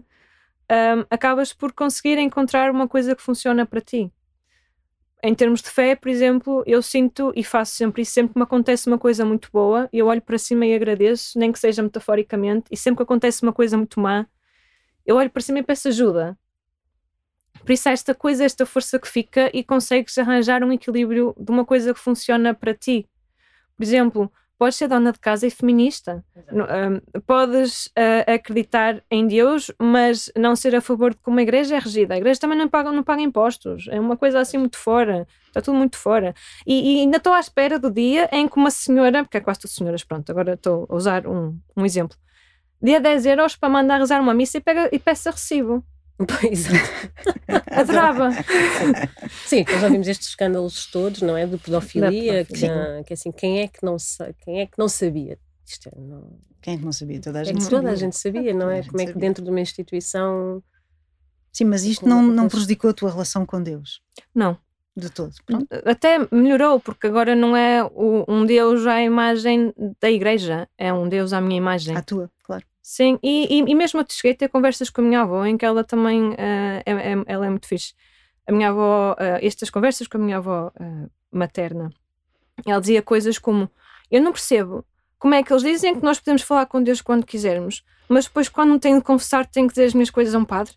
um, 0.71 1.05
acabas 1.09 1.53
por 1.53 1.73
conseguir 1.73 2.17
encontrar 2.17 2.71
uma 2.71 2.87
coisa 2.87 3.15
que 3.15 3.21
funciona 3.21 3.65
para 3.65 3.81
ti 3.81 4.11
em 5.23 5.35
termos 5.35 5.61
de 5.61 5.69
fé, 5.69 5.95
por 5.95 6.09
exemplo, 6.09 6.63
eu 6.65 6.81
sinto 6.81 7.31
e 7.35 7.43
faço 7.43 7.75
sempre 7.75 8.01
isso, 8.01 8.11
sempre 8.11 8.33
que 8.33 8.39
me 8.39 8.43
acontece 8.43 8.87
uma 8.87 8.97
coisa 8.97 9.23
muito 9.23 9.49
boa, 9.51 9.87
eu 9.93 10.07
olho 10.07 10.21
para 10.21 10.37
cima 10.37 10.65
e 10.65 10.73
agradeço, 10.73 11.37
nem 11.37 11.51
que 11.51 11.59
seja 11.59 11.83
metaforicamente, 11.83 12.65
e 12.71 12.77
sempre 12.77 12.97
que 12.97 13.03
acontece 13.03 13.43
uma 13.43 13.53
coisa 13.53 13.77
muito 13.77 13.99
má, 13.99 14.25
eu 15.05 15.15
olho 15.15 15.29
para 15.29 15.41
cima 15.41 15.59
e 15.59 15.63
peço 15.63 15.87
ajuda. 15.89 16.37
Por 17.63 17.71
isso 17.71 17.87
há 17.89 17.91
esta 17.91 18.13
coisa, 18.15 18.43
esta 18.43 18.65
força 18.65 18.99
que 18.99 19.07
fica 19.07 19.49
e 19.53 19.63
consegues 19.63 20.17
arranjar 20.17 20.63
um 20.63 20.71
equilíbrio 20.71 21.35
de 21.37 21.51
uma 21.51 21.65
coisa 21.65 21.93
que 21.93 21.99
funciona 21.99 22.53
para 22.53 22.73
ti. 22.73 23.07
Por 23.77 23.83
exemplo, 23.83 24.31
podes 24.61 24.77
ser 24.77 24.87
dona 24.87 25.11
de 25.11 25.19
casa 25.19 25.47
e 25.47 25.49
feminista. 25.49 26.23
Um, 26.51 27.21
podes 27.21 27.87
uh, 27.87 28.31
acreditar 28.31 29.03
em 29.09 29.25
Deus, 29.25 29.71
mas 29.79 30.31
não 30.37 30.55
ser 30.55 30.75
a 30.75 30.81
favor 30.81 31.15
de 31.15 31.19
como 31.23 31.39
a 31.39 31.41
igreja 31.41 31.75
é 31.75 31.79
regida. 31.79 32.13
A 32.13 32.17
igreja 32.17 32.39
também 32.39 32.55
não 32.55 32.69
paga, 32.69 32.91
não 32.91 33.01
paga 33.01 33.23
impostos. 33.23 33.87
É 33.89 33.99
uma 33.99 34.15
coisa 34.15 34.39
assim 34.39 34.59
muito 34.59 34.77
fora. 34.77 35.27
Está 35.47 35.63
tudo 35.63 35.75
muito 35.75 35.97
fora. 35.97 36.35
E, 36.63 36.97
e 36.97 36.99
ainda 36.99 37.17
estou 37.17 37.33
à 37.33 37.39
espera 37.39 37.79
do 37.79 37.89
dia 37.89 38.29
em 38.31 38.47
que 38.47 38.55
uma 38.55 38.69
senhora, 38.69 39.23
porque 39.23 39.37
é 39.37 39.41
quase 39.41 39.61
todas 39.61 39.73
senhoras, 39.73 40.03
pronto, 40.03 40.29
agora 40.29 40.53
estou 40.53 40.85
a 40.87 40.95
usar 40.95 41.25
um, 41.25 41.57
um 41.75 41.83
exemplo, 41.83 42.15
dê 42.79 42.99
10 42.99 43.25
euros 43.25 43.55
para 43.55 43.67
mandar 43.67 43.97
rezar 43.97 44.21
uma 44.21 44.33
missa 44.35 44.59
e, 44.59 44.61
pega, 44.61 44.89
e 44.91 44.99
peça 44.99 45.31
recibo. 45.31 45.83
Pois. 46.17 46.65
Adorava. 47.71 48.29
Sim, 49.45 49.65
nós 49.69 49.81
já 49.81 49.89
vimos 49.89 50.07
estes 50.07 50.29
escândalos 50.29 50.85
todos, 50.87 51.21
não 51.21 51.35
é? 51.35 51.45
De 51.45 51.57
pedofilia, 51.57 52.45
que, 52.45 52.67
que, 53.05 53.13
assim, 53.13 53.31
quem 53.31 53.61
é 53.61 53.67
que 53.67 53.83
não, 53.83 53.97
quem 54.43 54.61
é 54.61 54.65
que 54.65 54.77
não 54.77 54.87
sabia? 54.87 55.37
Isto 55.65 55.89
é, 55.89 55.99
não... 55.99 56.39
Quem 56.61 56.75
é 56.75 56.77
que 56.77 56.85
não 56.85 56.91
sabia? 56.91 57.19
Toda 57.19 57.39
a 57.39 57.41
é 57.41 57.45
gente 57.45 57.57
é 57.57 57.61
sabia. 57.61 57.77
Toda 57.77 57.91
a 57.91 57.95
gente 57.95 58.17
sabia, 58.17 58.53
não 58.53 58.69
é? 58.69 58.83
Como 58.83 59.01
é 59.01 59.05
que 59.07 59.17
dentro 59.17 59.43
de 59.43 59.49
uma 59.49 59.59
instituição. 59.59 60.63
Sim, 61.51 61.65
mas 61.65 61.83
isto 61.83 62.07
não, 62.07 62.21
não 62.21 62.47
prejudicou 62.47 62.91
a 62.91 62.93
tua 62.93 63.09
relação 63.09 63.45
com 63.45 63.61
Deus? 63.61 64.01
Não. 64.33 64.57
De 64.95 65.09
todo. 65.09 65.33
Pronto. 65.45 65.67
Até 65.85 66.19
melhorou, 66.31 66.79
porque 66.79 67.07
agora 67.07 67.33
não 67.33 67.55
é 67.55 67.83
um 67.95 68.45
Deus 68.45 68.85
à 68.85 69.01
imagem 69.01 69.73
da 69.99 70.11
igreja, 70.11 70.67
é 70.77 70.93
um 70.93 71.07
Deus 71.07 71.31
à 71.33 71.39
minha 71.39 71.57
imagem. 71.57 71.95
À 71.95 72.01
tua, 72.01 72.29
claro. 72.43 72.65
Sim, 72.91 73.17
e, 73.23 73.47
e, 73.49 73.71
e, 73.71 73.73
mesmo 73.73 74.01
eu 74.01 74.05
cheguei 74.09 74.33
a 74.33 74.35
ter 74.35 74.49
conversas 74.49 74.89
com 74.89 74.99
a 74.99 75.03
minha 75.05 75.21
avó, 75.21 75.45
em 75.45 75.57
que 75.57 75.63
ela 75.63 75.81
também 75.81 76.31
uh, 76.31 76.35
é, 76.85 76.91
é, 76.91 77.23
ela 77.25 77.45
é 77.45 77.49
muito 77.49 77.65
fixe. 77.65 77.93
A 78.45 78.51
minha 78.51 78.67
avó, 78.67 79.13
uh, 79.13 79.39
estas 79.41 79.69
conversas 79.69 80.07
com 80.07 80.17
a 80.17 80.19
minha 80.19 80.35
avó 80.35 80.73
uh, 80.77 81.09
materna, 81.31 81.89
ela 82.67 82.81
dizia 82.81 83.01
coisas 83.01 83.39
como: 83.39 83.71
Eu 84.11 84.21
não 84.21 84.33
percebo 84.33 84.83
como 85.17 85.33
é 85.33 85.41
que 85.41 85.53
eles 85.53 85.63
dizem 85.63 85.95
que 85.95 86.03
nós 86.03 86.19
podemos 86.19 86.41
falar 86.41 86.65
com 86.65 86.83
Deus 86.83 86.99
quando 86.99 87.25
quisermos, 87.25 87.81
mas 88.09 88.25
depois, 88.25 88.49
quando 88.49 88.77
tenho 88.77 88.97
de 88.97 89.05
confessar, 89.05 89.45
tenho 89.45 89.69
que 89.69 89.73
dizer 89.73 89.85
as 89.85 89.93
minhas 89.93 90.09
coisas 90.09 90.35
a 90.35 90.37
um 90.37 90.43
padre. 90.43 90.73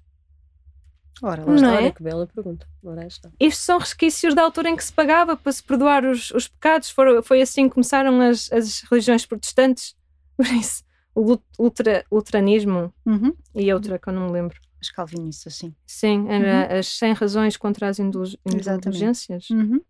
Ora, 1.20 1.44
lá 1.44 1.55
está, 1.57 1.83
é? 1.83 1.90
que 1.90 2.03
bela 2.03 2.29
pergunta. 2.29 2.64
Ora, 2.85 3.09
está. 3.09 3.29
Isto 3.40 3.61
são 3.61 3.79
resquícios 3.81 4.37
da 4.37 4.42
altura 4.42 4.70
em 4.70 4.77
que 4.77 4.85
se 4.85 4.92
pagava 4.92 5.37
para 5.37 5.50
se 5.50 5.64
perdoar 5.64 6.05
os, 6.05 6.31
os 6.31 6.46
pecados. 6.46 6.90
For, 6.90 7.24
foi 7.24 7.42
assim 7.42 7.68
que 7.68 7.74
começaram 7.74 8.20
as, 8.20 8.53
as 8.53 8.83
religiões 8.83 9.27
protestantes. 9.27 9.96
Por 10.37 10.46
isso, 10.46 10.85
ultra, 11.14 12.05
ultranismo 12.11 12.92
uhum. 13.07 13.35
e 13.55 13.72
outra 13.72 13.98
que 13.98 14.09
eu 14.09 14.12
não 14.12 14.27
me 14.27 14.33
lembro. 14.33 14.59
As 14.81 14.90
calvinistas, 14.90 15.55
sim. 15.55 15.74
Sim, 15.87 16.27
era 16.29 16.72
uhum. 16.72 16.79
as 16.79 16.88
100 16.88 17.12
razões 17.14 17.57
contra 17.57 17.88
as 17.88 17.98
indulgências. 17.98 19.48
Uhum. 19.50 19.81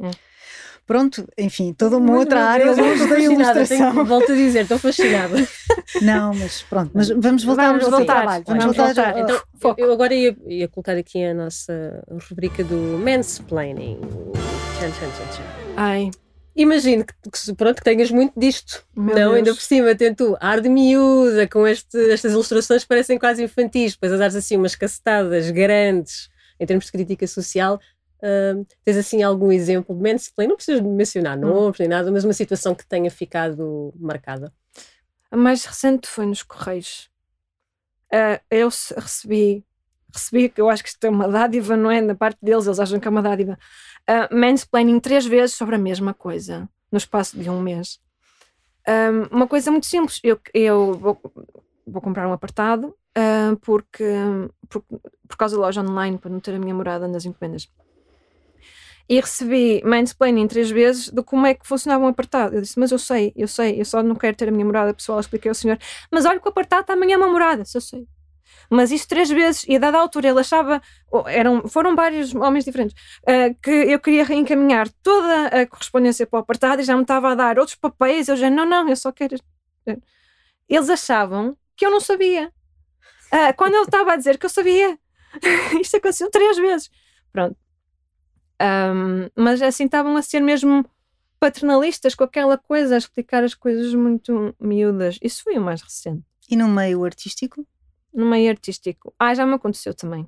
É. 0.00 0.10
Pronto, 0.86 1.26
enfim, 1.36 1.72
toda 1.72 1.96
uma 1.96 2.16
outra 2.16 2.44
área 2.44 2.70
longe 2.70 3.08
da 3.08 3.18
ilustração. 3.18 3.92
Tenho, 3.92 4.04
volto 4.06 4.30
a 4.30 4.34
dizer, 4.36 4.62
estou 4.62 4.78
fascinada. 4.78 5.36
Não, 6.00 6.32
mas 6.32 6.62
pronto, 6.62 6.92
mas 6.94 7.08
vamos 7.08 7.42
voltar 7.42 7.72
vamos 7.72 7.84
ao 7.84 7.90
voltar, 7.90 8.14
trabalho. 8.14 8.44
Vamos, 8.46 8.64
vamos 8.64 8.76
voltar. 8.76 9.14
voltar. 9.14 9.34
Então, 9.58 9.74
eu, 9.76 9.86
eu 9.86 9.92
agora 9.92 10.14
ia, 10.14 10.36
ia, 10.46 10.68
colocar 10.68 10.96
aqui 10.96 11.24
a 11.24 11.34
nossa 11.34 12.04
rubrica 12.28 12.62
do 12.62 12.76
mansplaining. 13.02 13.98
Tchan, 14.78 14.90
tchan, 14.90 15.10
tchan, 15.10 15.28
tchan. 15.32 15.44
Ai, 15.76 16.10
Imagino 16.56 17.04
que, 17.04 17.12
que, 17.12 17.54
pronto, 17.54 17.76
que 17.76 17.84
tenhas 17.84 18.10
muito 18.10 18.32
disto. 18.38 18.82
Meu 18.96 19.08
não, 19.08 19.14
Deus. 19.14 19.34
ainda 19.34 19.54
por 19.54 19.60
cima, 19.60 19.94
tento 19.94 20.36
ar 20.40 20.62
de 20.62 20.70
miúda, 20.70 21.46
com 21.46 21.66
este, 21.66 21.98
estas 22.10 22.32
ilustrações 22.32 22.82
que 22.82 22.88
parecem 22.88 23.18
quase 23.18 23.44
infantis, 23.44 23.92
depois 23.92 24.10
a 24.12 24.16
dares 24.16 24.34
assim 24.34 24.56
umas 24.56 24.74
cacetadas 24.74 25.50
grandes 25.50 26.30
em 26.58 26.64
termos 26.64 26.86
de 26.86 26.92
crítica 26.92 27.26
social. 27.26 27.78
Uh, 28.16 28.66
tens 28.82 28.96
assim 28.96 29.22
algum 29.22 29.52
exemplo 29.52 29.94
de 29.94 30.02
mansplaining? 30.02 30.48
Não 30.48 30.56
precisas 30.56 30.80
mencionar 30.80 31.36
hum. 31.36 31.42
nomes 31.42 31.78
nem 31.78 31.88
nada, 31.88 32.10
mas 32.10 32.24
uma 32.24 32.32
situação 32.32 32.74
que 32.74 32.86
tenha 32.86 33.10
ficado 33.10 33.92
marcada. 33.98 34.50
A 35.30 35.36
mais 35.36 35.66
recente 35.66 36.08
foi 36.08 36.24
nos 36.24 36.42
Correios. 36.42 37.10
Uh, 38.10 38.40
eu 38.50 38.70
recebi, 38.96 39.65
recebi, 40.16 40.52
eu 40.56 40.68
acho 40.68 40.82
que 40.82 40.88
isto 40.88 41.04
é 41.04 41.10
uma 41.10 41.28
dádiva, 41.28 41.76
não 41.76 41.90
é? 41.90 42.02
Da 42.02 42.14
parte 42.14 42.38
deles, 42.42 42.66
eles 42.66 42.80
acham 42.80 42.98
que 42.98 43.06
é 43.06 43.10
uma 43.10 43.22
dádiva 43.22 43.58
uh, 44.08 44.34
mansplaining 44.34 44.98
três 45.00 45.26
vezes 45.26 45.54
sobre 45.54 45.74
a 45.74 45.78
mesma 45.78 46.12
coisa 46.12 46.68
no 46.90 46.98
espaço 46.98 47.38
de 47.38 47.48
um 47.48 47.60
mês. 47.60 48.00
Um, 48.88 49.36
uma 49.36 49.46
coisa 49.46 49.70
muito 49.70 49.86
simples, 49.86 50.20
eu, 50.22 50.38
eu 50.54 50.94
vou, 50.94 51.20
vou 51.86 52.00
comprar 52.00 52.28
um 52.28 52.32
apartado 52.32 52.88
uh, 52.88 53.56
porque, 53.62 54.04
por, 54.68 54.82
por 55.28 55.36
causa 55.36 55.56
da 55.56 55.62
loja 55.62 55.82
online, 55.82 56.18
para 56.18 56.30
não 56.30 56.40
ter 56.40 56.54
a 56.54 56.58
minha 56.58 56.74
morada 56.74 57.08
nas 57.08 57.24
encomendas. 57.24 57.68
E 59.08 59.20
recebi 59.20 59.82
mansplaining 59.84 60.48
três 60.48 60.68
vezes 60.68 61.10
de 61.10 61.22
como 61.22 61.46
é 61.46 61.54
que 61.54 61.66
funcionava 61.66 62.04
um 62.04 62.08
apartado. 62.08 62.56
Eu 62.56 62.60
disse, 62.60 62.78
mas 62.78 62.90
eu 62.90 62.98
sei, 62.98 63.32
eu 63.36 63.46
sei, 63.46 63.80
eu 63.80 63.84
só 63.84 64.02
não 64.02 64.16
quero 64.16 64.36
ter 64.36 64.48
a 64.48 64.50
minha 64.50 64.64
morada 64.64 64.92
pessoal. 64.92 65.20
Expliquei 65.20 65.48
ao 65.48 65.54
senhor, 65.54 65.78
mas 66.10 66.24
olha 66.24 66.40
que 66.40 66.46
o 66.46 66.50
apartado 66.50 66.90
amanhã 66.90 67.14
é 67.14 67.16
uma 67.16 67.28
morada. 67.28 67.64
Se 67.64 67.76
eu 67.76 67.80
sei 67.80 68.08
mas 68.70 68.90
isto 68.90 69.08
três 69.08 69.30
vezes, 69.30 69.64
e 69.68 69.76
a 69.76 69.78
dada 69.78 69.98
altura 69.98 70.28
ele 70.28 70.40
achava, 70.40 70.80
eram, 71.26 71.68
foram 71.68 71.94
vários 71.94 72.34
homens 72.34 72.64
diferentes, 72.64 72.94
uh, 73.22 73.54
que 73.62 73.70
eu 73.70 73.98
queria 74.00 74.24
reencaminhar 74.24 74.88
toda 75.02 75.46
a 75.48 75.66
correspondência 75.66 76.26
para 76.26 76.38
o 76.38 76.40
apartado 76.40 76.80
e 76.80 76.84
já 76.84 76.96
me 76.96 77.02
estava 77.02 77.30
a 77.30 77.34
dar 77.34 77.58
outros 77.58 77.76
papéis, 77.76 78.28
eu 78.28 78.36
já, 78.36 78.50
não, 78.50 78.66
não, 78.66 78.88
eu 78.88 78.96
só 78.96 79.12
quero. 79.12 79.36
eles 80.68 80.90
achavam 80.90 81.56
que 81.76 81.84
eu 81.84 81.90
não 81.90 82.00
sabia. 82.00 82.52
Uh, 83.26 83.54
quando 83.56 83.74
ele 83.74 83.84
estava 83.84 84.12
a 84.12 84.16
dizer 84.16 84.38
que 84.38 84.46
eu 84.46 84.50
sabia. 84.50 84.98
Isto 85.80 85.96
aconteceu 85.96 86.30
três 86.30 86.56
vezes. 86.56 86.90
Pronto. 87.32 87.56
Um, 88.60 89.28
mas 89.36 89.60
assim 89.60 89.84
estavam 89.84 90.16
a 90.16 90.22
ser 90.22 90.40
mesmo 90.40 90.84
paternalistas 91.38 92.14
com 92.14 92.24
aquela 92.24 92.56
coisa, 92.56 92.94
a 92.94 92.98
explicar 92.98 93.44
as 93.44 93.54
coisas 93.54 93.94
muito 93.94 94.54
miúdas. 94.58 95.18
Isso 95.22 95.42
foi 95.42 95.58
o 95.58 95.60
mais 95.60 95.82
recente. 95.82 96.24
E 96.48 96.56
no 96.56 96.68
meio 96.68 97.04
artístico? 97.04 97.66
No 98.16 98.24
meio 98.24 98.48
artístico. 98.50 99.14
Ah, 99.18 99.34
já 99.34 99.44
me 99.44 99.52
aconteceu 99.54 99.92
também. 99.92 100.26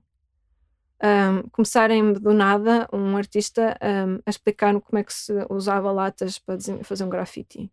Um, 1.03 1.49
começarem 1.51 2.12
do 2.12 2.34
nada 2.34 2.86
um 2.93 3.16
artista 3.16 3.78
um, 3.80 4.20
a 4.26 4.30
explicar 4.30 4.78
como 4.78 4.99
é 4.99 5.05
que 5.05 5.12
se 5.12 5.32
usava 5.49 5.91
latas 5.91 6.39
para 6.39 6.59
fazer 6.82 7.05
um 7.05 7.09
grafite. 7.09 7.70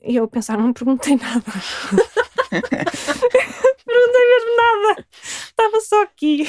E 0.00 0.16
eu 0.16 0.26
pensar, 0.28 0.56
não 0.56 0.72
perguntei 0.72 1.16
nada. 1.16 1.42
perguntei 2.48 4.28
mesmo 4.28 4.56
nada. 4.56 5.06
Estava 5.12 5.80
só 5.80 6.02
aqui. 6.04 6.46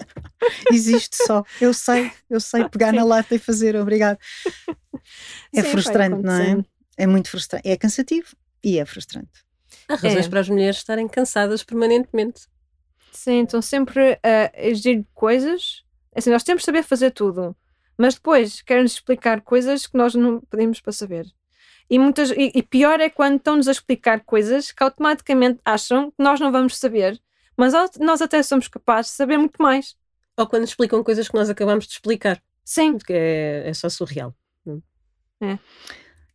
Existe 0.70 1.16
só. 1.24 1.42
Eu 1.60 1.72
sei, 1.72 2.12
eu 2.28 2.40
sei 2.40 2.68
pegar 2.68 2.90
Sim. 2.90 2.96
na 2.96 3.04
lata 3.04 3.34
e 3.34 3.38
fazer, 3.38 3.74
obrigado. 3.76 4.18
É 5.54 5.62
Sim, 5.62 5.70
frustrante, 5.70 6.22
não 6.22 6.34
é? 6.34 6.64
É 6.98 7.06
muito 7.06 7.30
frustrante. 7.30 7.66
É 7.66 7.74
cansativo 7.74 8.36
e 8.62 8.78
é 8.78 8.84
frustrante. 8.84 9.51
Há 9.92 9.96
razões 9.96 10.26
é. 10.26 10.28
para 10.28 10.40
as 10.40 10.48
mulheres 10.48 10.76
estarem 10.76 11.06
cansadas 11.06 11.62
permanentemente. 11.62 12.46
Sim, 13.12 13.42
estão 13.42 13.60
sempre 13.60 14.18
a 14.22 14.50
exigir 14.54 15.04
coisas. 15.12 15.84
Assim, 16.14 16.30
nós 16.30 16.42
temos 16.42 16.62
de 16.62 16.66
saber 16.66 16.82
fazer 16.82 17.10
tudo, 17.10 17.54
mas 17.96 18.14
depois 18.14 18.62
querem-nos 18.62 18.92
explicar 18.92 19.42
coisas 19.42 19.86
que 19.86 19.96
nós 19.96 20.14
não 20.14 20.40
pedimos 20.40 20.80
para 20.80 20.92
saber. 20.92 21.26
E, 21.90 21.98
muitas, 21.98 22.30
e, 22.30 22.52
e 22.54 22.62
pior 22.62 23.00
é 23.00 23.10
quando 23.10 23.36
estão-nos 23.36 23.68
a 23.68 23.72
explicar 23.72 24.20
coisas 24.24 24.72
que 24.72 24.82
automaticamente 24.82 25.60
acham 25.64 26.10
que 26.10 26.22
nós 26.22 26.40
não 26.40 26.50
vamos 26.50 26.78
saber, 26.78 27.20
mas 27.56 27.74
nós 28.00 28.22
até 28.22 28.42
somos 28.42 28.66
capazes 28.66 29.10
de 29.10 29.16
saber 29.16 29.36
muito 29.36 29.62
mais. 29.62 29.94
Ou 30.36 30.46
quando 30.46 30.64
explicam 30.64 31.04
coisas 31.04 31.28
que 31.28 31.34
nós 31.34 31.50
acabamos 31.50 31.86
de 31.86 31.92
explicar. 31.92 32.42
Sim. 32.64 32.96
Que 32.96 33.12
é, 33.12 33.68
é 33.68 33.74
só 33.74 33.90
surreal. 33.90 34.34
É. 35.42 35.58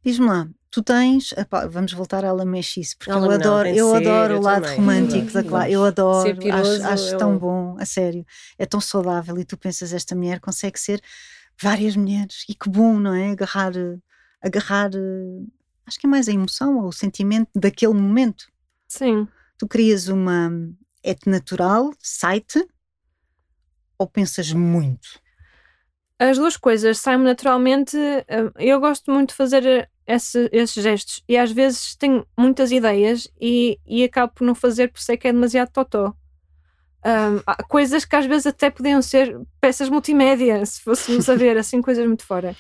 Diz-me 0.08 0.26
lá, 0.26 0.48
tu 0.72 0.82
tens. 0.82 1.34
Epá, 1.34 1.68
vamos 1.68 1.92
voltar 1.92 2.24
à 2.24 2.32
Lamechice, 2.32 2.96
porque 2.96 3.12
eu 3.12 3.30
adoro, 3.30 3.68
eu 3.68 3.94
adoro 3.94 4.38
o 4.38 4.42
lado 4.42 4.64
também, 4.64 4.78
romântico 4.78 5.34
da 5.34 5.44
Clara. 5.44 5.70
Eu 5.70 5.84
adoro, 5.84 6.34
piroso, 6.38 6.76
acho, 6.76 6.88
acho 6.88 7.14
eu... 7.16 7.18
tão 7.18 7.38
bom, 7.38 7.76
a 7.78 7.86
sério. 7.86 8.26
É 8.58 8.66
tão 8.66 8.80
saudável. 8.80 9.38
E 9.38 9.44
tu 9.44 9.58
pensas, 9.58 9.92
esta 9.92 10.16
mulher 10.16 10.40
consegue 10.40 10.80
ser 10.80 11.02
várias 11.62 11.98
mulheres. 11.98 12.46
E 12.48 12.56
que 12.56 12.70
bom, 12.70 12.98
não 12.98 13.14
é? 13.14 13.32
Agarrar 13.32 13.74
agarrar, 14.42 14.92
acho 15.86 16.00
que 16.00 16.08
é 16.08 16.10
mais 16.10 16.30
a 16.30 16.32
emoção 16.32 16.78
ou 16.78 16.88
o 16.88 16.94
sentimento 16.94 17.50
daquele 17.54 17.94
momento. 17.94 18.48
Sim. 18.88 19.28
Tu 19.58 19.68
crias 19.68 20.08
uma 20.08 20.50
et 21.04 21.20
natural 21.26 21.92
site 22.00 22.66
ou 23.98 24.08
pensas 24.08 24.54
muito? 24.54 25.20
As 26.18 26.38
duas 26.38 26.56
coisas 26.56 26.98
saem 26.98 27.20
naturalmente. 27.20 27.98
Eh, 27.98 28.52
eu 28.58 28.80
gosto 28.80 29.12
muito 29.12 29.30
de 29.30 29.36
fazer 29.36 29.66
eh, 29.66 29.90
esse, 30.08 30.50
esses 30.54 30.82
gestos 30.82 31.24
e 31.28 31.38
às 31.38 31.52
vezes 31.52 31.96
tenho 31.96 32.26
muitas 32.38 32.72
ideias 32.72 33.28
e, 33.40 33.78
e 33.86 34.04
acabo 34.06 34.34
por 34.34 34.46
não 34.46 34.56
fazer 34.56 34.88
porque 34.88 35.04
sei 35.04 35.18
que 35.18 35.28
é 35.28 35.34
demasiado 35.34 35.70
totó. 35.70 36.16
Um, 37.06 37.42
coisas 37.68 38.06
que 38.06 38.16
às 38.16 38.26
vezes 38.26 38.48
até 38.48 38.70
podiam 38.70 39.02
ser 39.02 39.38
peças 39.62 39.90
multimédia, 39.90 40.66
se 40.66 40.82
fôssemos 40.82 41.30
a 41.30 41.36
ver, 41.36 41.56
assim, 41.60 41.82
coisas 41.82 42.06
muito 42.08 42.26
fora. 42.26 42.56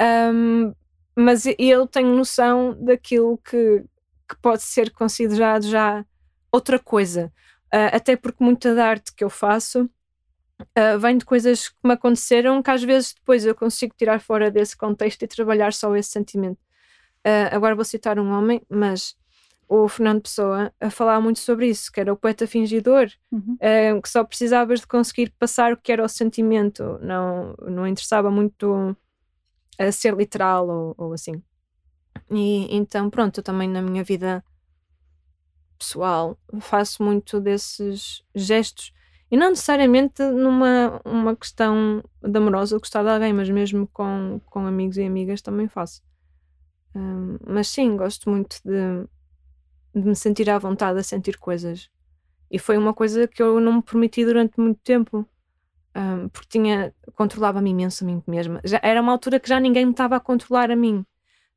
Um, 0.00 0.74
mas 1.16 1.46
ele 1.46 1.86
tem 1.90 2.04
noção 2.04 2.76
daquilo 2.80 3.38
que, 3.38 3.84
que 4.28 4.36
pode 4.40 4.62
ser 4.62 4.90
considerado 4.90 5.68
já 5.68 6.04
outra 6.50 6.78
coisa. 6.78 7.32
Uh, 7.72 7.88
até 7.92 8.16
porque 8.16 8.42
muita 8.42 8.74
da 8.74 8.86
arte 8.86 9.14
que 9.14 9.24
eu 9.24 9.30
faço 9.30 9.88
uh, 10.62 10.98
vem 10.98 11.16
de 11.16 11.24
coisas 11.24 11.68
que 11.68 11.76
me 11.84 11.94
aconteceram 11.94 12.62
que 12.62 12.70
às 12.70 12.82
vezes 12.82 13.14
depois 13.14 13.46
eu 13.46 13.54
consigo 13.54 13.94
tirar 13.96 14.20
fora 14.20 14.50
desse 14.50 14.76
contexto 14.76 15.22
e 15.22 15.28
trabalhar 15.28 15.72
só 15.72 15.94
esse 15.96 16.10
sentimento. 16.10 16.58
Uh, 17.26 17.54
agora 17.54 17.74
vou 17.74 17.84
citar 17.84 18.18
um 18.18 18.30
homem, 18.32 18.60
mas 18.68 19.16
o 19.68 19.88
Fernando 19.88 20.22
Pessoa 20.22 20.72
a 20.80 20.90
falar 20.90 21.20
muito 21.20 21.38
sobre 21.38 21.68
isso, 21.68 21.90
que 21.90 22.00
era 22.00 22.12
o 22.12 22.16
poeta 22.16 22.46
fingidor, 22.46 23.10
uhum. 23.30 23.56
que 24.02 24.08
só 24.08 24.22
precisavas 24.22 24.80
de 24.80 24.86
conseguir 24.86 25.30
passar 25.38 25.72
o 25.72 25.76
que 25.78 25.90
era 25.90 26.04
o 26.04 26.08
sentimento, 26.08 26.98
não, 27.00 27.54
não 27.62 27.86
interessava 27.86 28.30
muito 28.30 28.94
a 29.78 29.90
ser 29.90 30.14
literal 30.14 30.68
ou, 30.68 30.94
ou 30.98 31.12
assim. 31.14 31.42
E 32.30 32.74
então, 32.74 33.08
pronto, 33.08 33.38
eu 33.38 33.42
também 33.42 33.68
na 33.68 33.80
minha 33.80 34.04
vida 34.04 34.44
pessoal 35.78 36.38
faço 36.60 37.02
muito 37.02 37.40
desses 37.40 38.22
gestos 38.34 38.92
e 39.30 39.36
não 39.36 39.50
necessariamente 39.50 40.22
numa 40.22 41.00
uma 41.04 41.34
questão 41.34 42.04
de 42.22 42.36
amorosa 42.36 42.76
ou 42.76 42.80
gostar 42.80 43.02
de 43.02 43.08
alguém, 43.08 43.32
mas 43.32 43.48
mesmo 43.50 43.88
com, 43.88 44.40
com 44.46 44.66
amigos 44.66 44.96
e 44.96 45.02
amigas 45.02 45.42
também 45.42 45.68
faço. 45.68 46.02
Mas 47.46 47.68
sim, 47.68 47.96
gosto 47.96 48.28
muito 48.30 48.60
de, 48.64 49.06
de 49.94 50.08
me 50.08 50.16
sentir 50.16 50.48
à 50.50 50.58
vontade 50.58 50.98
a 50.98 51.02
sentir 51.02 51.38
coisas. 51.38 51.90
E 52.50 52.58
foi 52.58 52.76
uma 52.76 52.92
coisa 52.92 53.26
que 53.26 53.42
eu 53.42 53.60
não 53.60 53.74
me 53.74 53.82
permiti 53.82 54.24
durante 54.24 54.60
muito 54.60 54.80
tempo 54.82 55.26
um, 55.94 56.28
porque 56.28 56.48
tinha, 56.48 56.94
controlava-me 57.14 57.70
imenso 57.70 58.04
a 58.04 58.06
mim 58.06 58.22
mesma. 58.26 58.60
Já, 58.64 58.80
era 58.82 59.00
uma 59.00 59.12
altura 59.12 59.38
que 59.38 59.48
já 59.48 59.60
ninguém 59.60 59.84
me 59.84 59.92
estava 59.92 60.16
a 60.16 60.20
controlar 60.20 60.70
a 60.70 60.76
mim, 60.76 61.04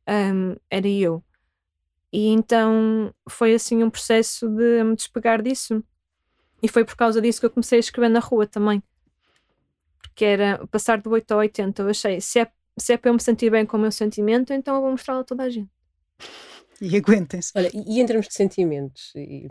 um, 0.08 0.56
era 0.70 0.88
eu. 0.88 1.24
E 2.12 2.28
então 2.28 3.14
foi 3.30 3.54
assim 3.54 3.84
um 3.84 3.90
processo 3.90 4.48
de 4.50 4.84
me 4.84 4.96
despegar 4.96 5.42
disso. 5.42 5.84
E 6.62 6.68
foi 6.68 6.86
por 6.86 6.96
causa 6.96 7.22
disso 7.22 7.40
que 7.40 7.46
eu 7.46 7.50
comecei 7.50 7.78
a 7.78 7.80
escrever 7.80 8.10
na 8.10 8.20
rua 8.20 8.48
também. 8.48 8.82
Porque 10.02 10.24
era 10.24 10.66
passar 10.68 11.02
do 11.02 11.10
8 11.10 11.32
ao 11.32 11.40
80. 11.40 11.82
Eu 11.82 11.90
achei, 11.90 12.22
se 12.22 12.40
é, 12.40 12.50
se 12.78 12.94
é 12.94 12.98
para 12.98 13.10
eu 13.10 13.14
me 13.14 13.22
sentir 13.22 13.50
bem 13.50 13.66
com 13.66 13.78
o 13.78 13.80
meu 13.80 13.92
sentimento, 13.92 14.54
então 14.54 14.76
eu 14.76 14.82
vou 14.82 14.92
mostrá-lo 14.92 15.22
a 15.22 15.24
toda 15.24 15.44
a 15.44 15.50
gente. 15.50 15.70
E 16.82 16.96
aguentem-se. 16.98 17.52
Olha, 17.56 17.70
e, 17.74 17.98
e 17.98 18.02
em 18.02 18.06
termos 18.06 18.28
de 18.28 18.34
sentimentos, 18.34 19.14
e 19.16 19.48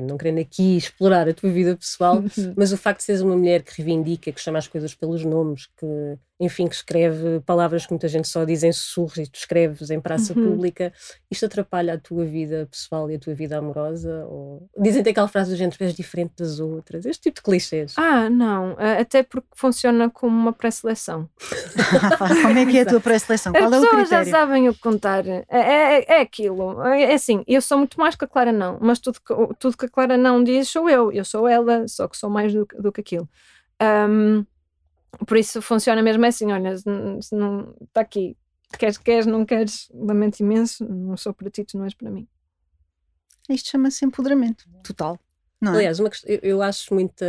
não 0.00 0.16
querendo 0.16 0.38
aqui 0.38 0.76
explorar 0.76 1.28
a 1.28 1.34
tua 1.34 1.50
vida 1.50 1.76
pessoal, 1.76 2.22
mas 2.56 2.72
o 2.72 2.76
facto 2.76 2.98
de 2.98 3.04
seres 3.04 3.20
uma 3.20 3.36
mulher 3.36 3.62
que 3.62 3.76
reivindica, 3.76 4.30
que 4.30 4.40
chama 4.40 4.58
as 4.58 4.68
coisas 4.68 4.94
pelos 4.94 5.24
nomes, 5.24 5.66
que, 5.76 6.18
enfim, 6.40 6.68
que 6.68 6.74
escreve 6.74 7.40
palavras 7.40 7.84
que 7.84 7.92
muita 7.92 8.06
gente 8.06 8.28
só 8.28 8.44
diz 8.44 8.62
em 8.62 8.72
sussurros 8.72 9.16
e 9.18 9.26
tu 9.26 9.36
escreves 9.36 9.90
em 9.90 10.00
praça 10.00 10.32
uhum. 10.32 10.50
pública, 10.50 10.92
isto 11.30 11.46
atrapalha 11.46 11.94
a 11.94 11.98
tua 11.98 12.24
vida 12.24 12.68
pessoal 12.70 13.10
e 13.10 13.16
a 13.16 13.18
tua 13.18 13.34
vida 13.34 13.58
amorosa? 13.58 14.24
Ou... 14.26 14.68
Dizem-te 14.78 15.08
aquela 15.10 15.28
frase 15.28 15.50
do 15.50 15.56
género, 15.56 15.76
és 15.80 15.94
diferente 15.94 16.34
das 16.38 16.60
outras, 16.60 17.04
este 17.06 17.22
tipo 17.22 17.36
de 17.36 17.42
clichês. 17.42 17.94
Ah, 17.96 18.30
não, 18.30 18.76
até 18.78 19.22
porque 19.22 19.48
funciona 19.54 20.08
como 20.08 20.36
uma 20.36 20.52
pré-seleção. 20.52 21.28
como 22.42 22.58
é 22.58 22.66
que 22.66 22.78
é 22.78 22.82
a 22.82 22.86
tua 22.86 23.00
pré-seleção? 23.00 23.52
Qual 23.52 23.64
As 23.64 23.72
é 23.72 23.78
o 23.78 23.80
critério? 23.80 24.08
já 24.08 24.24
sabem 24.24 24.68
o 24.68 24.74
que 24.74 24.80
contar. 24.80 25.26
É, 25.26 25.44
é, 25.50 26.04
é 26.18 26.20
aquilo. 26.20 26.80
É 26.82 27.14
assim, 27.14 27.42
eu 27.46 27.60
sou 27.60 27.78
muito 27.78 27.98
mais 27.98 28.14
que 28.14 28.24
a 28.24 28.28
Clara 28.28 28.52
não, 28.52 28.78
mas 28.80 28.98
tudo 28.98 29.20
que, 29.20 29.34
tudo 29.58 29.76
que 29.76 29.86
a 29.86 29.88
Clara 29.88 30.16
não 30.16 30.42
diz 30.42 30.68
sou 30.68 30.88
eu. 30.88 31.10
Eu 31.10 31.24
sou 31.24 31.48
ela, 31.48 31.86
só 31.88 32.06
que 32.06 32.16
sou 32.16 32.30
mais 32.30 32.52
do, 32.52 32.66
do 32.78 32.92
que 32.92 33.00
aquilo. 33.00 33.28
Um, 33.80 34.44
por 35.26 35.36
isso 35.36 35.60
funciona 35.60 36.02
mesmo 36.02 36.24
assim: 36.26 36.52
olha, 36.52 36.74
não 37.32 37.74
está 37.82 38.00
aqui, 38.00 38.36
queres, 38.78 38.98
queres, 38.98 39.26
não 39.26 39.44
queres, 39.44 39.90
lamento 39.94 40.40
imenso, 40.40 40.84
não 40.88 41.16
sou 41.16 41.32
para 41.32 41.50
ti, 41.50 41.64
tu 41.64 41.78
não 41.78 41.84
és 41.84 41.94
para 41.94 42.10
mim. 42.10 42.26
Isto 43.48 43.70
chama-se 43.70 44.04
empoderamento 44.04 44.64
total. 44.82 45.18
Não 45.60 45.72
é? 45.72 45.76
Aliás, 45.76 45.98
uma, 45.98 46.10
eu, 46.24 46.38
eu 46.42 46.62
acho 46.62 46.94
muita 46.94 47.26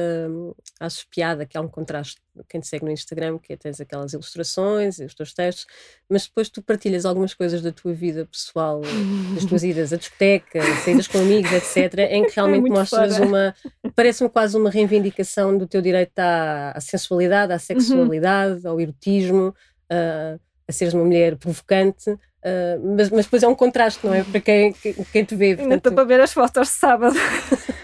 acho 0.79 1.07
piada 1.09 1.45
que 1.45 1.57
há 1.57 1.61
um 1.61 1.67
contraste 1.67 2.21
quem 2.47 2.61
te 2.61 2.67
segue 2.67 2.85
no 2.85 2.91
Instagram, 2.91 3.37
que 3.37 3.53
é, 3.53 3.57
tens 3.57 3.81
aquelas 3.81 4.13
ilustrações 4.13 4.99
e 4.99 5.05
os 5.05 5.13
teus 5.13 5.33
textos, 5.33 5.65
mas 6.07 6.25
depois 6.25 6.49
tu 6.49 6.61
partilhas 6.61 7.05
algumas 7.05 7.33
coisas 7.33 7.61
da 7.61 7.71
tua 7.71 7.93
vida 7.93 8.25
pessoal, 8.25 8.81
das 9.33 9.45
tuas 9.45 9.63
idas 9.65 9.91
à 9.91 9.97
discoteca, 9.97 10.61
saídas 10.83 11.07
com 11.07 11.19
amigos, 11.19 11.51
etc., 11.51 11.99
em 12.11 12.25
que 12.25 12.31
é 12.31 12.33
realmente 12.35 12.67
é 12.67 12.69
mostras 12.69 13.17
fora. 13.17 13.27
uma. 13.27 13.55
Parece-me 13.95 14.29
quase 14.29 14.57
uma 14.57 14.69
reivindicação 14.69 15.57
do 15.57 15.67
teu 15.67 15.81
direito 15.81 16.17
à, 16.19 16.71
à 16.71 16.79
sensualidade, 16.79 17.51
à 17.51 17.55
uhum. 17.55 17.59
sexualidade, 17.59 18.65
uhum. 18.65 18.71
ao 18.71 18.81
erotismo, 18.81 19.47
uh, 19.91 20.39
a 20.67 20.71
seres 20.71 20.93
uma 20.93 21.03
mulher 21.03 21.35
provocante. 21.35 22.09
Uh, 22.11 22.95
mas, 22.95 23.09
mas 23.09 23.25
depois 23.25 23.43
é 23.43 23.47
um 23.49 23.55
contraste, 23.55 24.05
não 24.05 24.13
é? 24.13 24.23
Para 24.23 24.39
quem, 24.39 24.73
quem 25.11 25.25
te 25.25 25.35
vê. 25.35 25.57
Ainda 25.59 25.75
estou 25.75 25.91
para 25.91 26.05
ver 26.05 26.21
as 26.21 26.31
fotos 26.31 26.69
de 26.69 26.73
sábado. 26.73 27.15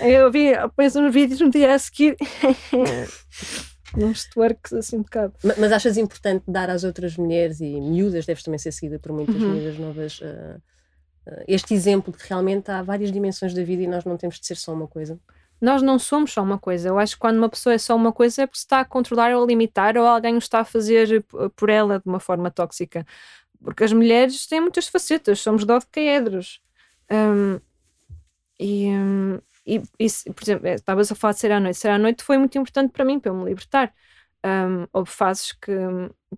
eu 0.00 0.30
vi, 0.30 0.52
depois 0.52 0.96
uns 0.96 1.12
vídeos 1.12 1.40
no 1.40 1.50
dia 1.50 1.74
a 1.74 1.78
seguir. 1.78 2.16
uns 3.96 4.24
twerks 4.26 4.72
assim 4.72 4.98
um 4.98 5.02
bocado. 5.02 5.34
Mas, 5.42 5.58
mas, 5.58 5.72
achas 5.72 5.96
importante 5.96 6.44
dar 6.46 6.70
às 6.70 6.84
outras 6.84 7.16
mulheres 7.16 7.60
e 7.60 7.80
miúdas, 7.80 8.26
deves 8.26 8.42
também 8.42 8.58
ser 8.58 8.72
seguida 8.72 8.98
por 8.98 9.12
muitas 9.12 9.34
uhum. 9.36 9.52
miúdas 9.52 9.78
novas, 9.78 10.20
uh, 10.20 10.60
uh, 11.26 11.44
este 11.48 11.74
exemplo 11.74 12.12
de 12.12 12.18
que 12.18 12.28
realmente 12.28 12.70
há 12.70 12.82
várias 12.82 13.10
dimensões 13.10 13.54
da 13.54 13.62
vida 13.64 13.82
e 13.82 13.86
nós 13.86 14.04
não 14.04 14.16
temos 14.16 14.38
de 14.38 14.46
ser 14.46 14.56
só 14.56 14.72
uma 14.72 14.86
coisa? 14.86 15.18
Nós 15.60 15.82
não 15.82 15.98
somos 15.98 16.32
só 16.32 16.42
uma 16.42 16.58
coisa. 16.58 16.88
Eu 16.88 16.98
acho 16.98 17.14
que 17.14 17.20
quando 17.20 17.36
uma 17.36 17.48
pessoa 17.48 17.74
é 17.74 17.78
só 17.78 17.94
uma 17.94 18.12
coisa 18.12 18.42
é 18.42 18.46
porque 18.46 18.58
está 18.58 18.80
a 18.80 18.84
controlar 18.84 19.34
ou 19.34 19.44
a 19.44 19.46
limitar 19.46 19.96
ou 19.98 20.06
alguém 20.06 20.34
o 20.34 20.38
está 20.38 20.60
a 20.60 20.64
fazer 20.64 21.22
por 21.54 21.68
ela 21.68 21.98
de 21.98 22.08
uma 22.08 22.18
forma 22.18 22.50
tóxica. 22.50 23.06
Porque 23.62 23.84
as 23.84 23.92
mulheres 23.92 24.46
têm 24.46 24.58
muitas 24.58 24.88
facetas, 24.88 25.40
somos 25.40 25.66
dodecaedros. 25.66 26.62
Um, 27.12 27.60
e, 28.60 28.90
e, 29.66 29.82
e, 29.98 30.32
por 30.32 30.42
exemplo, 30.42 30.68
estavas 30.68 31.10
a 31.10 31.14
falar 31.14 31.32
de 31.32 31.40
ser 31.40 31.52
à 31.52 31.58
noite. 31.58 31.78
Ser 31.78 31.88
à 31.88 31.98
noite 31.98 32.22
foi 32.22 32.36
muito 32.36 32.58
importante 32.58 32.92
para 32.92 33.04
mim, 33.04 33.18
para 33.18 33.30
eu 33.30 33.34
me 33.34 33.46
libertar. 33.46 33.94
Um, 34.44 34.86
houve 34.92 35.10
fases 35.10 35.52
que, 35.52 35.72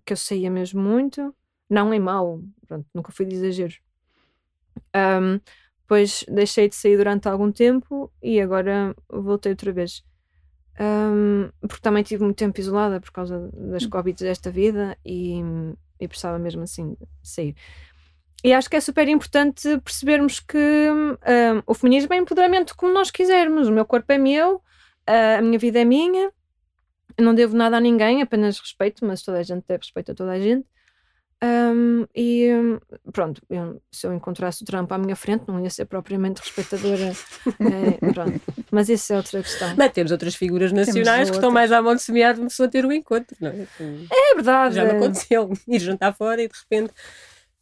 que 0.05 0.13
eu 0.13 0.17
saía 0.17 0.51
mesmo 0.51 0.81
muito, 0.81 1.35
não 1.69 1.93
em 1.93 2.01
mal, 2.01 2.41
pronto, 2.67 2.87
nunca 2.95 3.13
fui 3.13 3.27
de 3.27 3.35
exageros. 3.35 3.81
Um, 4.95 5.41
depois 5.81 6.25
deixei 6.29 6.69
de 6.69 6.75
sair 6.75 6.97
durante 6.97 7.29
algum 7.29 7.51
tempo 7.51 8.13
e 8.23 8.41
agora 8.41 8.95
voltei 9.09 9.53
outra 9.53 9.73
vez. 9.73 10.05
Um, 10.81 11.51
porque 11.61 11.83
também 11.83 12.03
tive 12.03 12.25
muito 12.25 12.37
tempo 12.37 12.59
isolada 12.59 13.01
por 13.01 13.11
causa 13.11 13.51
das 13.53 13.85
hum. 13.85 13.91
Covid 13.91 14.25
desta 14.25 14.51
vida 14.51 14.97
e, 15.05 15.41
e 16.01 16.09
precisava 16.09 16.39
mesmo 16.39 16.63
assim 16.63 16.97
sair. 17.23 17.55
E 18.45 18.53
acho 18.53 18.69
que 18.69 18.77
é 18.77 18.81
super 18.81 19.07
importante 19.09 19.79
percebermos 19.85 20.41
que 20.41 20.59
um, 20.59 21.63
o 21.67 21.75
feminismo 21.75 22.13
é 22.13 22.17
empoderamento 22.17 22.77
como 22.77 22.93
nós 22.93 23.11
quisermos. 23.11 23.69
O 23.69 23.73
meu 23.73 23.85
corpo 23.85 24.13
é 24.13 24.19
meu, 24.19 24.61
a 25.07 25.41
minha 25.41 25.59
vida 25.59 25.81
é 25.81 25.85
minha, 25.85 26.33
eu 27.17 27.25
não 27.25 27.35
devo 27.35 27.57
nada 27.57 27.77
a 27.77 27.81
ninguém, 27.81 28.23
apenas 28.23 28.59
respeito, 28.59 29.05
mas 29.05 29.23
toda 29.23 29.39
a 29.39 29.43
gente 29.43 29.65
deve 29.67 29.83
respeito 29.83 30.13
a 30.13 30.15
toda 30.15 30.33
a 30.33 30.41
gente. 30.41 30.67
Um, 31.45 32.07
e 32.15 32.51
pronto, 33.13 33.43
eu, 33.51 33.83
se 33.91 34.07
eu 34.07 34.15
encontrasse 34.15 34.63
o 34.63 34.65
Trump 34.65 34.91
à 34.93 34.97
minha 34.97 35.17
frente, 35.17 35.43
não 35.49 35.61
ia 35.61 35.71
ser 35.71 35.87
propriamente 35.87 36.41
respeitadora. 36.41 37.13
é. 37.59 37.99
Mas 38.71 38.89
isso 38.89 39.13
é 39.13 39.17
outra 39.17 39.43
questão. 39.43 39.75
Mas 39.77 39.93
temos 39.93 40.13
outras 40.13 40.37
figuras 40.37 40.71
nacionais 40.71 41.31
que 41.31 41.37
estão 41.37 41.51
mais 41.51 41.73
à 41.73 41.83
mão 41.83 41.97
de 41.97 42.03
semear 42.03 42.35
de 42.35 42.43
pessoa 42.43 42.69
ter 42.69 42.85
o 42.85 42.89
um 42.89 42.93
encontro, 42.93 43.37
não 43.41 43.51
é? 43.51 43.67
É 44.13 44.35
verdade. 44.37 44.77
Já 44.77 44.85
me 44.85 44.93
aconteceu 44.93 45.53
ir 45.67 45.81
jantar 45.81 46.15
fora 46.15 46.41
e 46.41 46.49
de 46.49 46.55
repente 46.57 46.93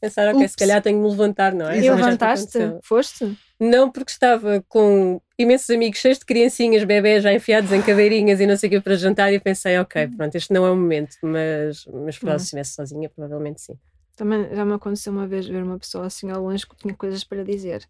pensar, 0.01 0.29
ok, 0.29 0.43
Ups. 0.43 0.53
se 0.53 0.57
calhar 0.57 0.83
tenho 0.83 0.97
de 0.97 1.03
me 1.03 1.11
levantar, 1.11 1.53
não 1.53 1.69
é? 1.69 1.79
E 1.79 1.91
levantaste? 1.91 2.59
Foste? 2.83 3.37
Não, 3.61 3.91
porque 3.91 4.11
estava 4.11 4.65
com 4.69 5.21
imensos 5.39 5.69
amigos 5.69 6.01
cheios 6.01 6.19
de 6.19 6.25
criancinhas, 6.25 6.85
bebés 6.85 7.23
já 7.23 7.33
enfiados 7.33 7.71
em 7.73 7.83
cadeirinhas 7.83 8.41
e 8.41 8.47
não 8.47 8.57
sei 8.57 8.69
o 8.69 8.71
que 8.73 8.81
para 8.81 8.97
jantar 8.97 9.31
e 9.31 9.35
eu 9.37 9.41
pensei, 9.41 9.79
ok, 9.79 10.07
hum. 10.07 10.17
pronto, 10.17 10.35
este 10.35 10.53
não 10.53 10.67
é 10.67 10.71
o 10.71 10.77
momento, 10.77 11.17
mas, 11.23 11.87
mas 11.87 12.17
se 12.17 12.27
estivesse 12.37 12.75
sozinha, 12.75 13.09
provavelmente 13.11 13.61
sim. 13.61 13.75
Também 14.17 14.55
já 14.55 14.65
me 14.65 14.75
aconteceu 14.75 15.13
uma 15.13 15.27
vez 15.27 15.47
ver 15.47 15.63
uma 15.63 15.79
pessoa 15.79 16.07
assim 16.07 16.31
ao 16.31 16.43
longe 16.43 16.67
que 16.67 16.77
tinha 16.77 16.95
coisas 16.95 17.23
para 17.23 17.45
dizer. 17.45 17.87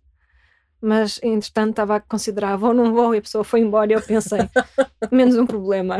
Mas, 0.80 1.20
entretanto, 1.22 1.70
estava 1.70 1.96
a 1.96 2.00
considerar 2.00 2.56
vou 2.56 2.70
ou 2.70 2.74
não 2.74 2.92
vou 2.92 3.14
e 3.14 3.18
a 3.18 3.22
pessoa 3.22 3.44
foi 3.44 3.60
embora 3.60 3.92
e 3.92 3.94
eu 3.94 4.02
pensei, 4.02 4.40
menos 5.12 5.36
um 5.36 5.46
problema. 5.46 5.98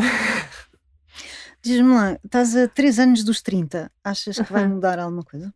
Diz-me 1.63 1.95
lá, 1.95 2.19
estás 2.25 2.57
a 2.57 2.67
3 2.67 2.99
anos 2.99 3.23
dos 3.23 3.43
30, 3.43 3.93
achas 4.03 4.39
que 4.39 4.53
vai 4.53 4.67
mudar 4.67 4.99
alguma 4.99 5.23
coisa? 5.23 5.53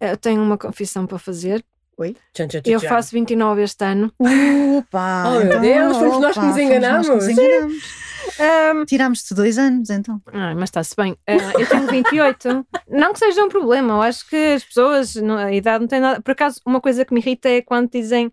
Eu 0.00 0.16
tenho 0.16 0.42
uma 0.42 0.56
confissão 0.56 1.06
para 1.06 1.18
fazer. 1.18 1.64
Oi? 1.98 2.16
Tchan, 2.32 2.48
tchan, 2.48 2.62
tchan, 2.62 2.70
eu 2.70 2.80
faço 2.80 3.12
29 3.12 3.62
este 3.62 3.84
ano. 3.84 4.12
Opa! 4.18 5.24
Oh, 5.26 5.30
meu 5.32 5.42
então, 5.42 5.60
Deus, 5.60 5.96
fomos 5.98 6.20
nós 6.20 6.34
que 6.34 6.44
nos 6.44 6.56
enganamos. 6.56 7.08
Nós 7.08 7.26
que 7.26 7.32
nos 7.32 7.38
enganamos. 7.38 8.10
Um, 8.38 8.84
Tirámos-te 8.86 9.34
dois 9.34 9.58
anos, 9.58 9.90
então. 9.90 10.20
Ah, 10.32 10.54
mas 10.54 10.70
está-se 10.70 10.96
bem. 10.96 11.12
Uh, 11.12 11.60
eu 11.60 11.68
tenho 11.68 11.86
28. 11.86 12.66
não 12.88 13.12
que 13.12 13.18
seja 13.18 13.44
um 13.44 13.48
problema, 13.48 13.94
eu 13.94 14.02
acho 14.02 14.26
que 14.28 14.54
as 14.54 14.64
pessoas, 14.64 15.14
a 15.16 15.52
idade 15.52 15.80
não 15.80 15.88
tem 15.88 16.00
nada. 16.00 16.22
Por 16.22 16.30
acaso, 16.30 16.60
uma 16.64 16.80
coisa 16.80 17.04
que 17.04 17.12
me 17.12 17.20
irrita 17.20 17.48
é 17.48 17.60
quando 17.60 17.90
dizem, 17.90 18.32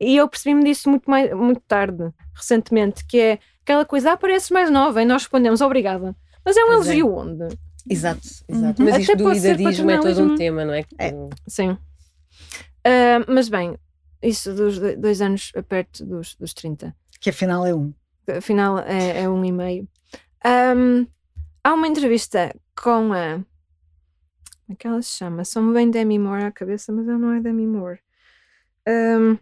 e 0.00 0.16
eu 0.16 0.28
percebi-me 0.28 0.62
disso 0.64 0.88
muito, 0.88 1.10
mais, 1.10 1.32
muito 1.32 1.60
tarde, 1.66 2.12
recentemente, 2.34 3.04
que 3.04 3.18
é 3.18 3.38
aquela 3.62 3.84
coisa, 3.84 4.12
ah, 4.12 4.16
pareces 4.16 4.50
mais 4.50 4.70
nova, 4.70 5.02
e 5.02 5.04
nós 5.04 5.22
respondemos 5.22 5.60
obrigada. 5.60 6.14
Mas 6.44 6.56
é 6.56 6.64
um 6.64 6.66
pois 6.68 6.88
é. 6.88 6.96
elogio 6.96 7.06
é. 7.06 7.20
onde? 7.20 7.58
Exato, 7.88 8.26
exato. 8.48 8.82
Uhum. 8.82 8.88
Mas 8.88 8.98
isto 9.02 9.16
do 9.16 9.32
idadismo 9.32 9.90
é 9.90 9.98
todo 9.98 10.22
um 10.22 10.36
tema, 10.36 10.64
não 10.64 10.74
é? 10.74 10.84
é. 10.98 11.12
Sim. 11.46 11.70
Uh, 11.70 13.24
mas 13.28 13.48
bem, 13.48 13.76
isso 14.22 14.54
dos 14.54 14.78
dois 14.78 15.20
anos 15.20 15.52
perto 15.68 16.04
dos, 16.04 16.34
dos 16.36 16.54
30. 16.54 16.94
Que 17.20 17.30
afinal 17.30 17.66
é 17.66 17.74
um. 17.74 17.92
Afinal 18.36 18.78
é, 18.78 19.22
é 19.22 19.28
um 19.28 19.44
e 19.44 19.52
meio. 19.52 19.88
Um, 20.44 21.06
há 21.62 21.74
uma 21.74 21.88
entrevista 21.88 22.54
com 22.80 23.12
a. 23.12 23.44
Como 24.66 24.72
é 24.72 24.74
que 24.76 24.86
ela 24.86 25.02
se 25.02 25.16
chama? 25.16 25.44
Só 25.44 25.60
me 25.60 25.72
vem 25.72 25.90
Demi 25.90 26.18
Moore 26.18 26.44
à 26.44 26.52
cabeça, 26.52 26.92
mas 26.92 27.06
ela 27.06 27.18
não 27.18 27.32
é 27.32 27.40
Demi 27.40 27.66
Moore. 27.66 27.98
Um, 28.88 29.38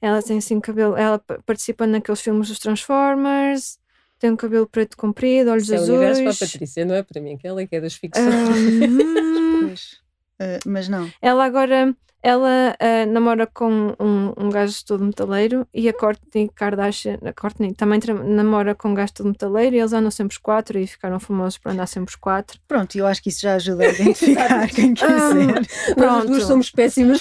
ela 0.00 0.22
tem 0.22 0.38
assim 0.38 0.60
cabelo. 0.60 0.96
Ela 0.96 1.18
participa 1.44 1.86
naqueles 1.86 2.20
filmes 2.20 2.48
dos 2.48 2.58
Transformers 2.58 3.78
tem 4.18 4.30
um 4.30 4.36
cabelo 4.36 4.66
preto 4.66 4.96
comprido, 4.96 5.50
olhos 5.50 5.64
Isso 5.64 5.74
azuis. 5.74 5.88
É 5.88 5.92
o 5.92 5.96
universo 5.96 6.22
para 6.22 6.32
a 6.32 6.50
Patrícia, 6.50 6.84
não 6.84 6.94
é 6.94 7.02
para 7.02 7.20
mim, 7.20 7.34
aquela 7.34 7.66
que 7.66 7.76
é 7.76 7.80
das 7.80 7.94
ficções. 7.94 8.30
Um, 8.30 9.66
uh, 9.66 10.58
mas 10.66 10.88
não. 10.88 11.10
Ela 11.20 11.44
agora 11.44 11.94
ela 12.26 12.76
uh, 12.80 13.12
namora 13.12 13.46
com 13.46 13.94
um, 14.00 14.32
um 14.36 14.50
gajo 14.50 14.84
todo 14.84 15.04
metaleiro 15.04 15.64
e 15.72 15.88
a 15.88 15.92
Courtney 15.92 16.50
Kardashian, 16.52 17.18
a 17.24 17.32
Courtney 17.32 17.72
também 17.72 18.00
namora 18.24 18.74
com 18.74 18.88
um 18.88 18.94
gajo 18.94 19.14
todo 19.14 19.28
metaleiro 19.28 19.76
e 19.76 19.78
eles 19.78 19.92
andam 19.92 20.10
sempre 20.10 20.32
os 20.32 20.38
quatro 20.38 20.76
e 20.76 20.88
ficaram 20.88 21.20
famosos 21.20 21.56
por 21.58 21.70
andar 21.70 21.86
sempre 21.86 22.10
os 22.10 22.16
quatro. 22.16 22.58
Pronto, 22.66 22.96
eu 22.98 23.06
acho 23.06 23.22
que 23.22 23.28
isso 23.28 23.42
já 23.42 23.54
ajuda 23.54 23.84
a 23.84 23.88
identificar 23.90 24.68
quem 24.74 24.92
quer 24.94 25.08
um, 25.08 25.32
ser. 25.32 25.94
Pronto. 25.94 26.28
Nós 26.32 26.42
somos 26.42 26.70
péssimas. 26.70 27.20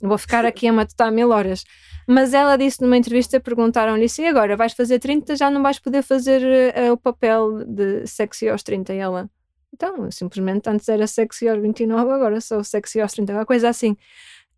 Vou 0.00 0.16
ficar 0.16 0.44
aqui 0.44 0.66
a 0.66 0.72
matutar 0.72 1.12
mil 1.12 1.30
horas. 1.30 1.64
Mas 2.06 2.34
ela 2.34 2.56
disse 2.56 2.80
numa 2.82 2.96
entrevista, 2.96 3.38
perguntaram-lhe 3.38 4.04
assim, 4.04 4.26
agora 4.26 4.56
vais 4.56 4.72
fazer 4.72 4.98
30, 4.98 5.36
já 5.36 5.50
não 5.50 5.62
vais 5.62 5.78
poder 5.78 6.02
fazer 6.02 6.42
uh, 6.42 6.92
o 6.92 6.96
papel 6.96 7.64
de 7.64 8.06
sexy 8.06 8.48
aos 8.48 8.62
30. 8.62 8.94
E 8.94 8.98
ela, 8.98 9.30
então, 9.72 10.10
simplesmente 10.10 10.68
antes 10.68 10.88
era 10.88 11.06
sexy 11.06 11.48
aos 11.48 11.60
29, 11.60 12.10
agora 12.10 12.40
sou 12.40 12.64
sexy 12.64 13.00
aos 13.00 13.12
30, 13.12 13.32
uma 13.32 13.46
coisa 13.46 13.68
assim. 13.68 13.96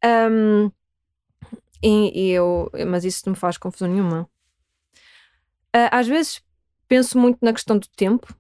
Um, 0.04 0.70
e, 1.82 2.28
e, 2.28 2.30
eu, 2.30 2.70
mas 2.86 3.04
isso 3.04 3.22
não 3.26 3.32
me 3.32 3.38
faz 3.38 3.58
confusão 3.58 3.88
nenhuma. 3.88 4.22
Uh, 5.74 5.90
às 5.90 6.06
vezes 6.06 6.42
penso 6.86 7.18
muito 7.18 7.38
na 7.42 7.52
questão 7.52 7.76
do 7.78 7.88
tempo 7.88 8.34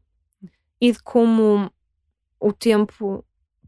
e 0.80 0.92
de 0.92 1.02
como 1.02 1.70
o 2.38 2.52
tempo 2.52 3.24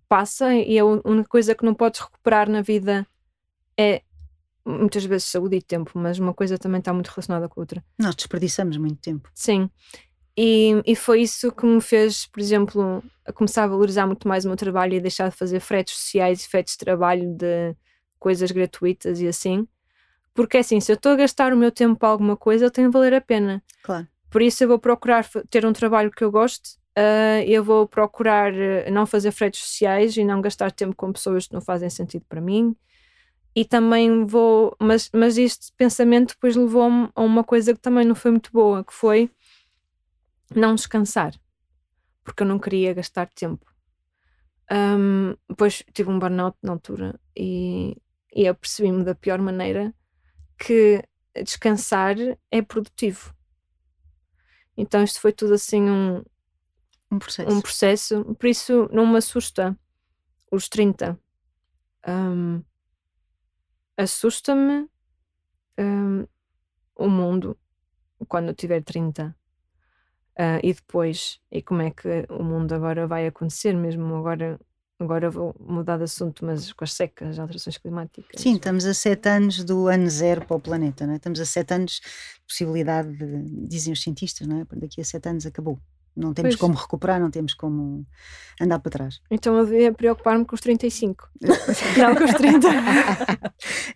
passa 0.09 0.55
e 0.55 0.79
a 0.79 0.85
única 0.85 1.29
coisa 1.29 1.55
que 1.55 1.65
não 1.65 1.75
podes 1.75 2.01
recuperar 2.01 2.49
na 2.49 2.61
vida 2.61 3.07
é 3.79 4.03
muitas 4.65 5.05
vezes 5.05 5.29
saúde 5.29 5.57
e 5.57 5.63
tempo, 5.63 5.93
mas 5.95 6.19
uma 6.19 6.33
coisa 6.33 6.57
também 6.57 6.79
está 6.79 6.93
muito 6.93 7.09
relacionada 7.09 7.49
com 7.49 7.61
a 7.61 7.63
outra. 7.63 7.85
Nós 7.99 8.15
desperdiçamos 8.15 8.77
muito 8.77 8.97
tempo. 8.97 9.29
Sim. 9.35 9.69
E, 10.37 10.83
e 10.85 10.97
foi 10.97 11.23
isso 11.23 11.53
que 11.53 11.65
me 11.65 11.81
fez, 11.81 12.27
por 12.27 12.41
exemplo, 12.41 13.03
a 13.25 13.33
começar 13.33 13.65
a 13.65 13.69
valorizar 13.69 14.07
muito 14.07 14.27
mais 14.27 14.45
o 14.45 14.49
meu 14.49 14.57
trabalho 14.57 14.95
e 14.95 15.01
deixar 15.01 15.29
de 15.29 15.37
fazer 15.37 15.61
fretes 15.61 15.95
sociais 15.95 16.45
e 16.45 16.49
fretes 16.49 16.75
de 16.75 16.79
trabalho 16.79 17.35
de 17.37 17.77
coisas 18.19 18.51
gratuitas 18.51 19.21
e 19.21 19.29
assim. 19.29 19.69
Porque 20.33 20.57
é 20.57 20.61
assim, 20.61 20.81
se 20.81 20.91
eu 20.91 20.95
estou 20.95 21.13
a 21.13 21.17
gastar 21.17 21.53
o 21.53 21.57
meu 21.57 21.71
tempo 21.71 21.97
para 21.97 22.09
alguma 22.09 22.37
coisa, 22.37 22.65
eu 22.65 22.71
tenho 22.71 22.89
de 22.89 22.93
valer 22.93 23.15
a 23.15 23.21
pena. 23.21 23.63
Claro. 23.83 24.09
Por 24.29 24.43
isso 24.43 24.65
eu 24.65 24.69
vou 24.69 24.79
procurar 24.81 25.25
ter 25.49 25.65
um 25.65 25.73
trabalho 25.73 26.11
que 26.11 26.25
eu 26.25 26.33
goste, 26.33 26.71
uh, 26.99 27.45
eu 27.47 27.63
vou 27.63 27.87
procurar 27.87 28.53
uh, 28.53 28.91
não 28.91 29.07
fazer 29.07 29.31
fretes 29.31 29.61
sociais 29.61 30.17
e 30.17 30.25
não 30.25 30.41
gastar 30.41 30.73
tempo 30.73 30.97
com 30.97 31.13
pessoas 31.13 31.47
que 31.47 31.55
não 31.55 31.61
fazem 31.61 31.89
sentido 31.89 32.25
para 32.29 32.41
mim 32.41 32.75
e 33.55 33.65
também 33.65 34.27
vou. 34.27 34.77
Mas, 34.81 35.11
mas 35.13 35.39
este 35.39 35.73
pensamento 35.77 36.35
depois 36.35 36.57
levou-me 36.57 37.09
a 37.15 37.23
uma 37.23 37.45
coisa 37.45 37.73
que 37.73 37.81
também 37.81 38.05
não 38.05 38.15
foi 38.15 38.31
muito 38.33 38.51
boa, 38.53 38.85
que 38.85 38.93
foi 38.93 39.31
não 40.55 40.75
descansar, 40.75 41.35
porque 42.23 42.43
eu 42.43 42.47
não 42.47 42.59
queria 42.59 42.93
gastar 42.93 43.29
tempo. 43.29 43.65
Um, 44.71 45.37
depois 45.49 45.83
tive 45.93 46.11
um 46.11 46.19
burnout 46.19 46.57
na 46.63 46.73
altura 46.73 47.21
e, 47.37 47.97
e 48.35 48.47
eu 48.47 48.55
percebi-me 48.55 49.05
da 49.05 49.15
pior 49.15 49.39
maneira 49.39 49.95
que 50.59 51.03
descansar 51.43 52.17
é 52.51 52.63
produtivo. 52.63 53.35
Então 54.77 55.05
isto 55.05 55.21
foi 55.21 55.33
tudo 55.33 55.55
assim 55.55 55.83
um, 55.83 56.25
um 57.11 57.19
processo. 57.19 57.51
Um 57.51 57.61
processo. 57.61 58.25
Por 58.37 58.47
isso 58.47 58.89
não 58.93 59.07
me 59.07 59.19
assusta 59.19 59.79
os 60.51 60.69
30. 60.69 61.19
Um, 62.07 62.63
assusta-me 63.97 64.89
um, 65.79 66.27
o 66.97 67.09
mundo 67.09 67.59
quando 68.29 68.49
eu 68.49 68.55
tiver 68.55 68.83
30 68.83 69.27
uh, 69.27 69.35
ah, 70.37 70.61
e 70.63 70.73
depois 70.73 71.41
e 71.51 71.63
como 71.63 71.83
é 71.83 71.91
que 71.91 72.27
o 72.31 72.43
mundo 72.43 72.73
agora 72.73 73.07
vai 73.07 73.27
acontecer 73.27 73.75
mesmo 73.75 74.15
agora 74.15 74.59
agora 74.99 75.31
vou 75.31 75.55
mudar 75.61 75.99
de 75.99 76.05
assunto 76.05 76.45
mas 76.45 76.73
com 76.73 76.85
as 76.85 76.93
secas, 76.93 77.31
as 77.31 77.39
alterações 77.39 77.77
climáticas 77.79 78.41
Sim, 78.41 78.55
estamos 78.55 78.85
a 78.87 78.95
sete 78.95 79.29
anos 79.29 79.65
do 79.65 79.89
ano 79.89 80.09
zero 80.09 80.47
para 80.47 80.57
o 80.57 80.61
planeta, 80.61 81.07
não 81.07 81.15
é? 81.15 81.17
estamos 81.17 81.41
a 81.41 81.45
sete 81.45 81.75
anos 81.75 82.01
de 82.01 82.47
possibilidade 82.47 83.13
de, 83.17 83.67
dizem 83.67 83.93
os 83.93 84.03
cientistas, 84.03 84.47
não 84.47 84.61
é? 84.61 84.65
daqui 84.77 85.01
a 85.01 85.05
sete 85.05 85.29
anos 85.29 85.47
acabou 85.47 85.79
não 86.17 86.33
temos 86.33 86.53
pois. 86.53 86.61
como 86.61 86.75
recuperar, 86.75 87.21
não 87.21 87.31
temos 87.31 87.55
como 87.55 88.07
andar 88.61 88.79
para 88.79 88.91
trás. 88.91 89.21
Então 89.31 89.57
eu 89.57 89.67
devia 89.67 89.93
preocupar-me 89.93 90.45
com 90.45 90.55
os 90.55 90.61
35, 90.61 91.29
não 91.99 92.15
com 92.15 92.25
os 92.25 92.35
30. 92.35 92.69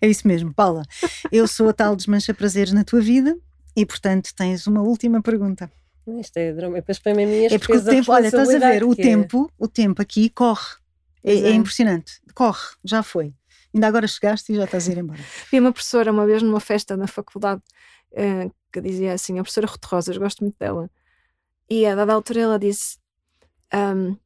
é 0.01 0.07
isso 0.07 0.27
mesmo, 0.27 0.53
Paula. 0.53 0.83
Eu 1.31 1.47
sou 1.47 1.69
a 1.69 1.73
tal 1.73 1.95
desmancha 1.95 2.33
prazeres 2.33 2.73
na 2.73 2.83
tua 2.83 3.01
vida 3.01 3.37
e, 3.75 3.85
portanto, 3.85 4.33
tens 4.35 4.67
uma 4.67 4.81
última 4.81 5.21
pergunta. 5.21 5.71
Isto 6.19 6.37
é 6.37 6.53
drama, 6.53 6.75
depois 6.75 6.97
para 6.99 7.13
mim 7.13 7.45
é 7.45 7.59
porque 7.59 7.77
o 7.77 7.85
tempo, 7.85 8.11
olha, 8.11 8.27
estás 8.27 8.49
a 8.49 8.59
ver, 8.59 8.83
o 8.83 8.95
tempo, 8.95 9.51
o 9.57 9.67
tempo 9.67 10.01
aqui 10.01 10.29
corre. 10.29 10.77
É, 11.23 11.33
é, 11.33 11.51
impressionante. 11.51 12.13
Corre, 12.33 12.65
já 12.83 13.03
foi. 13.03 13.33
Ainda 13.73 13.87
agora 13.87 14.07
chegaste 14.07 14.51
e 14.51 14.55
já 14.55 14.63
estás 14.63 14.87
a 14.87 14.91
ir 14.91 14.97
embora. 14.97 15.19
Vi 15.51 15.59
uma 15.59 15.71
professora 15.71 16.11
uma 16.11 16.25
vez 16.25 16.41
numa 16.41 16.59
festa 16.59 16.97
na 16.97 17.07
faculdade 17.07 17.61
uh, 18.13 18.51
que 18.71 18.81
dizia 18.81 19.13
assim: 19.13 19.37
a 19.37 19.43
professora 19.43 19.67
Ruth 19.67 19.85
Rosas, 19.85 20.17
gosto 20.17 20.43
muito 20.43 20.57
dela. 20.57 20.89
E 21.69 21.85
a 21.85 21.95
dada 21.95 22.13
altura 22.13 22.41
ela 22.41 22.59
disse: 22.59 22.97
um, 23.73 24.17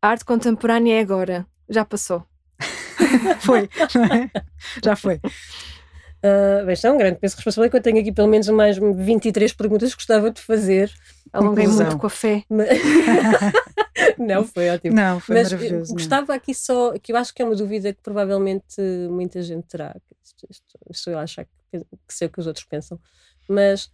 a 0.00 0.08
arte 0.08 0.24
contemporânea 0.24 0.98
é 0.98 1.00
agora, 1.00 1.46
já 1.68 1.84
passou. 1.84 2.24
foi, 3.40 3.68
já 4.82 4.96
foi. 4.96 5.20
Uh, 6.18 6.66
bem, 6.66 6.74
é 6.82 6.90
um 6.90 6.98
grande 6.98 7.18
peso 7.20 7.34
de 7.34 7.38
responsabilidade 7.38 7.70
que 7.70 7.76
eu 7.76 7.82
tenho 7.82 8.00
aqui 8.00 8.12
pelo 8.12 8.26
menos 8.26 8.48
mais 8.48 8.76
23 8.76 9.52
perguntas 9.52 9.90
que 9.90 9.96
gostava 9.96 10.30
de 10.30 10.40
fazer. 10.40 10.92
Alonguei 11.32 11.66
muito 11.66 11.98
com 11.98 12.06
a 12.06 12.10
fé. 12.10 12.44
não, 14.18 14.44
foi 14.44 14.70
ótimo. 14.70 14.96
Não, 14.96 15.20
foi 15.20 15.36
Mas 15.36 15.52
maravilhoso. 15.52 15.92
Gostava 15.92 16.34
aqui 16.34 16.54
só, 16.54 16.92
que 16.98 17.12
eu 17.12 17.16
acho 17.16 17.32
que 17.32 17.42
é 17.42 17.44
uma 17.44 17.54
dúvida 17.54 17.92
que 17.92 18.02
provavelmente 18.02 18.80
muita 19.10 19.42
gente 19.42 19.66
terá. 19.68 19.94
Isto, 20.24 20.46
isto, 20.50 20.78
isto 20.90 21.10
eu 21.10 21.18
acho 21.18 21.36
que, 21.70 21.78
que 21.78 22.14
sei 22.14 22.26
o 22.26 22.30
que 22.30 22.40
os 22.40 22.46
outros 22.46 22.64
pensam. 22.64 22.98
Mas 23.48 23.92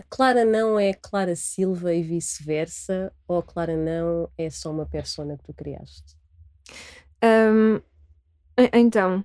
a 0.00 0.02
Clara 0.08 0.44
não 0.46 0.80
é 0.80 0.94
Clara 0.94 1.36
Silva 1.36 1.92
e 1.92 2.02
vice-versa? 2.02 3.12
Ou 3.28 3.38
a 3.38 3.42
Clara 3.42 3.76
não 3.76 4.30
é 4.36 4.48
só 4.48 4.70
uma 4.70 4.86
persona 4.86 5.36
que 5.36 5.44
tu 5.44 5.52
criaste? 5.52 6.16
Um, 7.22 7.80
então, 8.72 9.22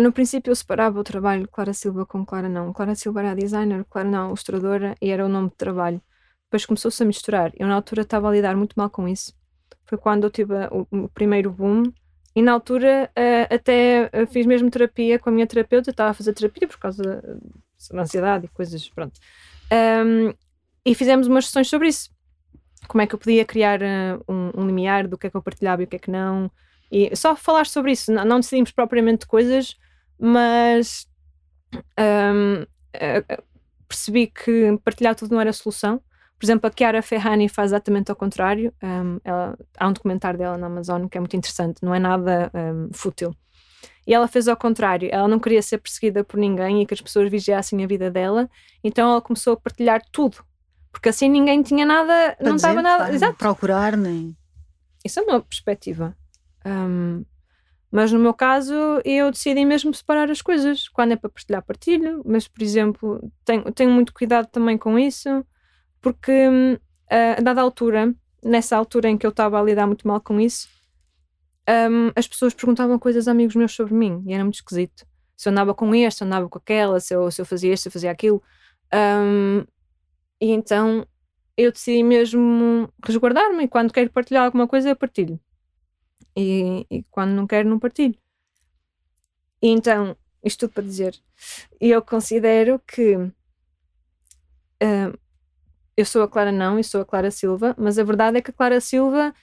no 0.00 0.12
princípio 0.12 0.50
eu 0.50 0.56
separava 0.56 0.98
o 0.98 1.04
trabalho 1.04 1.48
Clara 1.48 1.72
Silva 1.72 2.04
com 2.04 2.26
Clara 2.26 2.48
não. 2.48 2.72
Clara 2.72 2.96
Silva 2.96 3.20
era 3.20 3.36
designer, 3.36 3.84
Clara 3.84 4.08
não, 4.08 4.26
ilustradora 4.28 4.96
e 5.00 5.10
era 5.10 5.24
o 5.24 5.28
nome 5.28 5.50
de 5.50 5.56
trabalho. 5.56 6.02
Depois 6.46 6.66
começou-se 6.66 7.00
a 7.02 7.06
misturar. 7.06 7.52
Eu 7.56 7.68
na 7.68 7.74
altura 7.74 8.02
estava 8.02 8.28
a 8.28 8.32
lidar 8.32 8.56
muito 8.56 8.74
mal 8.74 8.90
com 8.90 9.06
isso. 9.06 9.32
Foi 9.86 9.96
quando 9.96 10.24
eu 10.24 10.30
tive 10.30 10.54
o, 10.72 10.86
o 10.90 11.08
primeiro 11.08 11.52
boom 11.52 11.84
e 12.34 12.42
na 12.42 12.52
altura 12.52 13.10
uh, 13.16 13.54
até 13.54 14.10
uh, 14.12 14.26
fiz 14.26 14.44
mesmo 14.44 14.68
terapia 14.70 15.20
com 15.20 15.30
a 15.30 15.32
minha 15.32 15.46
terapeuta. 15.46 15.90
Estava 15.90 16.10
a 16.10 16.14
fazer 16.14 16.32
terapia 16.32 16.66
por 16.66 16.78
causa 16.78 17.22
da 17.92 18.02
ansiedade 18.02 18.46
e 18.46 18.48
coisas, 18.48 18.88
pronto. 18.88 19.20
Um, 19.72 20.32
e 20.84 20.94
fizemos 20.94 21.26
umas 21.26 21.46
sessões 21.46 21.68
sobre 21.68 21.88
isso. 21.88 22.10
Como 22.86 23.00
é 23.00 23.06
que 23.06 23.14
eu 23.14 23.18
podia 23.18 23.44
criar 23.44 23.80
uh, 23.80 24.22
um, 24.28 24.50
um 24.54 24.66
limiar 24.66 25.08
do 25.08 25.16
que 25.16 25.26
é 25.26 25.30
que 25.30 25.36
eu 25.36 25.42
partilhava 25.42 25.82
e 25.82 25.84
o 25.84 25.88
que 25.88 25.96
é 25.96 25.98
que 25.98 26.10
não. 26.10 26.50
E 26.92 27.14
só 27.16 27.34
falar 27.34 27.66
sobre 27.66 27.92
isso. 27.92 28.12
Não, 28.12 28.24
não 28.24 28.40
decidimos 28.40 28.70
propriamente 28.70 29.26
coisas, 29.26 29.76
mas 30.18 31.08
um, 31.98 32.62
uh, 32.62 33.44
percebi 33.88 34.26
que 34.26 34.78
partilhar 34.84 35.14
tudo 35.14 35.32
não 35.32 35.40
era 35.40 35.52
solução. 35.52 36.00
Por 36.38 36.46
exemplo, 36.46 36.68
a 36.68 36.72
Chiara 36.76 37.00
Ferrani 37.00 37.48
faz 37.48 37.70
exatamente 37.70 38.10
ao 38.10 38.16
contrário. 38.16 38.72
Um, 38.82 39.18
ela, 39.24 39.56
há 39.78 39.88
um 39.88 39.92
documentário 39.92 40.38
dela 40.38 40.58
na 40.58 40.66
Amazon 40.66 41.06
que 41.06 41.16
é 41.16 41.20
muito 41.20 41.36
interessante, 41.36 41.78
não 41.82 41.94
é 41.94 41.98
nada 41.98 42.50
um, 42.54 42.90
fútil. 42.92 43.34
E 44.06 44.12
ela 44.14 44.28
fez 44.28 44.48
ao 44.48 44.56
contrário, 44.56 45.08
ela 45.12 45.26
não 45.28 45.38
queria 45.38 45.62
ser 45.62 45.78
perseguida 45.78 46.22
por 46.22 46.38
ninguém 46.38 46.82
e 46.82 46.86
que 46.86 46.94
as 46.94 47.00
pessoas 47.00 47.30
vigiassem 47.30 47.82
a 47.82 47.86
vida 47.86 48.10
dela, 48.10 48.48
então 48.82 49.10
ela 49.10 49.20
começou 49.20 49.54
a 49.54 49.56
partilhar 49.56 50.02
tudo. 50.12 50.38
Porque 50.92 51.08
assim 51.08 51.28
ninguém 51.28 51.62
tinha 51.62 51.84
nada, 51.84 52.36
Para 52.38 52.48
não 52.48 52.56
estava 52.56 52.82
nada. 52.82 52.98
claro, 52.98 53.14
Exato. 53.14 53.34
Procurar, 53.36 53.96
nem. 53.96 54.36
Isso 55.04 55.20
é 55.20 55.22
uma 55.22 55.40
perspectiva. 55.40 56.16
Um, 56.64 57.24
mas 57.90 58.10
no 58.10 58.18
meu 58.18 58.34
caso, 58.34 58.74
eu 59.04 59.30
decidi 59.30 59.64
mesmo 59.64 59.92
separar 59.94 60.30
as 60.30 60.40
coisas. 60.42 60.88
Quando 60.88 61.12
é 61.12 61.16
para 61.16 61.30
partilhar, 61.30 61.62
partilho. 61.62 62.22
Mas, 62.24 62.48
por 62.48 62.62
exemplo, 62.62 63.32
tenho, 63.44 63.70
tenho 63.72 63.90
muito 63.90 64.12
cuidado 64.12 64.46
também 64.46 64.76
com 64.78 64.98
isso, 64.98 65.44
porque 66.00 66.48
hum, 66.48 66.76
a 67.38 67.40
dada 67.40 67.60
altura, 67.60 68.14
nessa 68.42 68.76
altura 68.76 69.08
em 69.08 69.16
que 69.16 69.26
eu 69.26 69.30
estava 69.30 69.60
a 69.60 69.62
lidar 69.62 69.86
muito 69.86 70.06
mal 70.08 70.20
com 70.20 70.40
isso, 70.40 70.68
um, 71.68 72.10
as 72.14 72.28
pessoas 72.28 72.54
perguntavam 72.54 72.98
coisas 72.98 73.26
a 73.26 73.30
amigos 73.30 73.56
meus 73.56 73.72
sobre 73.72 73.94
mim 73.94 74.22
e 74.26 74.34
era 74.34 74.44
muito 74.44 74.56
esquisito. 74.56 75.06
Se 75.36 75.48
eu 75.48 75.52
andava 75.52 75.74
com 75.74 75.94
este, 75.94 76.18
se 76.18 76.24
eu 76.24 76.26
andava 76.26 76.48
com 76.48 76.58
aquela, 76.58 77.00
se 77.00 77.14
eu, 77.14 77.30
se 77.30 77.40
eu 77.40 77.46
fazia 77.46 77.72
isto, 77.72 77.84
se 77.84 77.88
eu 77.88 77.92
fazia 77.92 78.10
aquilo. 78.10 78.42
Um, 78.92 79.64
e 80.40 80.50
então 80.50 81.06
eu 81.56 81.72
decidi 81.72 82.02
mesmo 82.02 82.88
resguardar-me 83.04 83.64
e 83.64 83.68
quando 83.68 83.92
quero 83.92 84.10
partilhar 84.10 84.44
alguma 84.44 84.68
coisa, 84.68 84.88
eu 84.88 84.96
partilho. 84.96 85.40
E, 86.36 86.86
e 86.90 87.02
quando 87.10 87.30
não 87.30 87.46
quero, 87.46 87.68
não 87.68 87.78
partilho. 87.78 88.16
E 89.62 89.68
então, 89.68 90.16
isto 90.42 90.66
tudo 90.66 90.74
para 90.74 90.82
dizer, 90.84 91.18
eu 91.80 92.02
considero 92.02 92.78
que 92.86 93.16
um, 93.16 93.32
eu 95.96 96.04
sou 96.04 96.22
a 96.22 96.28
Clara 96.28 96.52
Não 96.52 96.78
e 96.78 96.84
sou 96.84 97.00
a 97.00 97.04
Clara 97.04 97.30
Silva, 97.30 97.74
mas 97.78 97.98
a 97.98 98.04
verdade 98.04 98.38
é 98.38 98.42
que 98.42 98.50
a 98.50 98.54
Clara 98.54 98.80
Silva 98.80 99.34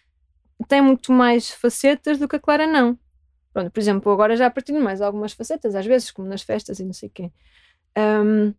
tem 0.67 0.81
muito 0.81 1.11
mais 1.11 1.49
facetas 1.49 2.17
do 2.17 2.27
que 2.27 2.35
a 2.35 2.39
Clara 2.39 2.67
Não. 2.67 2.97
Pronto, 3.53 3.71
por 3.71 3.79
exemplo, 3.79 4.11
agora 4.11 4.35
já 4.35 4.49
partilho 4.49 4.81
mais 4.81 5.01
algumas 5.01 5.33
facetas, 5.33 5.75
às 5.75 5.85
vezes, 5.85 6.11
como 6.11 6.27
nas 6.27 6.41
festas 6.41 6.79
e 6.79 6.85
não 6.85 6.93
sei 6.93 7.09
o 7.09 7.11
quê. 7.11 7.31
Um, 7.97 8.53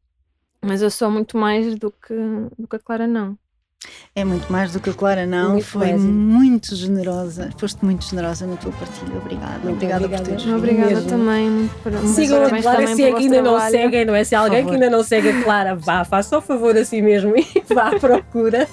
mas 0.60 0.82
eu 0.82 0.90
sou 0.90 1.10
muito 1.10 1.36
mais 1.36 1.74
do 1.76 1.90
que, 1.90 2.14
do 2.58 2.68
que 2.68 2.76
a 2.76 2.78
Clara 2.78 3.06
Não. 3.06 3.38
É 4.14 4.24
muito 4.24 4.52
mais 4.52 4.72
do 4.72 4.80
que 4.80 4.90
a 4.90 4.94
Clara, 4.94 5.26
não. 5.26 5.52
Muito 5.52 5.64
Foi 5.64 5.88
mais. 5.88 6.00
muito 6.02 6.74
generosa. 6.74 7.50
Foste 7.58 7.84
muito 7.84 8.04
generosa 8.04 8.46
na 8.46 8.56
tua 8.56 8.72
partilha. 8.72 9.16
Obrigada. 9.16 9.58
Muito 9.58 9.72
obrigada, 9.74 10.04
obrigada. 10.04 10.22
por 10.22 10.28
teres 10.28 10.44
vindo. 10.44 10.56
Obrigada 10.56 10.90
mesmo. 10.90 11.08
também. 11.08 11.70
Sigam 12.14 12.44
a 12.44 12.62
Clara 12.62 12.86
se 12.94 13.02
é 13.02 13.12
que 13.12 13.22
ainda 13.22 13.42
não 13.42 13.60
seguem, 13.60 14.04
não 14.04 14.14
é? 14.14 14.24
Se 14.24 14.34
há 14.34 14.40
alguém 14.40 14.64
que 14.64 14.72
ainda 14.72 14.90
não 14.90 15.02
segue 15.02 15.30
a 15.30 15.42
Clara, 15.42 15.74
vá, 15.74 16.04
faça 16.04 16.28
só 16.28 16.40
favor 16.40 16.76
a 16.76 16.84
si 16.84 17.02
mesmo 17.02 17.34
e 17.36 17.44
vá 17.74 17.88
à 17.88 17.98
procura. 17.98 18.68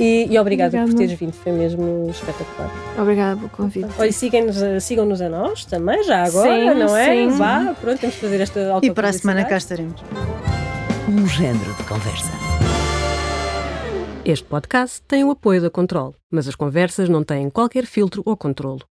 E, 0.00 0.26
e 0.28 0.38
obrigada 0.38 0.70
por 0.72 0.80
Obrigada. 0.82 0.98
teres 0.98 1.18
vindo, 1.18 1.32
foi 1.32 1.52
mesmo 1.52 2.10
espetacular. 2.10 2.70
Obrigada 2.98 3.36
pelo 3.36 3.48
convite. 3.50 3.88
Olha, 3.96 4.12
sigam-nos 4.12 4.60
a- 4.62 4.80
sigam-nos 4.80 5.20
a 5.22 5.28
nós 5.28 5.64
também, 5.64 6.02
já 6.02 6.24
agora, 6.24 6.74
Sim, 6.74 6.78
não 6.80 6.96
é? 6.96 7.14
sim. 7.14 7.28
Vá, 7.36 7.74
pronto, 7.80 8.00
temos 8.00 8.14
de 8.16 8.20
fazer 8.20 8.40
esta 8.40 8.78
E 8.82 8.90
para 8.92 9.10
a 9.10 9.12
semana 9.12 9.44
cá 9.44 9.56
estaremos. 9.56 10.02
Um 11.08 11.26
género 11.28 11.72
de 11.74 11.82
conversa. 11.84 12.32
Este 14.24 14.44
podcast 14.46 15.02
tem 15.06 15.22
o 15.22 15.30
apoio 15.30 15.60
da 15.60 15.68
Control, 15.70 16.14
mas 16.30 16.48
as 16.48 16.54
conversas 16.56 17.08
não 17.08 17.22
têm 17.22 17.50
qualquer 17.50 17.84
filtro 17.84 18.22
ou 18.24 18.36
controlo. 18.36 18.80